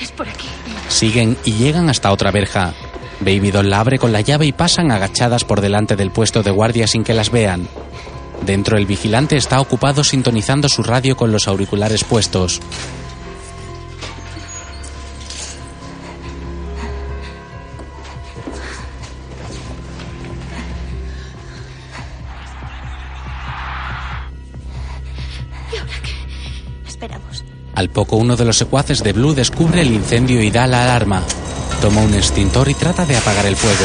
Es 0.00 0.10
por 0.10 0.28
aquí. 0.28 0.48
Siguen 0.88 1.36
y 1.44 1.52
llegan 1.52 1.88
hasta 1.88 2.10
otra 2.10 2.32
verja. 2.32 2.74
Baby 3.20 3.50
Doll 3.50 3.70
la 3.70 3.80
abre 3.80 3.98
con 3.98 4.12
la 4.12 4.20
llave 4.20 4.46
y 4.46 4.52
pasan 4.52 4.90
agachadas 4.90 5.44
por 5.44 5.60
delante 5.60 5.96
del 5.96 6.10
puesto 6.10 6.42
de 6.42 6.50
guardia 6.50 6.86
sin 6.86 7.04
que 7.04 7.14
las 7.14 7.30
vean. 7.30 7.68
Dentro 8.44 8.76
el 8.76 8.86
vigilante 8.86 9.36
está 9.36 9.60
ocupado 9.60 10.04
sintonizando 10.04 10.68
su 10.68 10.82
radio 10.82 11.16
con 11.16 11.32
los 11.32 11.48
auriculares 11.48 12.04
puestos. 12.04 12.60
Al 27.74 27.90
poco 27.90 28.16
uno 28.16 28.36
de 28.36 28.46
los 28.46 28.56
secuaces 28.56 29.02
de 29.02 29.12
Blue 29.12 29.34
descubre 29.34 29.82
el 29.82 29.92
incendio 29.92 30.42
y 30.42 30.50
da 30.50 30.66
la 30.66 30.84
alarma. 30.84 31.22
Toma 31.80 32.00
un 32.00 32.14
extintor 32.14 32.68
y 32.68 32.74
trata 32.74 33.04
de 33.04 33.16
apagar 33.16 33.46
el 33.46 33.56
fuego. 33.56 33.84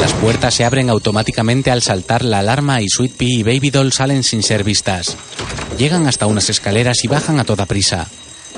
Las 0.00 0.12
puertas 0.14 0.54
se 0.54 0.64
abren 0.64 0.90
automáticamente 0.90 1.70
al 1.70 1.82
saltar 1.82 2.24
la 2.24 2.40
alarma 2.40 2.80
y 2.80 2.88
Sweet 2.88 3.12
Pea 3.12 3.28
y 3.28 3.42
Baby 3.42 3.70
Doll 3.70 3.92
salen 3.92 4.24
sin 4.24 4.42
ser 4.42 4.64
vistas. 4.64 5.16
Llegan 5.78 6.06
hasta 6.06 6.26
unas 6.26 6.50
escaleras 6.50 7.04
y 7.04 7.08
bajan 7.08 7.38
a 7.38 7.44
toda 7.44 7.66
prisa. 7.66 8.08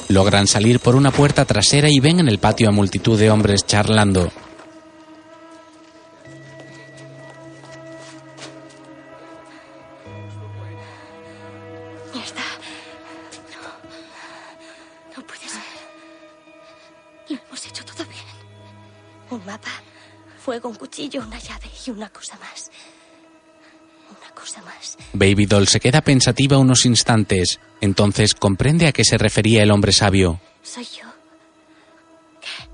Logran 0.09 0.47
salir 0.47 0.81
por 0.81 0.97
una 0.97 1.11
puerta 1.11 1.45
trasera 1.45 1.89
y 1.91 2.01
ven 2.01 2.21
en 2.21 2.29
el 2.29 2.39
patio 2.39 2.69
a 2.69 2.73
multitud 2.73 3.19
de 3.19 3.31
hombres 3.31 3.67
charlando. 3.67 4.31
Fuego, 20.55 20.69
un 20.69 20.77
cuchillo, 20.77 21.21
una 21.23 21.39
llave 21.39 21.69
y 21.85 21.91
una 21.91 22.09
cosa 22.11 22.39
más. 22.39 22.71
Una 24.09 24.31
cosa 24.35 24.63
más. 24.63 24.97
Baby 25.13 25.47
Doll 25.47 25.67
se 25.67 25.81
queda 25.81 26.01
pensativa 26.01 26.59
unos 26.59 26.87
instantes. 26.87 27.59
Entonces 27.81 28.35
comprende 28.35 28.87
a 28.87 28.93
qué 28.93 29.05
se 29.05 29.19
refería 29.19 29.65
el 29.65 29.73
hombre 29.73 29.91
sabio. 29.93 30.41
Soy 30.63 30.85
yo. 30.85 31.09
¿Qué? 32.41 32.69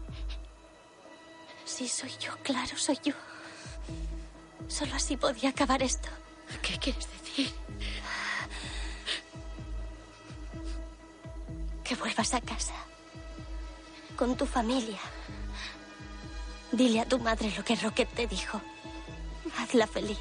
Sí, 1.65 1.89
soy 1.89 2.11
yo, 2.21 2.37
claro, 2.43 2.77
soy 2.77 2.99
yo. 3.03 3.15
Solo 4.69 4.95
así 4.95 5.17
podía 5.17 5.49
acabar 5.49 5.83
esto. 5.83 6.11
¿Qué 6.61 6.77
quieres 6.77 7.09
decir? 7.23 7.51
Que 11.83 11.95
vuelvas 11.95 12.35
a 12.35 12.41
casa. 12.43 12.75
Con 14.17 14.37
tu 14.37 14.45
familia. 14.45 15.01
Dile 16.73 17.01
a 17.01 17.05
tu 17.05 17.19
madre 17.19 17.53
lo 17.57 17.65
que 17.65 17.77
Rocket 17.77 18.09
te 18.15 18.27
dijo. 18.27 18.61
Hazla 19.59 19.87
feliz. 19.87 20.19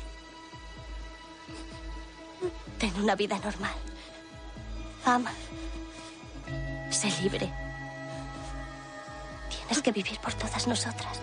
Ten 2.80 2.93
una 2.95 3.15
vida 3.15 3.38
normal. 3.39 3.73
Ama. 5.05 5.31
Sé 6.89 7.11
libre. 7.21 7.51
Tienes 9.49 9.81
que 9.84 9.91
vivir 9.91 10.19
por 10.19 10.34
todas 10.34 10.65
nosotras. 10.67 11.19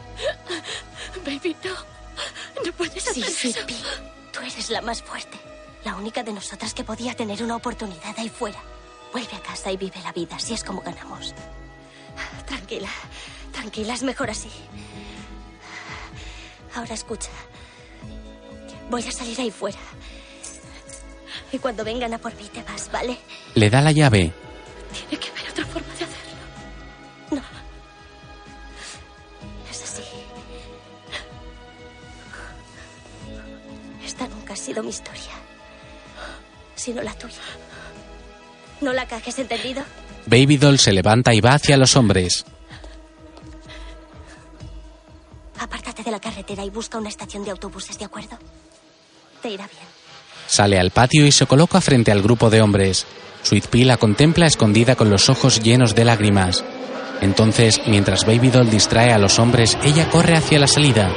Baby, 1.25 1.57
no. 1.65 1.75
No 2.65 2.73
puedes 2.73 3.09
hacer 3.09 3.25
sí, 3.25 3.49
eso. 3.49 3.67
Pi. 3.67 3.77
Tú 4.33 4.41
eres 4.41 4.71
la 4.71 4.81
más 4.81 5.03
fuerte. 5.03 5.39
La 5.85 5.97
única 5.97 6.23
de 6.23 6.33
nosotras 6.33 6.75
que 6.75 6.85
podía 6.85 7.15
tener 7.15 7.43
una 7.43 7.57
oportunidad 7.57 8.15
ahí 8.19 8.29
fuera. 8.29 8.61
Vuelve 9.13 9.37
a 9.37 9.41
casa 9.41 9.73
y 9.73 9.77
vive 9.77 10.01
la 10.03 10.13
vida. 10.13 10.37
Así 10.37 10.55
es 10.55 10.63
como 10.63 10.83
ganamos. 10.83 11.35
Tranquila. 12.47 12.89
Tranquila, 13.53 13.95
es 13.95 14.03
mejor 14.03 14.31
así. 14.31 14.51
Ahora 16.77 16.93
escucha. 16.93 17.31
Voy 18.91 19.03
a 19.03 19.11
salir 19.11 19.41
ahí 19.41 19.51
fuera. 19.51 19.79
Y 21.51 21.59
cuando 21.59 21.83
vengan 21.85 22.13
a 22.13 22.19
por 22.19 22.35
mí 22.37 22.45
te 22.53 22.63
vas, 22.63 22.91
¿vale? 22.93 23.17
Le 23.55 23.71
da 23.71 23.81
la 23.81 23.93
llave. 23.93 24.31
Tiene 24.93 25.23
que 25.23 25.31
haber 25.31 25.51
otra 25.51 25.65
forma 25.65 25.89
de 25.89 26.05
hacerlo. 26.05 26.43
No. 27.31 27.43
Es 29.71 29.83
así. 29.83 30.03
Esta 34.05 34.29
nunca 34.29 34.53
ha 34.53 34.57
sido 34.57 34.83
mi 34.83 34.91
historia. 34.91 35.33
Sino 36.75 37.03
la 37.03 37.15
tuya. 37.15 37.35
No 38.83 38.93
la 38.93 39.07
cajes, 39.09 39.39
¿entendido? 39.39 39.83
Baby 40.27 40.59
Doll 40.59 40.79
se 40.79 40.93
levanta 40.93 41.33
y 41.33 41.41
va 41.41 41.55
hacia 41.55 41.79
los 41.79 41.97
hombres. 41.97 42.45
De 46.07 46.13
la 46.13 46.21
carretera 46.21 46.65
y 46.65 46.71
busca 46.71 46.97
una 46.97 47.09
estación 47.09 47.45
de 47.45 47.51
autobuses, 47.51 47.99
¿de 47.99 48.07
acuerdo? 48.07 48.39
Te 49.43 49.51
irá 49.51 49.67
bien. 49.67 49.85
Sale 50.47 50.79
al 50.79 50.93
patio 50.93 51.27
y 51.27 51.33
se 51.33 51.47
coloca 51.47 51.81
frente 51.81 52.13
al 52.13 52.23
grupo 52.23 52.49
de 52.49 52.63
hombres. 52.63 53.07
Sweet 53.43 53.67
Pea 53.67 53.85
la 53.85 53.97
contempla 53.97 54.47
escondida 54.47 54.95
con 54.95 55.11
los 55.11 55.29
ojos 55.29 55.61
llenos 55.61 55.95
de 55.95 56.05
lágrimas. 56.05 56.65
Entonces, 57.21 57.83
mientras 57.87 58.25
Baby 58.25 58.51
Doll 58.51 58.71
distrae 58.71 59.13
a 59.13 59.19
los 59.19 59.39
hombres, 59.39 59.77
ella 59.83 60.09
corre 60.09 60.37
hacia 60.37 60.61
la 60.61 60.69
salida. 60.69 61.13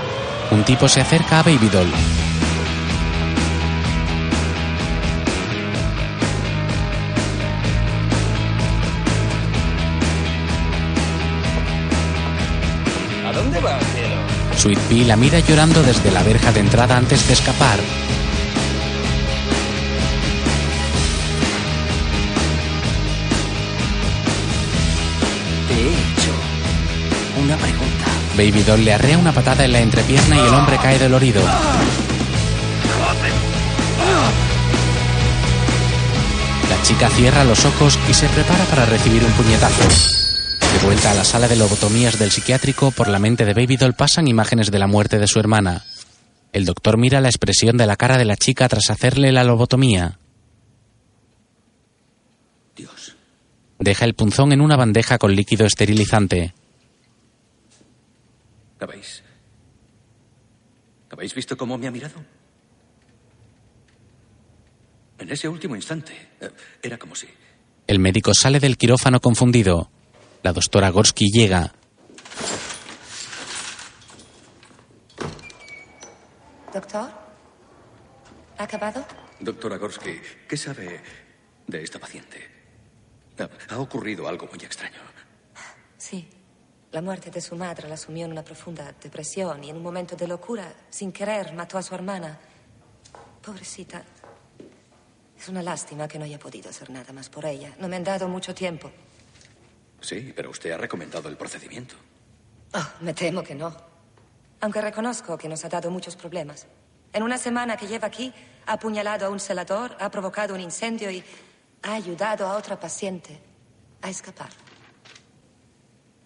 Un 0.52 0.64
tipo 0.64 0.88
se 0.90 1.02
acerca 1.02 1.40
a 1.40 1.44
Baby 1.44 1.70
Doll. 1.70 2.29
Sweet 14.60 14.80
Pea 14.90 15.06
la 15.08 15.16
mira 15.16 15.40
llorando 15.40 15.82
desde 15.84 16.12
la 16.12 16.22
verja 16.22 16.52
de 16.52 16.60
entrada 16.60 16.98
antes 16.98 17.26
de 17.26 17.34
escapar. 17.34 17.80
Te 25.70 25.74
he 25.76 25.88
hecho 25.88 26.34
una 27.42 27.56
pregunta. 27.56 28.06
Baby 28.36 28.64
Doll 28.64 28.84
le 28.84 28.94
arrea 28.94 29.18
una 29.18 29.32
patada 29.32 29.64
en 29.64 29.72
la 29.72 29.80
entrepierna 29.80 30.36
y 30.36 30.40
el 30.42 30.54
hombre 30.54 30.78
cae 30.78 31.00
dolorido. 31.00 31.42
La 36.70 36.84
chica 36.84 37.08
cierra 37.12 37.46
los 37.46 37.64
ojos 37.64 37.98
y 38.10 38.14
se 38.14 38.28
prepara 38.28 38.66
para 38.66 38.86
recibir 38.86 39.24
un 39.24 39.32
puñetazo. 39.32 40.19
De 40.80 40.86
vuelta 40.86 41.12
a 41.12 41.14
la 41.14 41.24
sala 41.26 41.48
de 41.48 41.56
lobotomías 41.56 42.18
del 42.18 42.32
psiquiátrico, 42.32 42.92
por 42.92 43.08
la 43.10 43.20
mente 43.20 43.46
de 43.46 43.54
Baby 43.54 43.78
Doll 43.78 43.94
pasan 43.94 44.28
imágenes 44.28 44.72
de 44.72 44.80
la 44.80 44.88
muerte 44.88 45.20
de 45.20 45.28
su 45.28 45.40
hermana. 45.40 45.84
El 46.54 46.66
doctor 46.66 46.98
mira 46.98 47.22
la 47.22 47.30
expresión 47.30 47.78
de 47.78 47.86
la 47.86 47.96
cara 47.96 48.18
de 48.18 48.26
la 48.26 48.36
chica 48.38 48.68
tras 48.68 48.90
hacerle 48.90 49.32
la 49.32 49.44
lobotomía. 49.44 50.18
Dios. 52.76 53.16
Deja 53.78 54.06
el 54.06 54.16
punzón 54.16 54.52
en 54.52 54.62
una 54.62 54.78
bandeja 54.78 55.18
con 55.18 55.36
líquido 55.36 55.66
esterilizante. 55.68 56.54
¿Habéis. 58.80 59.22
¿Habéis 61.12 61.36
visto 61.36 61.58
cómo 61.58 61.78
me 61.78 61.88
ha 61.88 61.92
mirado? 61.92 62.16
En 65.20 65.30
ese 65.30 65.48
último 65.50 65.76
instante. 65.76 66.14
eh, 66.40 66.50
Era 66.82 66.98
como 66.98 67.14
si. 67.16 67.28
El 67.86 68.00
médico 68.00 68.34
sale 68.34 68.60
del 68.60 68.78
quirófano 68.78 69.20
confundido. 69.20 69.92
La 70.44 70.54
doctora 70.54 70.90
Gorsky 70.90 71.26
llega. 71.32 71.74
Doctor, 76.74 77.10
¿ha 78.58 78.64
acabado? 78.64 79.06
Doctora 79.40 79.78
Gorsky, 79.78 80.20
¿qué 80.48 80.58
sabe 80.58 81.02
de 81.68 81.84
esta 81.84 82.00
paciente? 82.00 82.40
Ha- 83.40 83.74
Ha 83.76 83.80
ocurrido 83.80 84.28
algo 84.28 84.48
muy 84.48 84.64
extraño. 84.64 85.00
Sí. 85.98 86.28
La 86.92 87.02
muerte 87.04 87.30
de 87.30 87.40
su 87.40 87.56
madre 87.56 87.88
la 87.88 87.96
sumió 87.98 88.26
en 88.26 88.32
una 88.32 88.44
profunda 88.44 88.96
depresión 89.00 89.64
y 89.64 89.70
en 89.70 89.78
un 89.78 89.84
momento 89.84 90.16
de 90.16 90.28
locura, 90.28 90.74
sin 90.90 91.12
querer, 91.12 91.54
mató 91.54 91.78
a 91.78 91.84
su 91.84 91.94
hermana. 91.94 92.40
Pobrecita. 93.44 94.04
Es 95.38 95.48
una 95.50 95.62
lástima 95.62 96.08
que 96.08 96.18
no 96.18 96.26
haya 96.26 96.40
podido 96.40 96.70
hacer 96.72 96.90
nada 96.90 97.14
más 97.14 97.30
por 97.30 97.46
ella. 97.46 97.76
No 97.80 97.88
me 97.88 97.96
han 97.96 98.04
dado 98.04 98.28
mucho 98.28 98.56
tiempo. 98.56 98.92
Sí, 100.02 100.34
pero 100.36 100.50
usted 100.50 100.72
ha 100.72 100.78
recomendado 100.78 101.28
el 101.30 101.38
procedimiento. 101.38 101.96
Oh, 102.74 102.88
me 103.02 103.14
temo 103.14 103.44
que 103.44 103.56
no. 103.56 103.76
Aunque 104.62 104.82
reconozco 104.82 105.38
que 105.38 105.48
nos 105.50 105.64
ha 105.66 105.70
dado 105.70 105.90
muchos 105.92 106.16
problemas. 106.16 106.68
En 107.14 107.24
una 107.24 107.38
semana 107.38 107.76
que 107.78 107.88
lleva 107.88 108.08
aquí, 108.08 108.34
ha 108.66 108.74
apuñalado 108.74 109.26
a 109.26 109.30
un 109.30 109.40
celador, 109.40 109.96
ha 110.00 110.12
provocado 110.12 110.54
un 110.54 110.62
incendio 110.62 111.10
y 111.10 111.24
ha 111.84 111.94
ayudado 111.96 112.46
a 112.46 112.56
otra 112.58 112.80
paciente 112.80 113.40
a 114.02 114.10
escapar. 114.10 114.50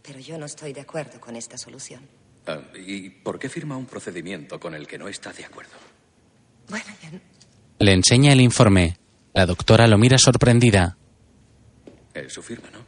Pero 0.01 0.19
yo 0.19 0.37
no 0.37 0.45
estoy 0.45 0.73
de 0.73 0.81
acuerdo 0.81 1.19
con 1.21 1.35
esta 1.35 1.57
solución. 1.57 2.01
Ah, 2.45 2.59
¿Y 2.75 3.09
por 3.09 3.39
qué 3.39 3.47
firma 3.49 3.77
un 3.77 3.85
procedimiento 3.85 4.59
con 4.59 4.73
el 4.75 4.85
que 4.87 4.97
no 4.97 5.07
está 5.07 5.31
de 5.31 5.45
acuerdo? 5.45 5.71
Bueno, 6.69 6.85
ya 7.01 7.11
no- 7.11 7.19
Le 7.79 7.93
enseña 7.93 8.33
el 8.33 8.41
informe. 8.41 8.97
La 9.33 9.45
doctora 9.45 9.87
lo 9.87 9.97
mira 9.97 10.17
sorprendida. 10.17 10.97
Es 12.13 12.33
su 12.33 12.43
firma, 12.43 12.69
¿no? 12.71 12.79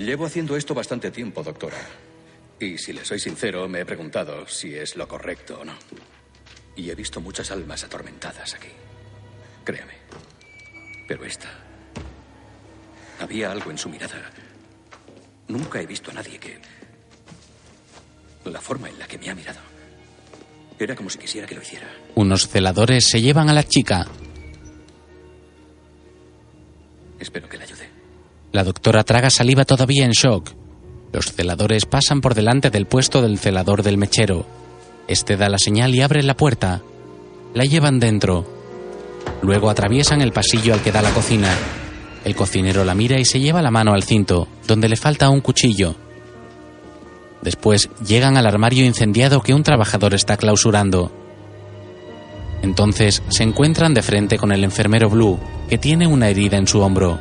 Llevo 0.00 0.24
haciendo 0.24 0.56
esto 0.56 0.72
bastante 0.72 1.10
tiempo, 1.10 1.42
doctora. 1.42 1.76
Y 2.58 2.78
si 2.78 2.94
le 2.94 3.04
soy 3.04 3.18
sincero, 3.18 3.68
me 3.68 3.80
he 3.80 3.84
preguntado 3.84 4.46
si 4.46 4.74
es 4.74 4.96
lo 4.96 5.06
correcto 5.06 5.60
o 5.60 5.64
no. 5.64 5.74
Y 6.74 6.88
he 6.88 6.94
visto 6.94 7.20
muchas 7.20 7.50
almas 7.50 7.84
atormentadas 7.84 8.54
aquí. 8.54 8.70
Créame. 9.62 9.92
Pero 11.06 11.26
esta... 11.26 11.50
Había 13.20 13.52
algo 13.52 13.70
en 13.70 13.76
su 13.76 13.90
mirada. 13.90 14.30
Nunca 15.48 15.82
he 15.82 15.86
visto 15.86 16.10
a 16.10 16.14
nadie 16.14 16.38
que... 16.38 16.58
La 18.46 18.62
forma 18.62 18.88
en 18.88 18.98
la 18.98 19.06
que 19.06 19.18
me 19.18 19.28
ha 19.28 19.34
mirado. 19.34 19.60
Era 20.78 20.96
como 20.96 21.10
si 21.10 21.18
quisiera 21.18 21.46
que 21.46 21.56
lo 21.56 21.60
hiciera. 21.60 21.94
Unos 22.14 22.48
celadores 22.48 23.06
se 23.06 23.20
llevan 23.20 23.50
a 23.50 23.52
la 23.52 23.64
chica. 23.64 24.06
Espero 27.18 27.50
que 27.50 27.58
le 27.58 27.64
ayude. 27.64 27.79
La 28.52 28.64
doctora 28.64 29.04
traga 29.04 29.30
saliva 29.30 29.64
todavía 29.64 30.04
en 30.04 30.10
shock. 30.10 30.50
Los 31.12 31.26
celadores 31.32 31.86
pasan 31.86 32.20
por 32.20 32.34
delante 32.34 32.70
del 32.70 32.86
puesto 32.86 33.22
del 33.22 33.38
celador 33.38 33.84
del 33.84 33.96
mechero. 33.96 34.44
Este 35.06 35.36
da 35.36 35.48
la 35.48 35.58
señal 35.58 35.94
y 35.94 36.00
abre 36.00 36.22
la 36.24 36.36
puerta. 36.36 36.82
La 37.54 37.64
llevan 37.64 38.00
dentro. 38.00 38.44
Luego 39.42 39.70
atraviesan 39.70 40.20
el 40.20 40.32
pasillo 40.32 40.74
al 40.74 40.82
que 40.82 40.90
da 40.90 41.00
la 41.00 41.10
cocina. 41.10 41.48
El 42.24 42.34
cocinero 42.34 42.84
la 42.84 42.94
mira 42.94 43.20
y 43.20 43.24
se 43.24 43.38
lleva 43.38 43.62
la 43.62 43.70
mano 43.70 43.92
al 43.92 44.02
cinto, 44.02 44.48
donde 44.66 44.88
le 44.88 44.96
falta 44.96 45.30
un 45.30 45.40
cuchillo. 45.40 45.94
Después 47.42 47.88
llegan 48.04 48.36
al 48.36 48.46
armario 48.46 48.84
incendiado 48.84 49.42
que 49.42 49.54
un 49.54 49.62
trabajador 49.62 50.12
está 50.14 50.36
clausurando. 50.36 51.12
Entonces 52.62 53.22
se 53.28 53.44
encuentran 53.44 53.94
de 53.94 54.02
frente 54.02 54.38
con 54.38 54.50
el 54.50 54.64
enfermero 54.64 55.08
Blue, 55.08 55.38
que 55.68 55.78
tiene 55.78 56.06
una 56.08 56.28
herida 56.28 56.58
en 56.58 56.66
su 56.66 56.80
hombro. 56.80 57.20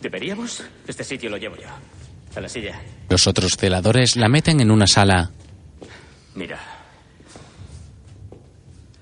¿Deberíamos? 0.00 0.64
Este 0.86 1.04
sitio 1.04 1.30
lo 1.30 1.36
llevo 1.36 1.56
yo. 1.56 1.68
A 2.34 2.40
la 2.40 2.48
silla. 2.48 2.80
Los 3.08 3.26
otros 3.26 3.56
celadores 3.56 4.16
la 4.16 4.28
meten 4.28 4.60
en 4.60 4.70
una 4.70 4.86
sala. 4.86 5.30
Mira. 6.34 6.58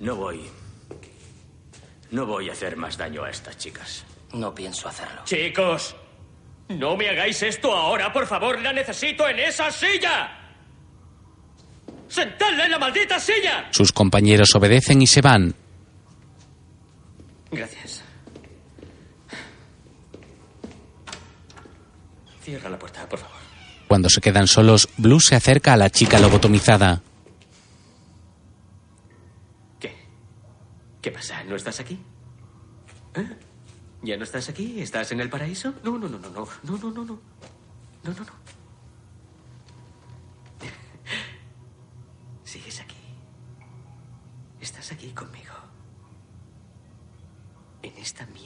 No 0.00 0.16
voy. 0.16 0.40
No 2.10 2.24
voy 2.24 2.48
a 2.48 2.52
hacer 2.52 2.76
más 2.76 2.96
daño 2.96 3.22
a 3.24 3.30
estas 3.30 3.58
chicas. 3.58 4.04
No 4.32 4.54
pienso 4.54 4.88
hacerlo. 4.88 5.22
Chicos, 5.24 5.94
no 6.68 6.96
me 6.96 7.08
hagáis 7.08 7.42
esto 7.42 7.74
ahora, 7.74 8.12
por 8.12 8.26
favor. 8.26 8.60
La 8.60 8.72
necesito 8.72 9.28
en 9.28 9.38
esa 9.40 9.70
silla. 9.70 10.34
¡Sentadla 12.08 12.64
en 12.64 12.70
la 12.70 12.78
maldita 12.78 13.20
silla! 13.20 13.68
Sus 13.70 13.92
compañeros 13.92 14.54
obedecen 14.54 15.02
y 15.02 15.06
se 15.06 15.20
van. 15.20 15.54
Gracias. 17.50 17.97
Cierra 22.48 22.70
la 22.70 22.78
puerta, 22.78 23.06
por 23.06 23.18
favor. 23.18 23.36
Cuando 23.88 24.08
se 24.08 24.22
quedan 24.22 24.46
solos, 24.46 24.88
Blue 24.96 25.20
se 25.20 25.36
acerca 25.36 25.74
a 25.74 25.76
la 25.76 25.90
chica 25.90 26.18
lobotomizada. 26.18 27.02
¿Qué 31.02 31.10
pasa? 31.12 31.44
¿No 31.44 31.56
estás 31.56 31.78
aquí? 31.78 31.98
¿Ya 34.00 34.16
no 34.16 34.24
estás 34.24 34.48
aquí? 34.48 34.80
¿Estás 34.80 35.12
en 35.12 35.20
el 35.20 35.28
paraíso? 35.28 35.74
No, 35.84 35.98
no, 35.98 36.08
no, 36.08 36.18
no, 36.18 36.30
no. 36.30 36.48
No, 36.62 36.78
no, 36.78 36.90
no, 36.90 37.04
no. 37.04 37.20
No, 38.04 38.12
no, 38.12 38.24
no. 38.24 38.32
Sigues 42.44 42.80
aquí. 42.80 42.96
Estás 44.58 44.90
aquí 44.90 45.10
conmigo. 45.10 45.52
En 47.82 47.94
esta 47.98 48.24
mierda. 48.24 48.37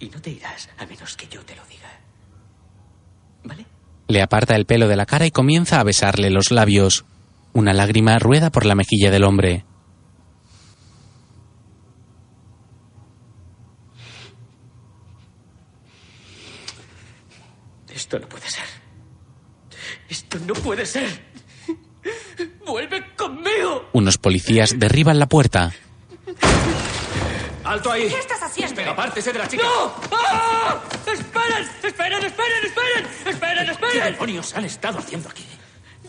Y 0.00 0.08
no 0.08 0.20
te 0.20 0.30
irás 0.30 0.68
a 0.78 0.86
menos 0.86 1.16
que 1.16 1.28
yo 1.28 1.44
te 1.44 1.54
lo 1.54 1.62
diga. 1.66 2.00
Le 4.08 4.22
aparta 4.22 4.56
el 4.56 4.66
pelo 4.66 4.88
de 4.88 4.96
la 4.96 5.06
cara 5.06 5.26
y 5.26 5.30
comienza 5.30 5.78
a 5.78 5.84
besarle 5.84 6.30
los 6.30 6.50
labios. 6.50 7.04
Una 7.52 7.72
lágrima 7.72 8.18
rueda 8.18 8.50
por 8.50 8.66
la 8.66 8.74
mejilla 8.74 9.12
del 9.12 9.22
hombre. 9.22 9.64
Esto 17.94 18.18
no 18.18 18.28
puede 18.28 18.50
ser. 18.50 18.64
Esto 20.08 20.38
no 20.40 20.54
puede 20.54 20.86
ser. 20.86 21.30
¡Vuelve 22.66 23.14
conmigo! 23.14 23.90
Unos 23.92 24.18
policías 24.18 24.76
derriban 24.76 25.20
la 25.20 25.28
puerta. 25.28 25.72
¡Alto 27.70 27.92
ahí! 27.92 28.08
¿Qué 28.08 28.18
estás 28.18 28.42
haciendo? 28.42 28.90
¡Apártese 28.90 29.32
de 29.32 29.38
la 29.38 29.46
chica! 29.46 29.62
¡No! 29.62 29.94
¡Ah! 30.10 30.82
¡Esperen! 31.06 31.70
¡Esperen, 31.84 32.24
esperen, 32.24 32.64
esperen! 32.64 33.06
¡Esperen, 33.26 33.70
esperen! 33.70 33.92
¿Qué 33.92 34.10
demonios 34.10 34.56
han 34.56 34.64
estado 34.64 34.98
haciendo 34.98 35.28
aquí? 35.28 35.46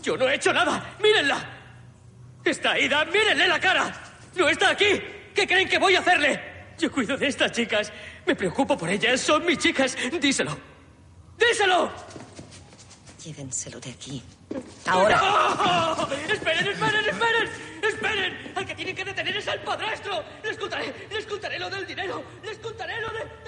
Yo 0.02 0.16
no 0.16 0.28
he 0.28 0.34
hecho 0.34 0.52
nada. 0.52 0.96
¡Mírenla! 1.00 1.38
Está 2.44 2.76
ida. 2.80 3.04
¡Mírenle 3.04 3.46
la 3.46 3.60
cara! 3.60 3.94
¡No 4.34 4.48
está 4.48 4.70
aquí! 4.70 5.00
¿Qué 5.32 5.46
creen 5.46 5.68
que 5.68 5.78
voy 5.78 5.94
a 5.94 6.00
hacerle? 6.00 6.74
Yo 6.80 6.90
cuido 6.90 7.16
de 7.16 7.28
estas 7.28 7.52
chicas. 7.52 7.92
Me 8.26 8.34
preocupo 8.34 8.76
por 8.76 8.90
ellas. 8.90 9.20
Son 9.20 9.46
mis 9.46 9.58
chicas. 9.58 9.96
Díselo. 10.20 10.58
¡Díselo! 11.38 11.92
Llévenselo 13.22 13.78
de 13.78 13.90
aquí. 13.90 14.20
¡Ahora! 14.86 15.20
¡Oh! 15.22 16.08
¡Esperen, 16.12 16.66
esperen, 16.66 17.04
esperen! 17.04 17.48
¡Esperen! 17.82 18.52
Al 18.54 18.66
que 18.66 18.74
tienen 18.74 18.94
que 18.94 19.04
detener 19.04 19.36
es 19.36 19.48
al 19.48 19.60
padrastro. 19.62 20.22
Les 20.44 20.56
contaré, 20.56 20.94
les 21.10 21.26
contaré 21.26 21.58
lo 21.58 21.70
del 21.70 21.86
dinero. 21.86 22.22
Les 22.44 22.58
contaré 22.58 23.00
lo 23.00 23.08
de... 23.08 23.42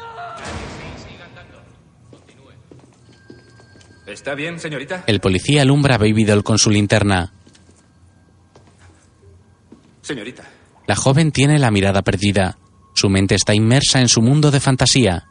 ¿Está 4.06 4.34
bien, 4.34 4.60
señorita? 4.60 5.04
El 5.06 5.20
policía 5.20 5.62
alumbra 5.62 5.94
a 5.94 5.98
Baby 5.98 6.24
Doll 6.24 6.44
con 6.44 6.58
su 6.58 6.70
linterna. 6.70 7.32
Señorita. 10.02 10.44
La 10.86 10.94
joven 10.94 11.32
tiene 11.32 11.58
la 11.58 11.70
mirada 11.70 12.02
perdida. 12.02 12.58
Su 12.94 13.08
mente 13.08 13.34
está 13.34 13.54
inmersa 13.54 14.00
en 14.00 14.08
su 14.08 14.20
mundo 14.20 14.50
de 14.50 14.60
fantasía. 14.60 15.26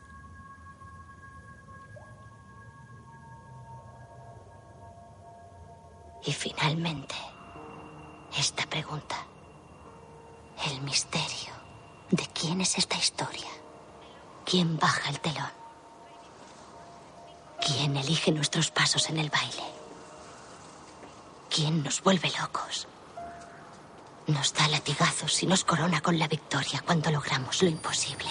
Latigazos 25.34 25.44
y 25.44 25.46
nos 25.48 25.64
corona 25.64 26.02
con 26.02 26.18
la 26.20 26.28
victoria 26.28 26.82
cuando 26.86 27.12
logramos 27.12 27.62
lo 27.62 27.70
imposible. 27.70 28.30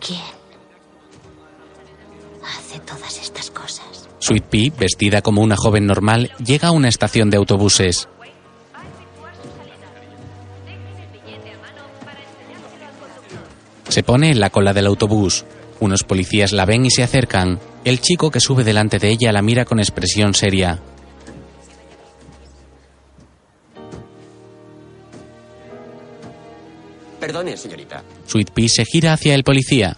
¿Quién 0.00 0.20
hace 2.44 2.78
todas 2.80 3.18
estas 3.18 3.50
cosas? 3.50 4.08
Sweet 4.18 4.44
Pea, 4.44 4.72
vestida 4.78 5.22
como 5.22 5.42
una 5.42 5.56
joven 5.56 5.86
normal, 5.86 6.30
llega 6.44 6.68
a 6.68 6.72
una 6.72 6.88
estación 6.88 7.30
de 7.30 7.36
autobuses. 7.36 8.08
Se 13.88 14.02
pone 14.02 14.30
en 14.30 14.40
la 14.40 14.50
cola 14.50 14.72
del 14.72 14.86
autobús. 14.86 15.44
Unos 15.78 16.02
policías 16.02 16.52
la 16.52 16.64
ven 16.64 16.86
y 16.86 16.90
se 16.90 17.02
acercan. 17.02 17.60
El 17.84 18.00
chico 18.00 18.30
que 18.30 18.40
sube 18.40 18.64
delante 18.64 18.98
de 18.98 19.10
ella 19.10 19.32
la 19.32 19.42
mira 19.42 19.64
con 19.64 19.78
expresión 19.78 20.34
seria. 20.34 20.80
Perdone, 27.26 27.56
señorita. 27.56 28.04
Sweet 28.24 28.52
Pea 28.52 28.68
se 28.68 28.84
gira 28.84 29.12
hacia 29.12 29.34
el 29.34 29.42
policía. 29.42 29.96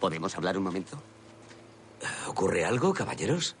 ¿Podemos 0.00 0.36
hablar 0.36 0.58
un 0.58 0.64
momento? 0.64 1.00
¿Ocurre 2.26 2.64
algo, 2.64 2.92
caballeros? 2.92 3.54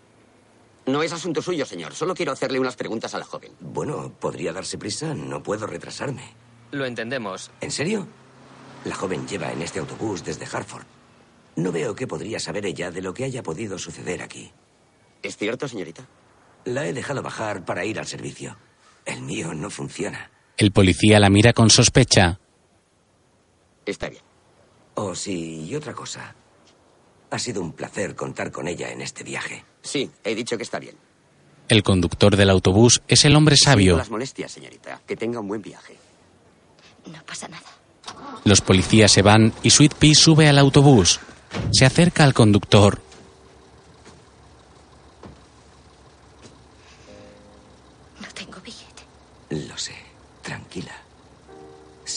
No 0.86 1.00
es 1.00 1.12
asunto 1.12 1.40
suyo, 1.40 1.64
señor. 1.64 1.94
Solo 1.94 2.16
quiero 2.16 2.32
hacerle 2.32 2.58
unas 2.58 2.74
preguntas 2.74 3.14
a 3.14 3.20
la 3.20 3.24
joven. 3.24 3.52
Bueno, 3.60 4.12
podría 4.18 4.52
darse 4.52 4.78
prisa. 4.78 5.14
No 5.14 5.44
puedo 5.44 5.68
retrasarme. 5.68 6.24
Lo 6.72 6.86
entendemos. 6.86 7.52
¿En 7.60 7.70
serio? 7.70 8.08
La 8.84 8.96
joven 8.96 9.28
lleva 9.28 9.52
en 9.52 9.62
este 9.62 9.78
autobús 9.78 10.24
desde 10.24 10.44
Hartford. 10.44 10.86
No 11.54 11.70
veo 11.70 11.94
qué 11.94 12.08
podría 12.08 12.40
saber 12.40 12.66
ella 12.66 12.90
de 12.90 13.00
lo 13.00 13.14
que 13.14 13.22
haya 13.22 13.44
podido 13.44 13.78
suceder 13.78 14.22
aquí. 14.22 14.50
¿Es 15.22 15.36
cierto, 15.36 15.68
señorita? 15.68 16.04
La 16.64 16.84
he 16.84 16.92
dejado 16.92 17.22
bajar 17.22 17.64
para 17.64 17.84
ir 17.84 18.00
al 18.00 18.08
servicio. 18.08 18.56
El 19.04 19.22
mío 19.22 19.54
no 19.54 19.70
funciona. 19.70 20.31
El 20.56 20.72
policía 20.72 21.18
la 21.18 21.30
mira 21.30 21.52
con 21.52 21.70
sospecha. 21.70 22.38
Está 23.84 24.08
bien. 24.08 24.22
Oh, 24.94 25.14
sí, 25.14 25.64
y 25.68 25.74
otra 25.74 25.92
cosa. 25.92 26.34
Ha 27.30 27.38
sido 27.38 27.62
un 27.62 27.72
placer 27.72 28.14
contar 28.14 28.52
con 28.52 28.68
ella 28.68 28.90
en 28.90 29.00
este 29.00 29.24
viaje. 29.24 29.64
Sí, 29.80 30.10
he 30.22 30.34
dicho 30.34 30.56
que 30.56 30.62
está 30.62 30.78
bien. 30.78 30.96
El 31.68 31.82
conductor 31.82 32.36
del 32.36 32.50
autobús 32.50 33.02
es 33.08 33.24
el 33.24 33.34
hombre 33.34 33.56
sabio. 33.56 33.92
No 33.92 33.98
las 33.98 34.10
molestias, 34.10 34.52
señorita. 34.52 35.00
Que 35.06 35.16
tenga 35.16 35.40
un 35.40 35.48
buen 35.48 35.62
viaje. 35.62 35.96
No 37.06 37.22
pasa 37.24 37.48
nada. 37.48 37.66
Los 38.44 38.60
policías 38.60 39.10
se 39.10 39.22
van 39.22 39.52
y 39.62 39.70
Sweet 39.70 39.94
Pea 39.94 40.14
sube 40.14 40.48
al 40.48 40.58
autobús. 40.58 41.20
Se 41.72 41.86
acerca 41.86 42.24
al 42.24 42.34
conductor. 42.34 43.00
No 48.20 48.28
tengo 48.34 48.60
billete. 48.60 49.02
Lo 49.68 49.78
sé. 49.78 49.94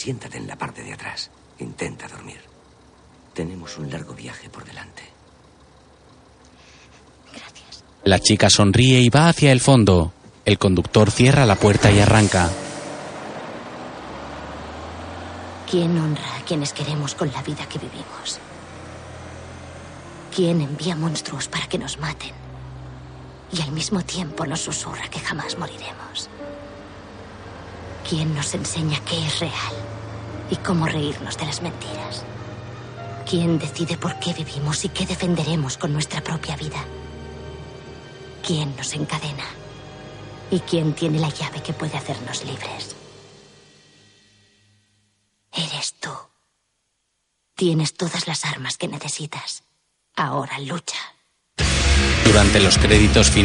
Siéntate 0.05 0.37
en 0.37 0.45
la 0.45 0.55
parte 0.55 0.83
de 0.83 0.93
atrás. 0.93 1.31
Intenta 1.57 2.07
dormir. 2.07 2.39
Tenemos 3.33 3.75
un 3.79 3.89
largo 3.89 4.13
viaje 4.13 4.51
por 4.51 4.63
delante. 4.63 5.01
La 8.03 8.19
chica 8.19 8.47
sonríe 8.51 8.99
y 8.99 9.09
va 9.09 9.29
hacia 9.29 9.51
el 9.51 9.61
fondo. 9.61 10.13
El 10.45 10.59
conductor 10.59 11.09
cierra 11.09 11.47
la 11.47 11.55
puerta 11.55 11.91
y 11.91 11.99
arranca. 11.99 12.51
¿Quién 15.71 15.97
honra 15.97 16.35
a 16.35 16.45
quienes 16.45 16.71
queremos 16.71 17.15
con 17.15 17.31
la 17.31 17.41
vida 17.41 17.67
que 17.67 17.79
vivimos? 17.79 18.37
¿Quién 20.35 20.61
envía 20.61 20.95
monstruos 20.95 21.47
para 21.47 21.65
que 21.65 21.79
nos 21.79 21.97
maten? 21.97 22.35
Y 23.51 23.59
al 23.59 23.71
mismo 23.71 24.03
tiempo 24.03 24.45
nos 24.45 24.59
susurra 24.59 25.09
que 25.09 25.19
jamás 25.19 25.57
moriremos. 25.57 26.29
¿Quién 28.07 28.35
nos 28.35 28.53
enseña 28.53 28.99
qué 29.03 29.25
es 29.25 29.39
real 29.39 29.94
y 30.49 30.55
cómo 30.57 30.87
reírnos 30.87 31.37
de 31.37 31.45
las 31.45 31.61
mentiras? 31.61 32.23
¿Quién 33.29 33.57
decide 33.57 33.97
por 33.97 34.19
qué 34.19 34.33
vivimos 34.33 34.85
y 34.85 34.89
qué 34.89 35.05
defenderemos 35.05 35.77
con 35.77 35.93
nuestra 35.93 36.21
propia 36.21 36.55
vida? 36.55 36.83
¿Quién 38.45 38.75
nos 38.75 38.93
encadena? 38.93 39.45
¿Y 40.51 40.59
quién 40.59 40.93
tiene 40.93 41.19
la 41.19 41.29
llave 41.29 41.63
que 41.63 41.73
puede 41.73 41.97
hacernos 41.97 42.45
libres? 42.45 42.95
Eres 45.51 45.95
tú. 45.99 46.11
Tienes 47.55 47.95
todas 47.95 48.27
las 48.27 48.45
armas 48.45 48.77
que 48.77 48.87
necesitas. 48.87 49.63
Ahora 50.15 50.59
lucha. 50.59 50.97
Durante 52.25 52.59
los 52.59 52.77
créditos 52.77 53.31
finales. 53.31 53.43